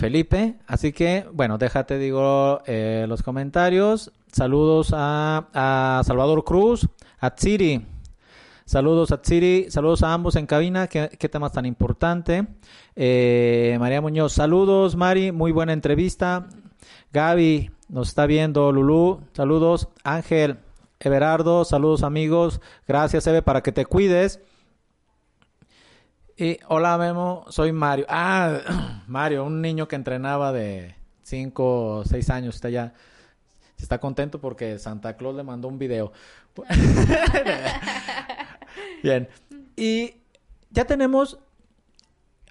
Felipe. 0.00 0.54
Así 0.66 0.92
que, 0.92 1.26
bueno, 1.32 1.58
déjate, 1.58 1.98
digo, 1.98 2.62
eh, 2.66 3.04
los 3.06 3.22
comentarios. 3.22 4.12
Saludos 4.32 4.94
a, 4.96 5.48
a 5.52 6.02
Salvador 6.04 6.42
Cruz, 6.44 6.88
a 7.18 7.34
Tsiri. 7.34 7.84
Saludos 8.64 9.10
a 9.10 9.20
Tsiri, 9.20 9.66
saludos 9.68 10.02
a 10.02 10.14
ambos 10.14 10.36
en 10.36 10.46
cabina. 10.46 10.86
Qué, 10.86 11.10
qué 11.18 11.28
temas 11.28 11.52
tan 11.52 11.66
importante. 11.66 12.46
Eh, 12.96 13.76
María 13.78 14.00
Muñoz, 14.00 14.32
saludos, 14.32 14.96
Mari. 14.96 15.32
Muy 15.32 15.52
buena 15.52 15.72
entrevista. 15.72 16.46
Gaby, 17.12 17.70
nos 17.88 18.08
está 18.08 18.26
viendo. 18.26 18.70
Lulú, 18.72 19.22
saludos. 19.32 19.88
Ángel, 20.04 20.58
Everardo, 20.98 21.64
saludos, 21.64 22.02
amigos. 22.02 22.60
Gracias, 22.86 23.26
Eve, 23.26 23.42
para 23.42 23.62
que 23.62 23.72
te 23.72 23.86
cuides. 23.86 24.40
Y 26.36 26.58
hola 26.68 26.96
Memo, 26.96 27.44
soy 27.48 27.72
Mario. 27.72 28.06
Ah, 28.08 29.02
Mario, 29.06 29.44
un 29.44 29.60
niño 29.60 29.88
que 29.88 29.96
entrenaba 29.96 30.52
de 30.52 30.94
5 31.22 31.98
o 31.98 32.04
6 32.04 32.30
años, 32.30 32.54
está 32.54 32.70
ya 32.70 32.94
está 33.76 33.98
contento 33.98 34.40
porque 34.40 34.78
Santa 34.78 35.16
Claus 35.16 35.36
le 35.36 35.42
mandó 35.42 35.68
un 35.68 35.78
video. 35.78 36.12
Bien. 39.02 39.28
Y 39.76 40.14
ya 40.70 40.84
tenemos 40.84 41.38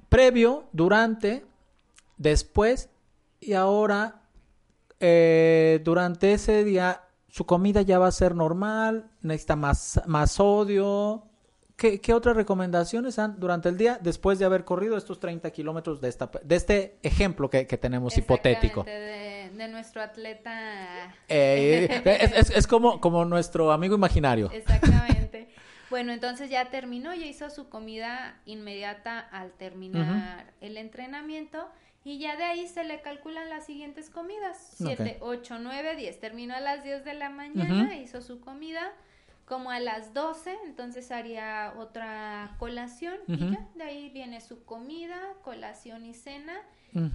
previo, 0.10 0.68
durante, 0.72 1.46
después 2.18 2.90
y 3.40 3.54
ahora 3.54 4.19
eh, 5.00 5.80
durante 5.84 6.34
ese 6.34 6.64
día 6.64 7.04
su 7.28 7.46
comida 7.46 7.82
ya 7.82 8.00
va 8.00 8.08
a 8.08 8.12
ser 8.12 8.36
normal, 8.36 9.12
necesita 9.22 9.56
más, 9.56 10.02
más 10.08 10.32
sodio, 10.32 11.30
¿Qué, 11.80 12.14
otras 12.14 12.36
recomendaciones 12.36 13.18
han 13.20 13.40
durante 13.40 13.70
el 13.70 13.78
día 13.78 13.98
después 14.02 14.38
de 14.38 14.44
haber 14.44 14.66
corrido 14.66 14.98
estos 14.98 15.18
30 15.22 15.50
kilómetros 15.52 16.02
de, 16.02 16.10
esta, 16.10 16.30
de 16.44 16.56
este 16.56 16.98
ejemplo 17.04 17.50
que, 17.50 17.64
tenemos 17.66 18.18
hipotético? 18.18 18.84
De, 18.84 19.50
de, 19.56 19.68
nuestro 19.70 20.02
atleta. 20.02 21.16
Eh, 21.30 22.02
es, 22.54 22.68
como, 22.68 23.00
como 23.00 23.24
nuestro 23.24 23.72
amigo 23.72 23.96
imaginario. 23.96 24.52
Exactamente. 24.52 25.48
Bueno, 25.90 26.14
entonces 26.14 26.52
ya 26.52 26.70
terminó, 26.70 27.16
ya 27.16 27.26
hizo 27.26 27.50
su 27.50 27.68
comida 27.68 28.40
inmediata 28.46 29.18
al 29.20 29.54
terminar 29.54 30.54
el 30.62 30.78
entrenamiento 30.78 31.68
y 32.04 32.18
ya 32.18 32.38
de 32.38 32.44
ahí 32.44 32.68
se 32.68 32.84
le 32.84 33.02
calculan 33.02 33.50
las 33.50 33.66
siguientes 33.66 34.10
comidas. 34.10 34.74
7, 34.78 35.18
8, 35.22 35.60
9, 35.60 35.96
10. 35.96 36.20
Terminó 36.20 36.56
a 36.56 36.60
las 36.60 36.84
10 36.84 37.04
de 37.04 37.14
la 37.14 37.30
mañana, 37.30 37.96
hizo 37.98 38.22
su 38.22 38.40
comida 38.40 38.94
como 39.46 39.72
a 39.72 39.80
las 39.80 40.14
12, 40.14 40.56
entonces 40.66 41.12
haría 41.12 41.74
otra 41.78 42.56
colación 42.60 43.18
y 43.28 43.36
ya 43.38 43.68
de 43.74 43.84
ahí 43.84 44.10
viene 44.12 44.42
su 44.42 44.64
comida, 44.64 45.20
colación 45.44 46.06
y 46.06 46.14
cena. 46.14 46.62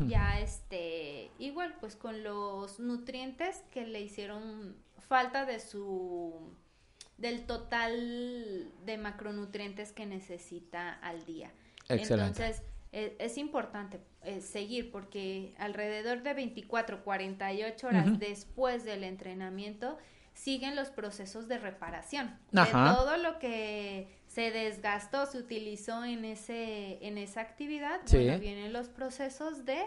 Ya 0.06 0.38
este, 0.38 1.30
igual 1.38 1.74
pues 1.80 1.96
con 1.96 2.22
los 2.22 2.78
nutrientes 2.78 3.64
que 3.72 3.86
le 3.86 4.00
hicieron 4.00 4.76
falta 5.08 5.46
de 5.46 5.58
su 5.58 6.32
del 7.18 7.46
total 7.46 8.70
de 8.84 8.98
macronutrientes 8.98 9.92
que 9.92 10.06
necesita 10.06 10.92
al 10.92 11.24
día. 11.24 11.52
Entonces, 11.88 12.62
e, 12.92 13.16
es, 13.18 13.38
importante 13.38 14.00
eh, 14.24 14.40
seguir 14.40 14.90
porque 14.90 15.54
alrededor 15.58 16.22
de 16.22 16.34
24, 16.34 17.04
48 17.04 17.86
horas 17.86 18.18
después 18.18 18.84
del 18.84 19.04
entrenamiento 19.04 19.98
siguen 20.34 20.76
los 20.76 20.88
procesos 20.90 21.48
de 21.48 21.58
reparación. 21.58 22.36
De 22.50 22.64
todo 22.64 23.16
lo 23.16 23.38
que 23.38 24.08
se 24.26 24.50
desgastó, 24.50 25.26
se 25.26 25.38
utilizó 25.38 26.04
en 26.04 26.24
ese 26.24 26.98
en 27.06 27.18
esa 27.18 27.40
actividad, 27.40 28.00
vienen 28.10 28.72
los 28.72 28.88
procesos 28.88 29.64
de 29.64 29.78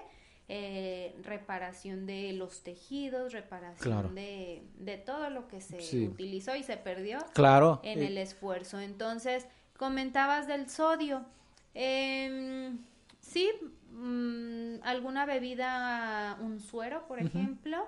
eh, 0.50 1.14
reparación 1.24 2.06
de 2.06 2.32
los 2.32 2.64
tejidos, 2.64 3.34
reparación 3.34 4.16
de, 4.16 4.64
de, 4.80 4.98
todo 4.98 5.30
lo 5.30 5.50
que 5.50 5.60
se 5.60 6.06
utilizó 6.06 6.56
y 6.56 6.64
se 6.64 6.78
perdió 6.78 7.20
claro. 7.34 7.82
en 7.84 8.02
el 8.02 8.18
esfuerzo. 8.18 8.80
Entonces, 8.80 9.46
comentabas 9.76 10.48
del 10.48 10.70
sodio. 10.70 11.26
Eh, 11.74 12.72
sí, 13.20 13.52
mm, 13.98 14.84
alguna 14.84 15.26
bebida, 15.26 16.38
un 16.40 16.60
suero, 16.60 17.08
por 17.08 17.20
ejemplo, 17.20 17.88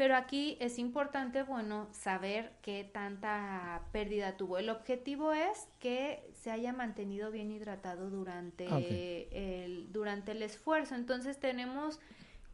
pero 0.00 0.16
aquí 0.16 0.56
es 0.60 0.78
importante, 0.78 1.42
bueno, 1.42 1.88
saber 1.92 2.54
qué 2.62 2.84
tanta 2.90 3.82
pérdida 3.92 4.36
tuvo. 4.36 4.56
El 4.56 4.70
objetivo 4.70 5.34
es 5.34 5.68
que 5.78 6.26
se 6.32 6.50
haya 6.50 6.72
mantenido 6.72 7.30
bien 7.30 7.52
hidratado 7.52 8.08
durante, 8.08 8.66
el, 9.64 9.92
durante 9.92 10.32
el 10.32 10.42
esfuerzo. 10.42 10.94
Entonces 10.94 11.38
tenemos 11.38 12.00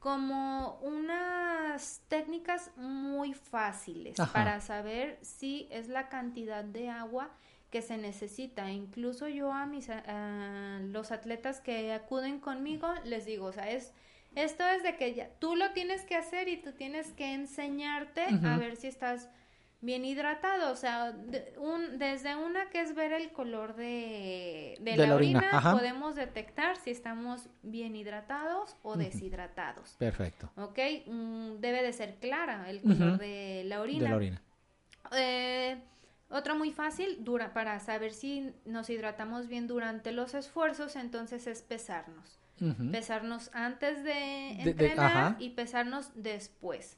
como 0.00 0.78
unas 0.82 2.02
técnicas 2.08 2.72
muy 2.76 3.32
fáciles 3.32 4.16
para 4.32 4.60
saber 4.60 5.18
si 5.22 5.68
es 5.70 5.88
la 5.88 6.08
cantidad 6.08 6.64
de 6.64 6.90
agua 6.90 7.30
que 7.70 7.82
se 7.82 7.96
necesita. 7.96 8.70
Incluso 8.70 9.28
yo 9.28 9.52
a 9.52 9.66
mis 9.66 9.90
a 9.90 10.80
los 10.82 11.12
atletas 11.12 11.60
que 11.60 11.92
acuden 11.92 12.40
conmigo 12.40 12.88
les 13.04 13.26
digo, 13.26 13.46
o 13.46 13.52
sea, 13.52 13.70
es 13.70 13.92
esto 14.36 14.64
es 14.66 14.82
de 14.82 14.96
que 14.96 15.14
ya, 15.14 15.30
tú 15.38 15.56
lo 15.56 15.72
tienes 15.72 16.04
que 16.04 16.14
hacer 16.14 16.48
y 16.48 16.58
tú 16.58 16.72
tienes 16.72 17.10
que 17.12 17.32
enseñarte 17.32 18.26
a 18.44 18.58
ver 18.58 18.76
si 18.76 18.86
estás 18.86 19.30
bien 19.80 20.04
hidratado, 20.04 20.72
o 20.72 20.76
sea, 20.76 21.14
un, 21.58 21.98
desde 21.98 22.36
una 22.36 22.68
que 22.70 22.80
es 22.80 22.94
ver 22.94 23.12
el 23.12 23.30
color 23.30 23.76
de, 23.76 24.78
la, 24.82 25.14
orina, 25.14 25.72
podemos 25.72 26.16
detectar 26.16 26.76
si 26.76 26.90
estamos 26.90 27.48
bien 27.62 27.96
hidratados 27.96 28.76
o 28.82 28.96
deshidratados. 28.96 29.96
Perfecto. 29.98 30.50
¿Ok? 30.56 30.78
Mm, 31.06 31.56
debe 31.60 31.82
de 31.82 31.92
ser 31.94 32.16
clara 32.16 32.68
el 32.68 32.82
color 32.82 33.18
de 33.18 33.62
la 33.64 33.80
orina. 33.80 34.04
De 34.04 34.10
la 34.10 34.16
orina. 34.16 34.42
Eh, 35.12 35.78
otra 36.28 36.54
muy 36.54 36.72
fácil, 36.72 37.24
dura, 37.24 37.52
para 37.52 37.78
saber 37.78 38.12
si 38.12 38.52
nos 38.64 38.90
hidratamos 38.90 39.46
bien 39.46 39.66
durante 39.66 40.12
los 40.12 40.34
esfuerzos, 40.34 40.96
entonces 40.96 41.46
es 41.46 41.62
pesarnos. 41.62 42.40
Pesarnos 42.90 43.50
antes 43.52 44.02
de 44.02 44.62
entrenar 44.62 45.36
y 45.38 45.50
pesarnos 45.50 46.10
después. 46.14 46.96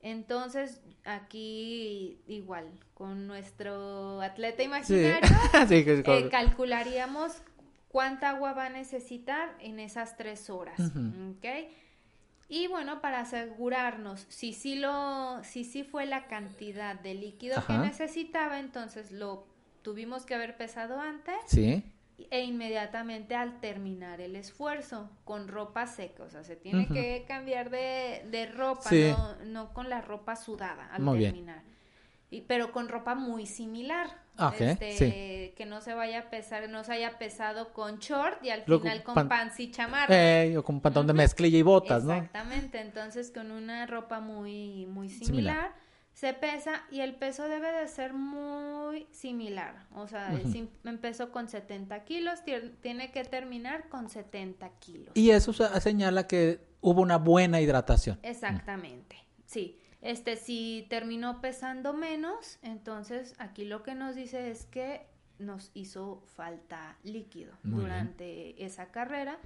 Entonces, 0.00 0.80
aquí 1.04 2.20
igual, 2.28 2.70
con 2.94 3.26
nuestro 3.26 4.20
atleta 4.20 4.62
imaginario, 4.62 5.28
eh, 5.70 6.28
calcularíamos 6.30 7.42
cuánta 7.88 8.30
agua 8.30 8.52
va 8.52 8.66
a 8.66 8.70
necesitar 8.70 9.56
en 9.58 9.80
esas 9.80 10.16
tres 10.16 10.48
horas. 10.48 10.78
Y 12.48 12.66
bueno, 12.68 13.00
para 13.00 13.20
asegurarnos 13.20 14.26
si 14.28 14.52
sí, 14.52 14.76
lo, 14.76 15.42
si 15.44 15.64
sí 15.64 15.82
fue 15.82 16.06
la 16.06 16.26
cantidad 16.26 16.94
de 16.98 17.14
líquido 17.14 17.64
que 17.66 17.72
necesitaba, 17.78 18.58
entonces 18.60 19.12
lo 19.12 19.46
tuvimos 19.82 20.26
que 20.26 20.34
haber 20.34 20.56
pesado 20.56 21.00
antes. 21.00 21.36
Sí. 21.46 21.82
e 22.30 22.44
inmediatamente 22.44 23.34
al 23.34 23.60
terminar 23.60 24.20
el 24.20 24.36
esfuerzo 24.36 25.10
con 25.24 25.48
ropa 25.48 25.86
seca, 25.86 26.22
o 26.22 26.30
sea, 26.30 26.44
se 26.44 26.54
tiene 26.54 26.86
que 26.86 27.24
cambiar 27.26 27.70
de, 27.70 28.24
de 28.30 28.46
ropa, 28.46 28.90
no, 28.92 29.36
no, 29.44 29.72
con 29.74 29.88
la 29.88 30.00
ropa 30.00 30.36
sudada 30.36 30.86
al 30.92 31.04
terminar. 31.18 31.62
Y, 32.30 32.42
pero 32.42 32.72
con 32.72 32.88
ropa 32.88 33.14
muy 33.14 33.46
similar, 33.46 34.23
este, 34.58 35.54
que 35.56 35.66
no 35.66 35.80
se 35.80 35.94
vaya 35.94 36.20
a 36.20 36.30
pesar, 36.30 36.68
no 36.68 36.84
se 36.84 36.92
haya 36.92 37.18
pesado 37.18 37.72
con 37.72 37.98
short 37.98 38.44
y 38.44 38.50
al 38.50 38.62
final 38.62 39.02
con 39.02 39.28
pants 39.28 39.60
y 39.60 39.70
chamarra. 39.70 40.14
Eh, 40.14 40.56
o 40.58 40.64
con 40.64 40.80
pantalón 40.80 41.06
de 41.06 41.12
mezclilla 41.14 41.58
y 41.58 41.62
botas, 41.62 42.04
¿no? 42.04 42.14
Exactamente, 42.14 42.80
entonces 42.80 43.30
con 43.30 43.50
una 43.50 43.86
ropa 43.86 44.20
muy, 44.20 44.86
muy 44.86 45.08
similar 45.08 45.72
se 46.14 46.32
pesa 46.32 46.84
y 46.90 47.00
el 47.00 47.16
peso 47.16 47.48
debe 47.48 47.72
de 47.72 47.88
ser 47.88 48.14
muy 48.14 49.06
similar. 49.10 49.86
O 49.94 50.06
sea, 50.06 50.32
empezó 50.84 51.32
con 51.32 51.48
70 51.48 52.04
kilos, 52.04 52.40
tiene 52.80 53.10
que 53.10 53.24
terminar 53.24 53.88
con 53.88 54.08
70 54.08 54.70
kilos. 54.78 55.10
Y 55.14 55.30
eso 55.30 55.52
señala 55.52 56.26
que 56.26 56.60
hubo 56.80 57.02
una 57.02 57.18
buena 57.18 57.60
hidratación. 57.60 58.18
Exactamente, 58.22 59.16
sí. 59.44 59.78
Este, 60.04 60.36
si 60.36 60.86
terminó 60.90 61.40
pesando 61.40 61.94
menos, 61.94 62.58
entonces 62.60 63.34
aquí 63.38 63.64
lo 63.64 63.82
que 63.82 63.94
nos 63.94 64.14
dice 64.14 64.50
es 64.50 64.66
que 64.66 65.06
nos 65.38 65.70
hizo 65.72 66.22
falta 66.36 66.98
líquido 67.02 67.54
durante 67.62 68.62
esa 68.62 68.90
carrera 68.90 69.38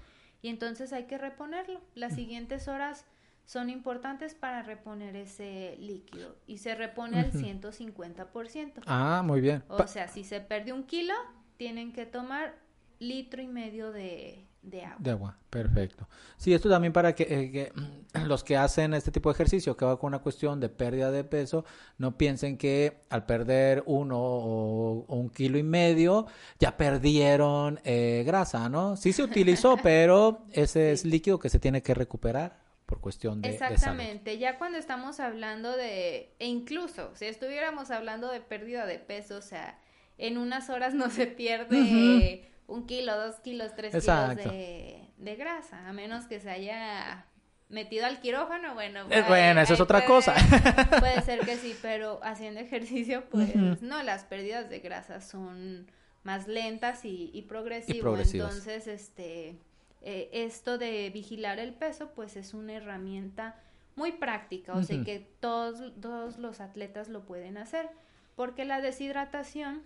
y 0.43 0.49
entonces 0.49 0.93
hay 0.93 1.05
que 1.05 1.17
reponerlo. 1.17 1.81
Las 1.95 2.17
siguientes 2.17 2.67
horas 2.67 3.07
son 3.45 3.71
importantes 3.71 4.35
para 4.35 4.65
reponer 4.65 5.15
ese 5.15 5.77
líquido 5.79 6.35
y 6.49 6.59
se 6.59 6.75
repone 6.75 7.21
al 7.21 7.31
150%. 7.31 8.83
Ah, 8.87 9.23
muy 9.25 9.41
bien. 9.41 9.63
O 9.69 9.87
sea, 9.87 10.09
si 10.09 10.25
se 10.25 10.41
perdió 10.41 10.75
un 10.75 10.83
kilo, 10.83 11.15
tienen 11.57 11.93
que 11.93 12.05
tomar 12.05 12.57
litro 12.99 13.41
y 13.41 13.47
medio 13.47 13.93
de, 13.93 14.48
de 14.63 14.85
agua. 14.85 14.97
De 14.99 15.11
agua, 15.11 15.39
perfecto. 15.51 16.09
Sí, 16.37 16.53
esto 16.53 16.69
también 16.69 16.93
para 16.93 17.15
que, 17.15 17.23
eh, 17.25 17.51
que, 17.51 17.73
los 18.27 18.45
que 18.45 18.57
hacen 18.57 18.95
este 18.95 19.11
tipo 19.11 19.29
de 19.29 19.35
ejercicio, 19.35 19.77
que 19.77 19.85
va 19.85 19.99
con 19.99 20.09
una 20.09 20.19
cuestión 20.21 20.61
de 20.61 20.69
pérdida 20.69 21.11
de 21.11 21.25
peso, 21.25 21.65
no 21.97 22.17
piensen 22.17 22.59
que 22.59 23.03
al 23.11 23.25
perder 23.25 23.83
uno 23.87 24.19
o, 24.19 25.05
un 25.15 25.31
kilo 25.31 25.59
y 25.59 25.63
medio, 25.63 26.27
ya 26.59 26.77
perdieron 26.77 27.81
eh, 27.85 28.25
grasa, 28.27 28.69
¿no? 28.69 28.97
Sí 28.97 29.13
se 29.13 29.23
utilizó, 29.23 29.77
pero 29.83 30.45
ese 30.53 30.93
es 30.93 31.05
líquido 31.05 31.39
que 31.39 31.49
se 31.49 31.59
tiene 31.59 31.83
que 31.83 31.95
recuperar 31.95 32.59
por 32.87 33.01
cuestión 33.01 33.43
de 33.43 33.51
Exactamente, 33.51 34.39
ya 34.39 34.57
cuando 34.57 34.79
estamos 34.79 35.21
hablando 35.21 35.77
de, 35.77 36.35
e 36.39 36.47
incluso 36.47 37.15
si 37.15 37.27
estuviéramos 37.27 37.91
hablando 37.91 38.31
de 38.31 38.41
pérdida 38.41 38.87
de 38.87 38.99
peso, 38.99 39.37
o 39.37 39.43
sea, 39.43 39.79
en 40.17 40.39
unas 40.39 40.71
horas 40.71 40.95
no 40.95 41.11
se 41.11 41.27
pierde 41.27 42.49
un 42.69 42.87
kilo, 42.87 43.17
dos 43.17 43.37
kilos, 43.41 43.75
tres 43.75 43.91
kilos 43.93 44.37
de, 44.37 45.37
grasa, 45.37 45.89
a 45.89 45.93
menos 45.93 46.27
que 46.27 46.39
se 46.39 46.51
haya 46.51 47.27
metido 47.69 48.07
al 48.07 48.21
quirófano, 48.21 48.75
bueno. 48.75 49.07
Eh, 49.11 49.25
bueno, 49.27 49.61
eso 49.61 49.75
es 49.75 49.81
otra 49.81 50.05
cosa. 50.05 50.35
Puede 51.01 51.21
ser 51.23 51.41
que 51.41 51.57
sí, 51.57 51.77
pero 51.83 52.21
haciendo 52.23 52.61
ejercicio, 52.61 53.25
pues 53.31 53.83
no, 53.83 54.03
las 54.03 54.25
pérdidas 54.25 54.69
de 54.71 54.81
grasa 54.81 55.21
son 55.21 55.91
más 56.23 56.47
lentas 56.47 57.05
y, 57.05 57.45
progresivas. 57.49 58.33
Entonces, 58.35 58.87
este, 58.87 59.59
eh, 60.03 60.29
esto 60.33 60.79
de 60.79 61.11
vigilar 61.11 61.59
el 61.59 61.73
peso, 61.73 62.11
pues 62.15 62.37
es 62.37 62.55
una 62.55 62.75
herramienta 62.75 63.57
muy 63.97 64.13
práctica, 64.13 64.75
o 64.75 64.83
sea 64.85 65.03
que 65.03 65.27
todos, 65.41 65.93
todos 66.01 66.39
los 66.39 66.61
atletas 66.61 67.09
lo 67.09 67.25
pueden 67.25 67.57
hacer, 67.59 67.89
porque 68.37 68.65
la 68.65 68.81
deshidratación 68.81 69.83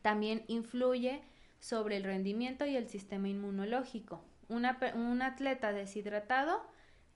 también 0.00 0.44
influye 0.46 1.22
sobre 1.60 1.96
el 1.96 2.04
rendimiento 2.04 2.66
y 2.66 2.76
el 2.76 2.88
sistema 2.88 3.28
inmunológico. 3.28 4.22
un 4.48 5.22
atleta 5.22 5.72
deshidratado 5.72 6.62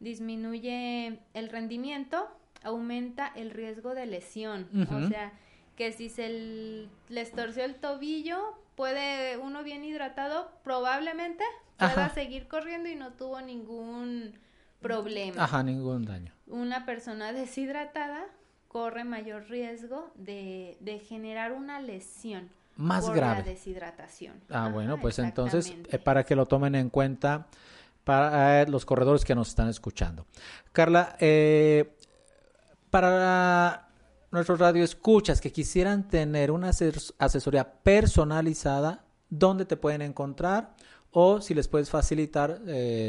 disminuye 0.01 1.21
el 1.35 1.49
rendimiento, 1.49 2.29
aumenta 2.65 3.29
el 3.37 3.51
riesgo 3.51 3.95
de 3.95 4.07
lesión. 4.07 4.69
O 4.91 5.09
sea, 5.09 5.33
que 5.77 5.93
si 5.93 6.09
se 6.09 6.89
les 7.09 7.33
torció 7.33 7.65
el 7.65 7.77
tobillo, 7.77 8.59
puede 8.75 9.37
uno 9.37 9.63
bien 9.63 9.85
hidratado 9.85 10.51
probablemente 10.65 11.45
pueda 11.79 12.09
seguir 12.11 12.49
corriendo 12.49 12.89
y 12.89 12.97
no 12.97 13.13
tuvo 13.13 13.41
ningún 13.41 14.39
problema. 14.81 15.45
Ajá, 15.45 15.63
ningún 15.63 16.05
daño. 16.05 16.33
Una 16.47 16.85
persona 16.85 17.33
deshidratada 17.33 18.27
corre 18.69 19.05
mayor 19.05 19.49
riesgo 19.49 20.11
de, 20.15 20.77
de 20.81 20.99
generar 20.99 21.53
una 21.53 21.81
lesión 21.81 22.51
más 22.81 23.05
por 23.05 23.15
grave. 23.15 23.41
La 23.41 23.45
deshidratación. 23.45 24.41
Ah, 24.49 24.69
bueno, 24.73 24.99
pues 25.01 25.19
entonces, 25.19 25.75
eh, 25.91 25.99
para 25.99 26.25
que 26.25 26.35
lo 26.35 26.47
tomen 26.47 26.75
en 26.75 26.91
cuenta 26.91 27.49
para 28.05 28.63
eh, 28.63 28.67
los 28.67 28.85
corredores 28.85 29.25
que 29.25 29.35
nos 29.35 29.49
están 29.49 29.69
escuchando. 29.69 30.27
Carla, 30.73 31.17
eh, 31.21 31.97
para 32.89 33.89
nuestros 34.31 34.59
radioescuchas 34.59 35.41
que 35.41 35.53
quisieran 35.53 36.09
tener 36.09 36.51
una 36.51 36.71
asesoría 37.19 37.73
personalizada, 37.83 39.05
¿dónde 39.29 39.65
te 39.65 39.77
pueden 39.77 40.03
encontrar? 40.03 40.75
O 41.13 41.41
si 41.41 41.55
les 41.55 41.69
puedes 41.69 41.91
facilitar 41.91 42.61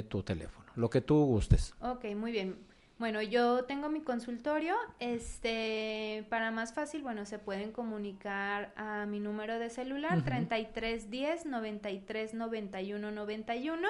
tu 0.09 0.23
teléfono, 0.23 0.65
lo 0.75 0.89
que 0.89 1.01
tú 1.01 1.23
gustes. 1.25 1.73
Ok, 1.81 2.05
muy 2.15 2.31
bien. 2.31 2.70
Bueno, 3.01 3.23
yo 3.23 3.63
tengo 3.63 3.89
mi 3.89 4.01
consultorio, 4.01 4.75
este, 4.99 6.23
para 6.29 6.51
más 6.51 6.71
fácil, 6.71 7.01
bueno, 7.01 7.25
se 7.25 7.39
pueden 7.39 7.71
comunicar 7.71 8.71
a 8.75 9.07
mi 9.07 9.19
número 9.19 9.57
de 9.57 9.71
celular, 9.71 10.23
3310 10.23 11.47
93 11.47 12.35
91 12.35 13.09
91 13.11 13.87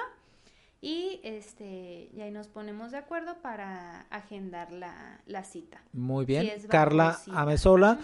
y 0.80 1.20
este, 1.24 2.08
y 2.10 2.22
ahí 2.22 2.30
nos 2.30 2.48
ponemos 2.48 2.90
de 2.90 2.96
acuerdo 2.96 3.34
para 3.42 4.06
agendar 4.08 4.72
la, 4.72 5.20
la 5.26 5.44
cita. 5.44 5.82
Muy 5.92 6.24
bien, 6.24 6.50
Carla 6.70 7.18
Amesola. 7.34 7.98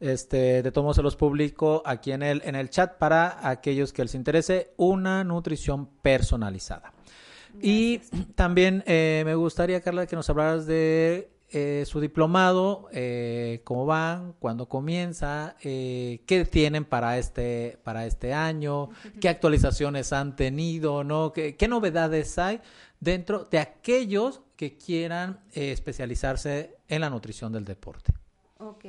Este, 0.00 0.64
de 0.64 0.72
todos 0.72 0.96
se 0.96 1.02
los 1.02 1.14
publico 1.14 1.84
aquí 1.86 2.10
en 2.10 2.24
el, 2.24 2.42
en 2.44 2.56
el 2.56 2.68
chat 2.68 2.98
para 2.98 3.48
aquellos 3.48 3.92
que 3.92 4.02
les 4.02 4.16
interese 4.16 4.72
una 4.76 5.22
nutrición 5.22 5.86
personalizada. 5.86 6.92
Y 7.60 7.98
también 8.34 8.84
eh, 8.86 9.22
me 9.24 9.34
gustaría, 9.34 9.80
Carla, 9.80 10.06
que 10.06 10.16
nos 10.16 10.28
hablaras 10.30 10.66
de 10.66 11.28
eh, 11.50 11.84
su 11.86 11.98
diplomado, 11.98 12.90
eh, 12.92 13.62
cómo 13.64 13.86
van, 13.86 14.34
cuándo 14.38 14.68
comienza, 14.68 15.56
eh, 15.62 16.20
qué 16.26 16.44
tienen 16.44 16.84
para 16.84 17.16
este, 17.16 17.78
para 17.84 18.04
este 18.04 18.34
año, 18.34 18.90
qué 19.18 19.30
actualizaciones 19.30 20.12
han 20.12 20.36
tenido, 20.36 21.04
¿no? 21.04 21.32
¿Qué, 21.32 21.56
qué 21.56 21.66
novedades 21.66 22.38
hay 22.38 22.60
dentro 23.00 23.44
de 23.44 23.60
aquellos 23.60 24.42
que 24.56 24.76
quieran 24.76 25.40
especializarse 25.54 26.76
en 26.86 27.00
la 27.00 27.08
nutrición 27.08 27.52
del 27.52 27.64
deporte. 27.64 28.12
Ok, 28.58 28.84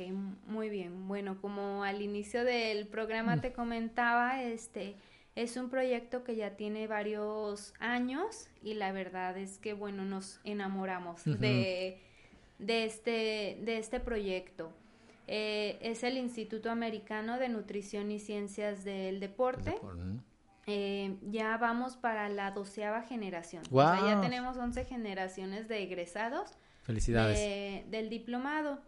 muy 0.46 0.68
bien. 0.68 1.06
Bueno, 1.06 1.40
como 1.40 1.84
al 1.84 2.02
inicio 2.02 2.44
del 2.44 2.88
programa 2.88 3.36
mm. 3.36 3.40
te 3.40 3.52
comentaba, 3.52 4.42
este 4.42 4.96
es 5.42 5.56
un 5.56 5.70
proyecto 5.70 6.22
que 6.22 6.36
ya 6.36 6.56
tiene 6.56 6.86
varios 6.86 7.72
años 7.78 8.48
y 8.62 8.74
la 8.74 8.92
verdad 8.92 9.38
es 9.38 9.58
que, 9.58 9.72
bueno, 9.72 10.04
nos 10.04 10.40
enamoramos 10.44 11.24
de, 11.24 11.98
de, 12.58 12.84
este, 12.84 13.58
de 13.62 13.78
este 13.78 14.00
proyecto. 14.00 14.72
Eh, 15.26 15.78
es 15.80 16.04
el 16.04 16.18
Instituto 16.18 16.70
Americano 16.70 17.38
de 17.38 17.48
Nutrición 17.48 18.10
y 18.10 18.18
Ciencias 18.18 18.84
del 18.84 19.20
Deporte. 19.20 19.76
Eh, 20.66 21.16
ya 21.22 21.56
vamos 21.56 21.96
para 21.96 22.28
la 22.28 22.50
doceava 22.50 23.02
generación. 23.02 23.62
ya 23.72 24.20
tenemos 24.20 24.58
once 24.58 24.84
generaciones 24.84 25.68
de 25.68 25.82
egresados. 25.82 26.50
Felicidades. 26.82 27.90
del 27.90 28.10
diplomado. 28.10 28.80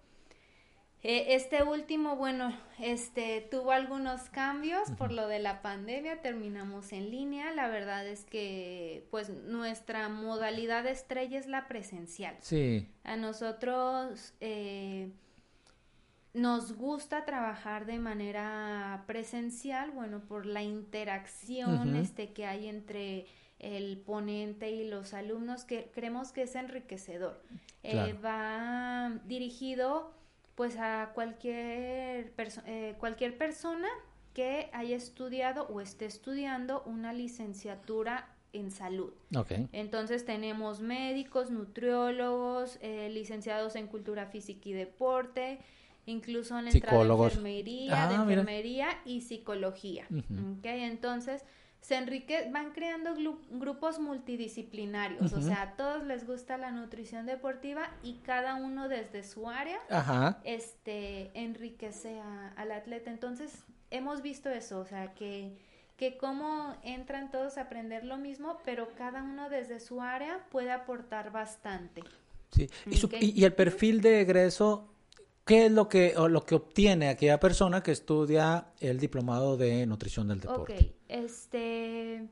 Eh, 1.05 1.35
este 1.35 1.65
último, 1.65 2.15
bueno, 2.15 2.57
este 2.79 3.41
tuvo 3.51 3.73
algunos 3.73 4.31
cambios 4.31 4.89
por 4.93 5.11
lo 5.11 5.27
de 5.27 5.41
la 5.41 5.61
pandemia, 5.61 6.23
terminamos 6.23 6.93
en 6.93 7.11
línea. 7.11 7.53
La 7.53 7.69
verdad 7.69 8.07
es 8.07 8.25
que, 8.25 9.07
pues, 9.11 9.29
nuestra 9.31 10.09
modalidad 10.09 10.87
estrella 10.87 11.39
es 11.39 11.49
la 11.49 11.67
presencial. 11.67 12.37
Sí. 12.41 12.89
A 13.03 13.17
nosotros 13.17 14.35
eh, 14.41 15.11
nos 16.35 16.77
gusta 16.77 17.25
trabajar 17.25 17.85
de 17.85 17.99
manera 17.99 19.03
presencial, 19.09 19.91
bueno, 19.91 20.21
por 20.21 20.47
la 20.47 20.63
interacción 20.63 21.97
este 21.97 22.33
que 22.33 22.47
hay 22.47 22.69
entre 22.69 23.27
el 23.59 23.99
ponente 23.99 24.71
y 24.71 24.89
los 24.89 25.15
alumnos, 25.15 25.65
que 25.65 25.91
creemos 25.93 26.31
que 26.31 26.43
es 26.43 26.55
enriquecedor. 26.55 27.43
Eh, 27.83 28.15
va 28.25 29.19
dirigido 29.27 30.22
pues 30.55 30.77
a 30.79 31.13
cualquier, 31.15 32.33
eh, 32.67 32.95
cualquier 32.99 33.37
persona 33.39 33.89
que 34.35 34.71
haya 34.73 34.97
estudiado 34.97 35.67
o 35.69 35.81
esté 35.81 36.07
estudiando 36.07 36.83
una 36.87 37.13
licenciatura 37.13 38.29
en 38.53 38.71
salud. 38.71 39.13
Okay. 39.35 39.69
Entonces 39.73 40.25
tenemos 40.25 40.81
médicos, 40.81 41.51
nutriólogos, 41.51 42.79
eh, 42.83 43.09
licenciados 43.11 43.77
en 43.77 43.87
cultura 43.87 44.27
física 44.27 44.69
y 44.69 44.73
deporte, 44.73 45.59
incluso 46.07 46.59
en 46.59 46.71
Psicólogos. 46.71 47.33
enfermería, 47.33 48.09
de 48.09 48.15
ah, 48.17 48.23
enfermería 48.23 48.89
y 49.05 49.23
psicología. 49.23 50.07
Entonces 50.63 51.45
se 51.83 51.97
enrique 51.97 52.49
van 52.53 52.71
creando 52.71 53.15
grupos 53.51 53.99
multidisciplinarios, 53.99 55.33
o 55.33 55.43
sea, 55.43 55.63
a 55.63 55.77
todos 55.77 56.05
les 56.05 56.25
gusta 56.27 56.57
la 56.57 56.71
nutrición 56.71 57.27
deportiva 57.27 57.91
y 58.05 58.15
cada 58.25 58.55
uno 58.55 58.89
desde 58.89 59.25
su 59.25 59.49
área 59.49 59.81
este 60.45 61.33
enriquece 61.35 62.21
al 62.57 62.71
atleta. 62.71 63.11
Entonces, 63.11 63.65
hemos 63.91 64.23
visto 64.23 64.49
eso, 64.49 64.79
o 64.79 64.85
sea, 64.87 65.13
que 65.15 65.59
que 65.97 66.17
cómo 66.17 66.75
entran 66.83 67.31
todos 67.31 67.59
a 67.59 67.63
aprender 67.63 68.05
lo 68.05 68.17
mismo, 68.17 68.59
pero 68.65 68.89
cada 68.97 69.23
uno 69.23 69.49
desde 69.49 69.79
su 69.79 70.01
área 70.01 70.41
puede 70.51 70.73
aportar 70.73 71.31
bastante. 71.31 72.03
Sí, 72.51 72.69
y, 73.21 73.41
y 73.41 73.45
el 73.45 73.53
perfil 73.53 74.01
de 74.01 74.21
egreso 74.21 74.92
¿Qué 75.45 75.67
es 75.67 75.73
lo 75.73 75.89
que, 75.89 76.15
lo 76.17 76.45
que 76.45 76.55
obtiene 76.55 77.09
aquella 77.09 77.41
persona 77.41 77.83
que 77.83 77.91
estudia 77.91 78.69
el 78.81 79.01
diplomado 79.01 79.57
de 79.57 79.87
nutrición 79.87 80.29
del 80.29 80.41
deporte? 80.41 80.75
Ok, 80.75 80.95
este... 81.09 82.29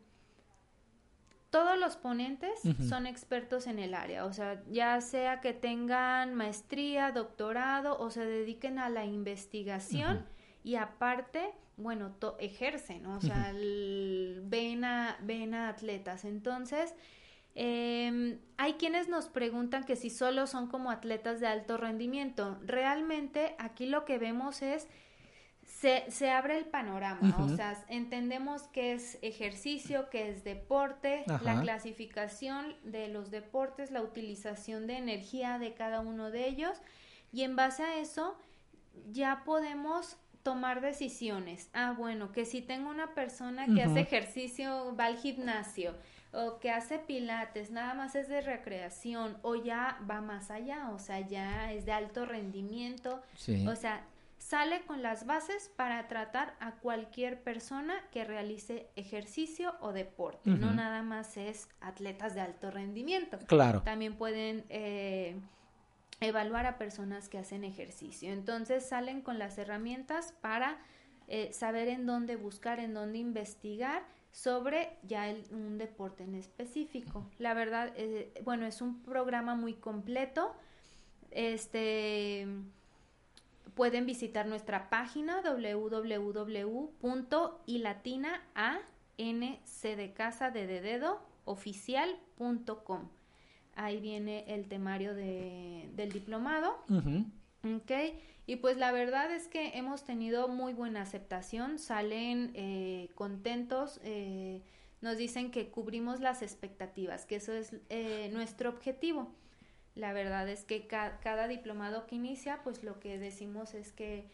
Todos 1.51 1.77
los 1.77 1.97
ponentes 1.97 2.61
son 2.89 3.09
expertos 3.09 3.67
en 3.67 3.81
el 3.81 3.95
área, 3.95 4.25
o 4.25 4.33
sea, 4.33 4.63
ya 4.71 5.01
sea 5.01 5.41
que 5.41 5.53
tengan 5.53 6.33
maestría, 6.37 7.11
doctorado 7.11 7.99
o 7.99 8.09
se 8.11 8.25
dediquen 8.25 8.79
a 8.79 8.89
la 8.89 9.05
investigación 9.05 10.25
y 10.63 10.77
aparte, 10.77 11.51
bueno, 11.77 12.15
ejercen, 12.39 13.05
o 13.07 13.21
sea, 13.21 13.53
ven, 13.53 14.85
a, 14.85 15.19
ven 15.23 15.55
a 15.55 15.71
atletas. 15.71 16.25
Entonces, 16.25 16.95
eh, 17.55 18.39
hay 18.57 18.75
quienes 18.75 19.09
nos 19.09 19.29
preguntan 19.29 19.85
que 19.85 19.97
si 19.97 20.11
solo 20.11 20.47
son 20.47 20.69
como 20.69 20.91
atletas 20.91 21.41
de 21.41 21.47
alto 21.47 21.77
rendimiento. 21.77 22.59
Realmente 22.65 23.55
aquí 23.59 23.87
lo 23.87 24.05
que 24.05 24.19
vemos 24.19 24.63
es 24.63 24.87
se, 25.63 26.11
se 26.11 26.31
abre 26.31 26.59
el 26.59 26.67
panorama, 26.67 27.37
o 27.39 27.49
sea, 27.49 27.85
entendemos 27.89 28.65
que 28.65 28.93
es 28.93 29.19
ejercicio, 29.23 30.11
que 30.11 30.29
es 30.29 30.45
deporte, 30.45 31.25
la 31.27 31.61
clasificación 31.63 32.75
de 32.83 33.09
los 33.09 33.31
deportes, 33.31 33.91
la 33.91 34.03
utilización 34.03 34.87
de 34.87 34.97
energía 34.97 35.59
de 35.59 35.73
cada 35.73 36.01
uno 36.01 36.31
de 36.31 36.49
ellos 36.49 36.77
y 37.33 37.43
en 37.43 37.57
base 37.57 37.83
a 37.83 37.99
eso 37.99 38.37
ya 39.11 39.43
podemos 39.45 40.17
tomar 40.43 40.81
decisiones. 40.81 41.71
Ah, 41.73 41.95
bueno, 41.97 42.33
que 42.33 42.45
si 42.45 42.63
tengo 42.63 42.91
una 42.91 43.15
persona 43.15 43.67
que 43.67 43.83
hace 43.83 44.01
ejercicio, 44.01 44.95
va 44.97 45.07
al 45.07 45.19
gimnasio, 45.19 45.95
o 46.33 46.59
que 46.59 46.70
hace 46.70 46.99
pilates, 46.99 47.70
nada 47.70 47.95
más 47.95 48.14
es 48.14 48.28
de 48.28 48.41
recreación, 48.41 49.39
o 49.43 49.57
ya 49.57 49.99
va 50.09 50.20
más 50.20 50.51
allá, 50.51 50.91
o 50.91 50.99
sea, 50.99 51.20
ya 51.20 51.72
es 51.72 51.85
de 51.87 51.93
alto 51.93 52.24
rendimiento, 52.24 53.22
o 53.66 53.74
sea, 53.74 54.05
sale 54.39 54.83
con 54.87 55.03
las 55.03 55.26
bases 55.26 55.70
para 55.76 56.07
tratar 56.09 56.55
a 56.61 56.72
cualquier 56.72 57.43
persona 57.43 57.95
que 58.12 58.24
realice 58.24 58.89
ejercicio 58.97 59.74
o 59.81 59.93
deporte, 59.93 60.51
no 60.51 60.72
nada 60.72 61.03
más 61.03 61.37
es 61.37 61.68
atletas 61.81 62.35
de 62.35 62.41
alto 62.41 62.70
rendimiento. 62.70 63.39
Claro. 63.47 63.83
También 63.83 64.16
pueden... 64.16 64.64
Eh, 64.68 65.37
evaluar 66.22 66.66
a 66.66 66.76
personas 66.78 67.28
que 67.28 67.39
hacen 67.39 67.64
ejercicio. 67.64 68.31
Entonces 68.31 68.87
salen 68.87 69.22
con 69.22 69.39
las 69.39 69.57
herramientas 69.57 70.35
para 70.41 70.78
eh, 71.28 71.51
saber 71.53 71.89
en 71.89 72.07
dónde 72.07 72.37
buscar, 72.37 72.78
en 72.78 72.93
dónde 72.93 73.18
investigar 73.18 74.03
sobre 74.31 74.97
ya 75.03 75.35
un 75.51 75.78
deporte 75.78 76.24
en 76.24 76.35
específico. 76.35 77.26
La 77.39 77.55
verdad, 77.55 77.93
eh, 77.97 78.33
bueno, 78.45 78.66
es 78.66 78.81
un 78.81 79.03
programa 79.03 79.55
muy 79.55 79.74
completo. 79.74 80.55
Este 81.31 82.47
pueden 83.74 84.05
visitar 84.05 84.47
nuestra 84.47 84.91
página 84.91 85.43
www.ilatina 85.43 86.03
a 88.55 88.78
de 89.97 90.12
casa 90.12 90.51
de 90.51 90.66
dedo 90.66 91.20
oficial.com 91.45 93.09
ahí 93.74 94.01
viene 94.01 94.45
el 94.49 94.68
temario 94.68 95.14
de, 95.14 95.89
del 95.95 96.12
diplomado. 96.12 96.85
Y 98.47 98.57
pues 98.57 98.77
la 98.77 98.91
verdad 98.91 99.31
es 99.31 99.47
que 99.47 99.79
hemos 99.79 100.05
tenido 100.05 100.49
muy 100.49 100.73
buena 100.73 101.03
aceptación, 101.03 101.79
salen 101.79 102.51
eh, 102.55 103.11
contentos, 103.15 104.01
eh, 104.03 104.63
nos 105.01 105.17
dicen 105.17 105.51
que 105.51 105.71
cubrimos 105.71 106.21
las 106.21 106.43
expectativas, 106.43 107.27
que 107.27 107.37
eso 107.37 107.53
es 107.53 107.77
eh, 107.91 108.29
nuestro 108.33 108.71
objetivo. 108.71 109.33
La 109.95 110.13
verdad 110.13 110.49
es 110.49 110.65
que 110.65 110.87
cada 110.87 111.49
diplomado 111.49 112.07
que 112.07 112.17
inicia, 112.17 112.61
pues 112.65 112.83
lo 112.83 112.99
que 113.01 113.19
decimos 113.19 113.75
es 113.75 113.93
que 113.93 114.29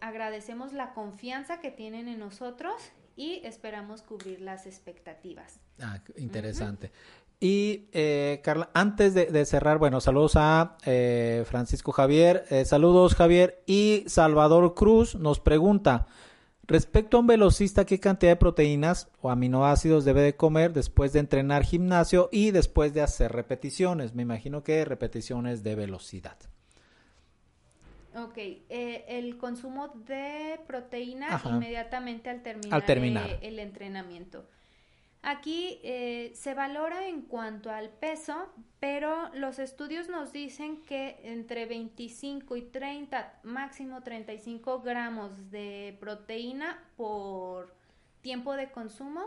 agradecemos 0.00 0.72
la 0.72 0.94
confianza 0.94 1.60
que 1.60 1.70
tienen 1.70 2.08
en 2.08 2.18
nosotros 2.18 2.92
y 3.16 3.42
esperamos 3.44 4.00
cubrir 4.00 4.40
las 4.40 4.66
expectativas. 4.66 5.60
Ah, 5.78 6.00
interesante. 6.16 6.90
Y 7.42 7.88
eh, 7.92 8.42
Carla, 8.44 8.68
antes 8.74 9.14
de, 9.14 9.44
cerrar, 9.46 9.78
bueno, 9.78 10.02
saludos 10.02 10.36
a 10.36 10.76
eh, 10.84 11.44
Francisco 11.46 11.90
Javier, 11.90 12.44
eh, 12.50 12.66
saludos 12.66 13.14
Javier 13.14 13.62
y 13.66 14.04
Salvador 14.08 14.74
Cruz 14.74 15.14
nos 15.14 15.40
pregunta, 15.40 16.06
respecto 16.66 17.16
a 17.16 17.20
un 17.20 17.26
velocista, 17.26 17.86
¿qué 17.86 17.98
cantidad 17.98 18.32
de 18.32 18.36
proteínas 18.36 19.08
o 19.22 19.30
aminoácidos 19.30 20.04
debe 20.04 20.20
de 20.20 20.36
comer 20.36 20.74
después 20.74 21.14
de 21.14 21.20
entrenar 21.20 21.64
gimnasio 21.64 22.28
y 22.30 22.50
después 22.50 22.92
de 22.92 23.00
hacer 23.00 23.32
repeticiones? 23.32 24.14
Me 24.14 24.20
imagino 24.20 24.62
que 24.62 24.84
repeticiones 24.84 25.62
de 25.62 25.76
velocidad. 25.76 26.36
Ok, 28.16 28.36
el 28.68 29.38
consumo 29.38 29.88
de 30.06 30.60
proteína 30.66 31.40
inmediatamente 31.46 32.28
al 32.28 32.84
terminar, 32.84 33.38
el 33.40 33.58
entrenamiento. 33.60 34.44
Aquí 35.22 35.80
eh, 35.82 36.32
se 36.34 36.54
valora 36.54 37.06
en 37.06 37.22
cuanto 37.22 37.70
al 37.70 37.90
peso, 37.90 38.48
pero 38.78 39.28
los 39.34 39.58
estudios 39.58 40.08
nos 40.08 40.32
dicen 40.32 40.82
que 40.82 41.20
entre 41.24 41.66
25 41.66 42.56
y 42.56 42.62
30, 42.62 43.40
máximo 43.42 44.02
35 44.02 44.80
gramos 44.80 45.50
de 45.50 45.96
proteína 46.00 46.82
por 46.96 47.74
tiempo 48.22 48.54
de 48.54 48.70
consumo 48.70 49.22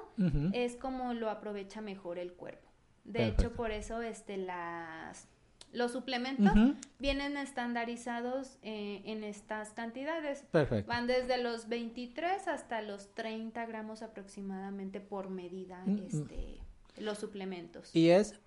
es 0.53 0.75
como 0.75 1.13
lo 1.13 1.29
aprovecha 1.29 1.81
mejor 1.81 2.17
el 2.17 2.33
cuerpo. 2.33 2.69
De 3.03 3.27
hecho, 3.27 3.51
por 3.51 3.71
eso 3.71 4.01
este, 4.01 4.37
las 4.37 5.27
los 5.73 5.91
suplementos 5.91 6.53
vienen 6.99 7.35
estandarizados 7.35 8.57
eh, 8.61 9.01
en 9.05 9.23
estas 9.23 9.73
cantidades. 9.73 10.43
Perfecto. 10.51 10.87
Van 10.87 11.07
desde 11.07 11.41
los 11.41 11.67
23 11.67 12.47
hasta 12.47 12.81
los 12.81 13.13
30 13.15 13.65
gramos 13.65 14.01
aproximadamente 14.01 15.01
por 15.01 15.29
medida 15.29 15.81
mm, 15.85 15.91
mm. 15.91 16.05
este, 16.05 16.59
los 16.97 17.17
suplementos. 17.17 17.93
Y 17.95 18.09
es 18.09 18.39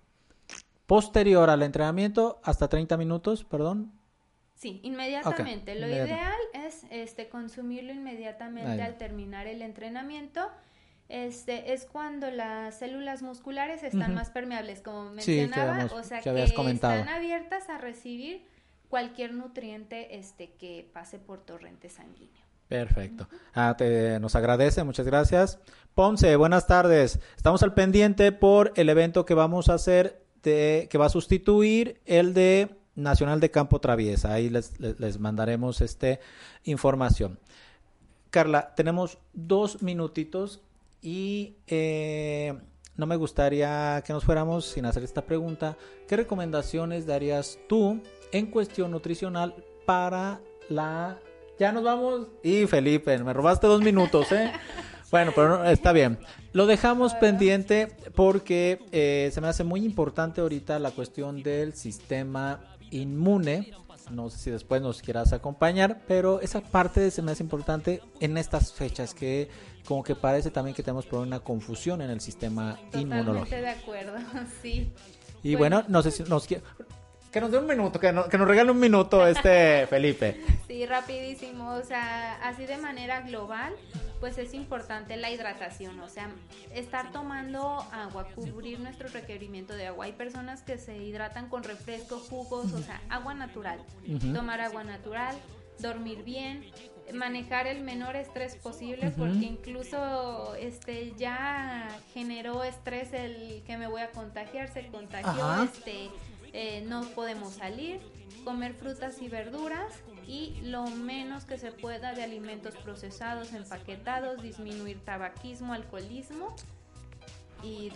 posterior 0.85 1.49
al 1.49 1.63
entrenamiento 1.63 2.39
hasta 2.43 2.69
30 2.69 2.95
minutos, 2.97 3.43
perdón. 3.43 3.91
Sí, 4.55 4.79
inmediatamente. 4.83 5.75
Lo 5.75 5.87
ideal 5.87 6.37
es 6.53 6.85
este 6.89 7.29
consumirlo 7.29 7.93
inmediatamente 7.93 8.81
al 8.81 8.97
terminar 8.97 9.45
el 9.45 9.61
entrenamiento 9.61 10.49
este, 11.09 11.73
es 11.73 11.85
cuando 11.85 12.29
las 12.31 12.79
células 12.79 13.21
musculares 13.21 13.83
están 13.83 14.13
más 14.13 14.29
permeables, 14.29 14.81
como 14.81 15.09
mencionaba, 15.11 15.85
o 15.93 16.03
sea 16.03 16.19
que, 16.19 16.43
están 16.43 17.07
abiertas 17.07 17.69
a 17.69 17.77
recibir 17.77 18.45
cualquier 18.89 19.33
nutriente 19.33 20.17
este, 20.17 20.51
que 20.51 20.89
pase 20.93 21.17
por 21.17 21.39
torrente 21.41 21.89
sanguíneo. 21.89 22.43
Perfecto. 22.67 23.29
Ah, 23.53 23.75
te, 23.77 24.19
nos 24.19 24.35
agradece, 24.35 24.83
muchas 24.83 25.05
gracias. 25.05 25.59
Ponce, 25.95 26.35
buenas 26.35 26.67
tardes. 26.67 27.19
Estamos 27.37 27.63
al 27.63 27.73
pendiente 27.73 28.33
por 28.33 28.73
el 28.75 28.89
evento 28.89 29.25
que 29.25 29.33
vamos 29.33 29.69
a 29.69 29.75
hacer, 29.75 30.21
de, 30.43 30.87
que 30.91 30.97
va 30.97 31.05
a 31.05 31.09
sustituir 31.09 32.01
el 32.05 32.33
de 32.33 32.75
Nacional 32.95 33.39
de 33.39 33.49
Campo 33.49 33.79
Traviesa. 33.79 34.33
Ahí 34.33 34.49
les, 34.49 34.77
les, 34.81 34.99
les 34.99 35.19
mandaremos 35.19 35.79
este 35.79 36.19
información. 36.65 37.39
Carla, 38.29 38.75
tenemos 38.75 39.19
dos 39.33 39.81
minutitos 39.81 40.61
y 41.07 41.55
eh, 41.67 42.53
no 42.97 43.05
me 43.05 43.15
gustaría 43.15 44.03
que 44.05 44.11
nos 44.11 44.25
fuéramos 44.25 44.65
sin 44.65 44.85
hacer 44.85 45.05
esta 45.05 45.21
pregunta. 45.21 45.77
¿Qué 46.05 46.17
recomendaciones 46.17 47.05
darías 47.05 47.59
tú 47.69 48.01
en 48.33 48.47
cuestión 48.47 48.91
nutricional 48.91 49.55
para 49.85 50.41
la... 50.67 51.17
Ya 51.57 51.71
nos 51.71 51.85
vamos. 51.85 52.27
Y 52.43 52.67
Felipe, 52.67 53.17
me 53.19 53.31
robaste 53.31 53.67
dos 53.67 53.81
minutos, 53.81 54.33
¿eh? 54.33 54.51
Bueno, 55.09 55.31
pero 55.33 55.63
está 55.63 55.93
bien. 55.93 56.19
Lo 56.51 56.65
dejamos 56.65 57.13
pendiente 57.13 57.87
porque 58.13 58.79
eh, 58.91 59.29
se 59.31 59.39
me 59.39 59.47
hace 59.47 59.63
muy 59.63 59.85
importante 59.85 60.41
ahorita 60.41 60.77
la 60.77 60.91
cuestión 60.91 61.41
del 61.41 61.73
sistema 61.73 62.59
inmune. 62.91 63.71
No 64.11 64.29
sé 64.29 64.37
si 64.37 64.51
después 64.51 64.81
nos 64.81 65.01
quieras 65.01 65.33
acompañar, 65.33 66.01
pero 66.07 66.41
esa 66.41 66.61
parte 66.61 67.11
se 67.11 67.21
me 67.21 67.31
hace 67.31 67.43
importante 67.43 68.01
en 68.19 68.37
estas 68.37 68.73
fechas 68.73 69.13
que 69.13 69.49
como 69.85 70.03
que 70.03 70.15
parece 70.15 70.51
también 70.51 70.75
que 70.75 70.83
tenemos 70.83 71.05
por 71.05 71.19
una 71.19 71.39
confusión 71.39 72.01
en 72.01 72.09
el 72.09 72.19
sistema 72.19 72.79
inmunológico. 72.93 73.55
de 73.55 73.69
acuerdo, 73.69 74.13
sí. 74.61 74.91
Y 75.43 75.55
bueno, 75.55 75.83
no 75.87 76.01
sé 76.01 76.11
si 76.11 76.23
nos. 76.23 76.47
Que 77.31 77.41
nos 77.41 77.51
dé 77.51 77.57
un 77.57 77.67
minuto, 77.67 77.99
que, 77.99 78.07
que 78.29 78.37
nos 78.37 78.47
regale 78.47 78.71
un 78.71 78.79
minuto 78.79 79.25
este 79.27 79.85
Felipe. 79.89 80.41
Sí, 80.67 80.85
rapidísimo, 80.85 81.73
o 81.73 81.83
sea, 81.83 82.35
así 82.43 82.65
de 82.65 82.77
manera 82.77 83.21
global, 83.21 83.73
pues 84.19 84.37
es 84.37 84.53
importante 84.53 85.17
la 85.17 85.29
hidratación, 85.29 85.99
o 85.99 86.09
sea, 86.09 86.29
estar 86.73 87.11
tomando 87.11 87.85
agua, 87.91 88.27
cubrir 88.33 88.79
nuestro 88.79 89.07
requerimiento 89.09 89.73
de 89.73 89.87
agua. 89.87 90.05
Hay 90.05 90.13
personas 90.13 90.61
que 90.63 90.77
se 90.77 90.97
hidratan 90.97 91.49
con 91.49 91.63
refresco, 91.63 92.19
jugos, 92.19 92.73
o 92.73 92.79
sea, 92.79 93.01
agua 93.09 93.33
natural. 93.33 93.79
Tomar 94.33 94.61
agua 94.61 94.83
natural, 94.83 95.35
dormir 95.79 96.23
bien, 96.23 96.63
manejar 97.13 97.67
el 97.67 97.81
menor 97.81 98.15
estrés 98.15 98.55
posible 98.55 99.11
porque 99.17 99.45
incluso 99.45 100.55
este 100.55 101.13
ya 101.17 101.87
generó 102.13 102.63
estrés 102.63 103.13
el 103.13 103.63
que 103.65 103.77
me 103.77 103.87
voy 103.87 104.01
a 104.01 104.11
contagiar 104.11 104.67
se 104.73 104.87
contagió 104.87 105.63
este 105.63 106.09
eh, 106.59 106.81
no 106.87 107.03
podemos 107.11 107.53
salir 107.53 107.99
comer 108.43 108.73
frutas 108.73 109.21
y 109.21 109.29
verduras 109.29 109.93
y 110.25 110.55
lo 110.63 110.87
menos 110.87 111.45
que 111.45 111.59
se 111.59 111.71
pueda 111.71 112.13
de 112.13 112.23
alimentos 112.23 112.75
procesados 112.77 113.53
empaquetados 113.53 114.41
disminuir 114.41 114.99
tabaquismo 115.05 115.73
alcoholismo 115.73 116.55
y 117.63 117.91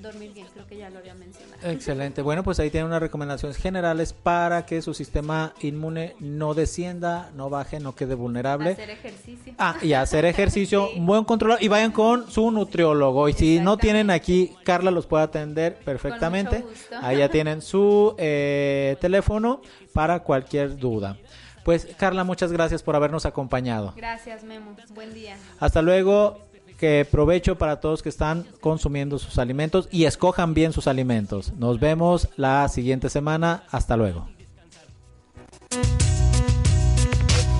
dormir 0.00 0.32
bien, 0.32 0.46
creo 0.52 0.66
que 0.66 0.76
ya 0.76 0.90
lo 0.90 0.98
había 0.98 1.14
mencionado. 1.14 1.70
Excelente. 1.70 2.22
Bueno, 2.22 2.42
pues 2.42 2.58
ahí 2.60 2.70
tienen 2.70 2.88
unas 2.88 3.00
recomendaciones 3.00 3.56
generales 3.56 4.12
para 4.12 4.66
que 4.66 4.82
su 4.82 4.94
sistema 4.94 5.54
inmune 5.60 6.16
no 6.20 6.54
descienda, 6.54 7.30
no 7.34 7.50
baje, 7.50 7.80
no 7.80 7.94
quede 7.94 8.14
vulnerable. 8.14 8.70
Hacer 8.70 8.90
ejercicio. 8.90 9.54
Ah, 9.58 9.76
y 9.82 9.92
hacer 9.92 10.24
ejercicio, 10.24 10.90
un 10.96 11.06
buen 11.06 11.24
control 11.24 11.58
y 11.60 11.68
vayan 11.68 11.92
con 11.92 12.30
su 12.30 12.50
nutriólogo. 12.50 13.28
Y 13.28 13.32
si 13.34 13.60
no 13.60 13.76
tienen 13.76 14.10
aquí, 14.10 14.54
Carla 14.64 14.90
los 14.90 15.06
puede 15.06 15.24
atender 15.24 15.76
perfectamente. 15.76 16.64
Ahí 17.00 17.18
ya 17.18 17.28
tienen 17.28 17.62
su 17.62 18.14
eh, 18.18 18.96
teléfono 19.00 19.62
para 19.92 20.20
cualquier 20.20 20.76
duda. 20.76 21.16
Pues 21.64 21.86
Carla, 21.96 22.24
muchas 22.24 22.50
gracias 22.50 22.82
por 22.82 22.96
habernos 22.96 23.24
acompañado. 23.24 23.92
Gracias, 23.96 24.42
Memo. 24.42 24.74
Buen 24.94 25.14
día. 25.14 25.36
Hasta 25.60 25.80
luego. 25.80 26.51
Que 26.82 27.06
provecho 27.08 27.58
para 27.58 27.78
todos 27.78 28.02
que 28.02 28.08
están 28.08 28.44
consumiendo 28.60 29.16
sus 29.20 29.38
alimentos 29.38 29.86
y 29.92 30.06
escojan 30.06 30.52
bien 30.52 30.72
sus 30.72 30.88
alimentos. 30.88 31.52
Nos 31.52 31.78
vemos 31.78 32.28
la 32.34 32.68
siguiente 32.68 33.08
semana. 33.08 33.62
Hasta 33.70 33.96
luego. 33.96 34.26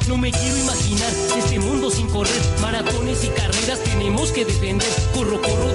No 0.08 0.16
me 0.16 0.32
quiero 0.32 0.56
imaginar 0.58 1.12
este 1.38 1.60
mundo 1.60 1.88
sin 1.88 2.08
correr. 2.08 2.42
Maratones 2.60 3.22
y 3.22 3.28
carreras 3.28 3.78
tenemos 3.84 4.32
que 4.32 4.44
defender. 4.44 4.88
Corro, 5.14 5.40
corro 5.40 5.72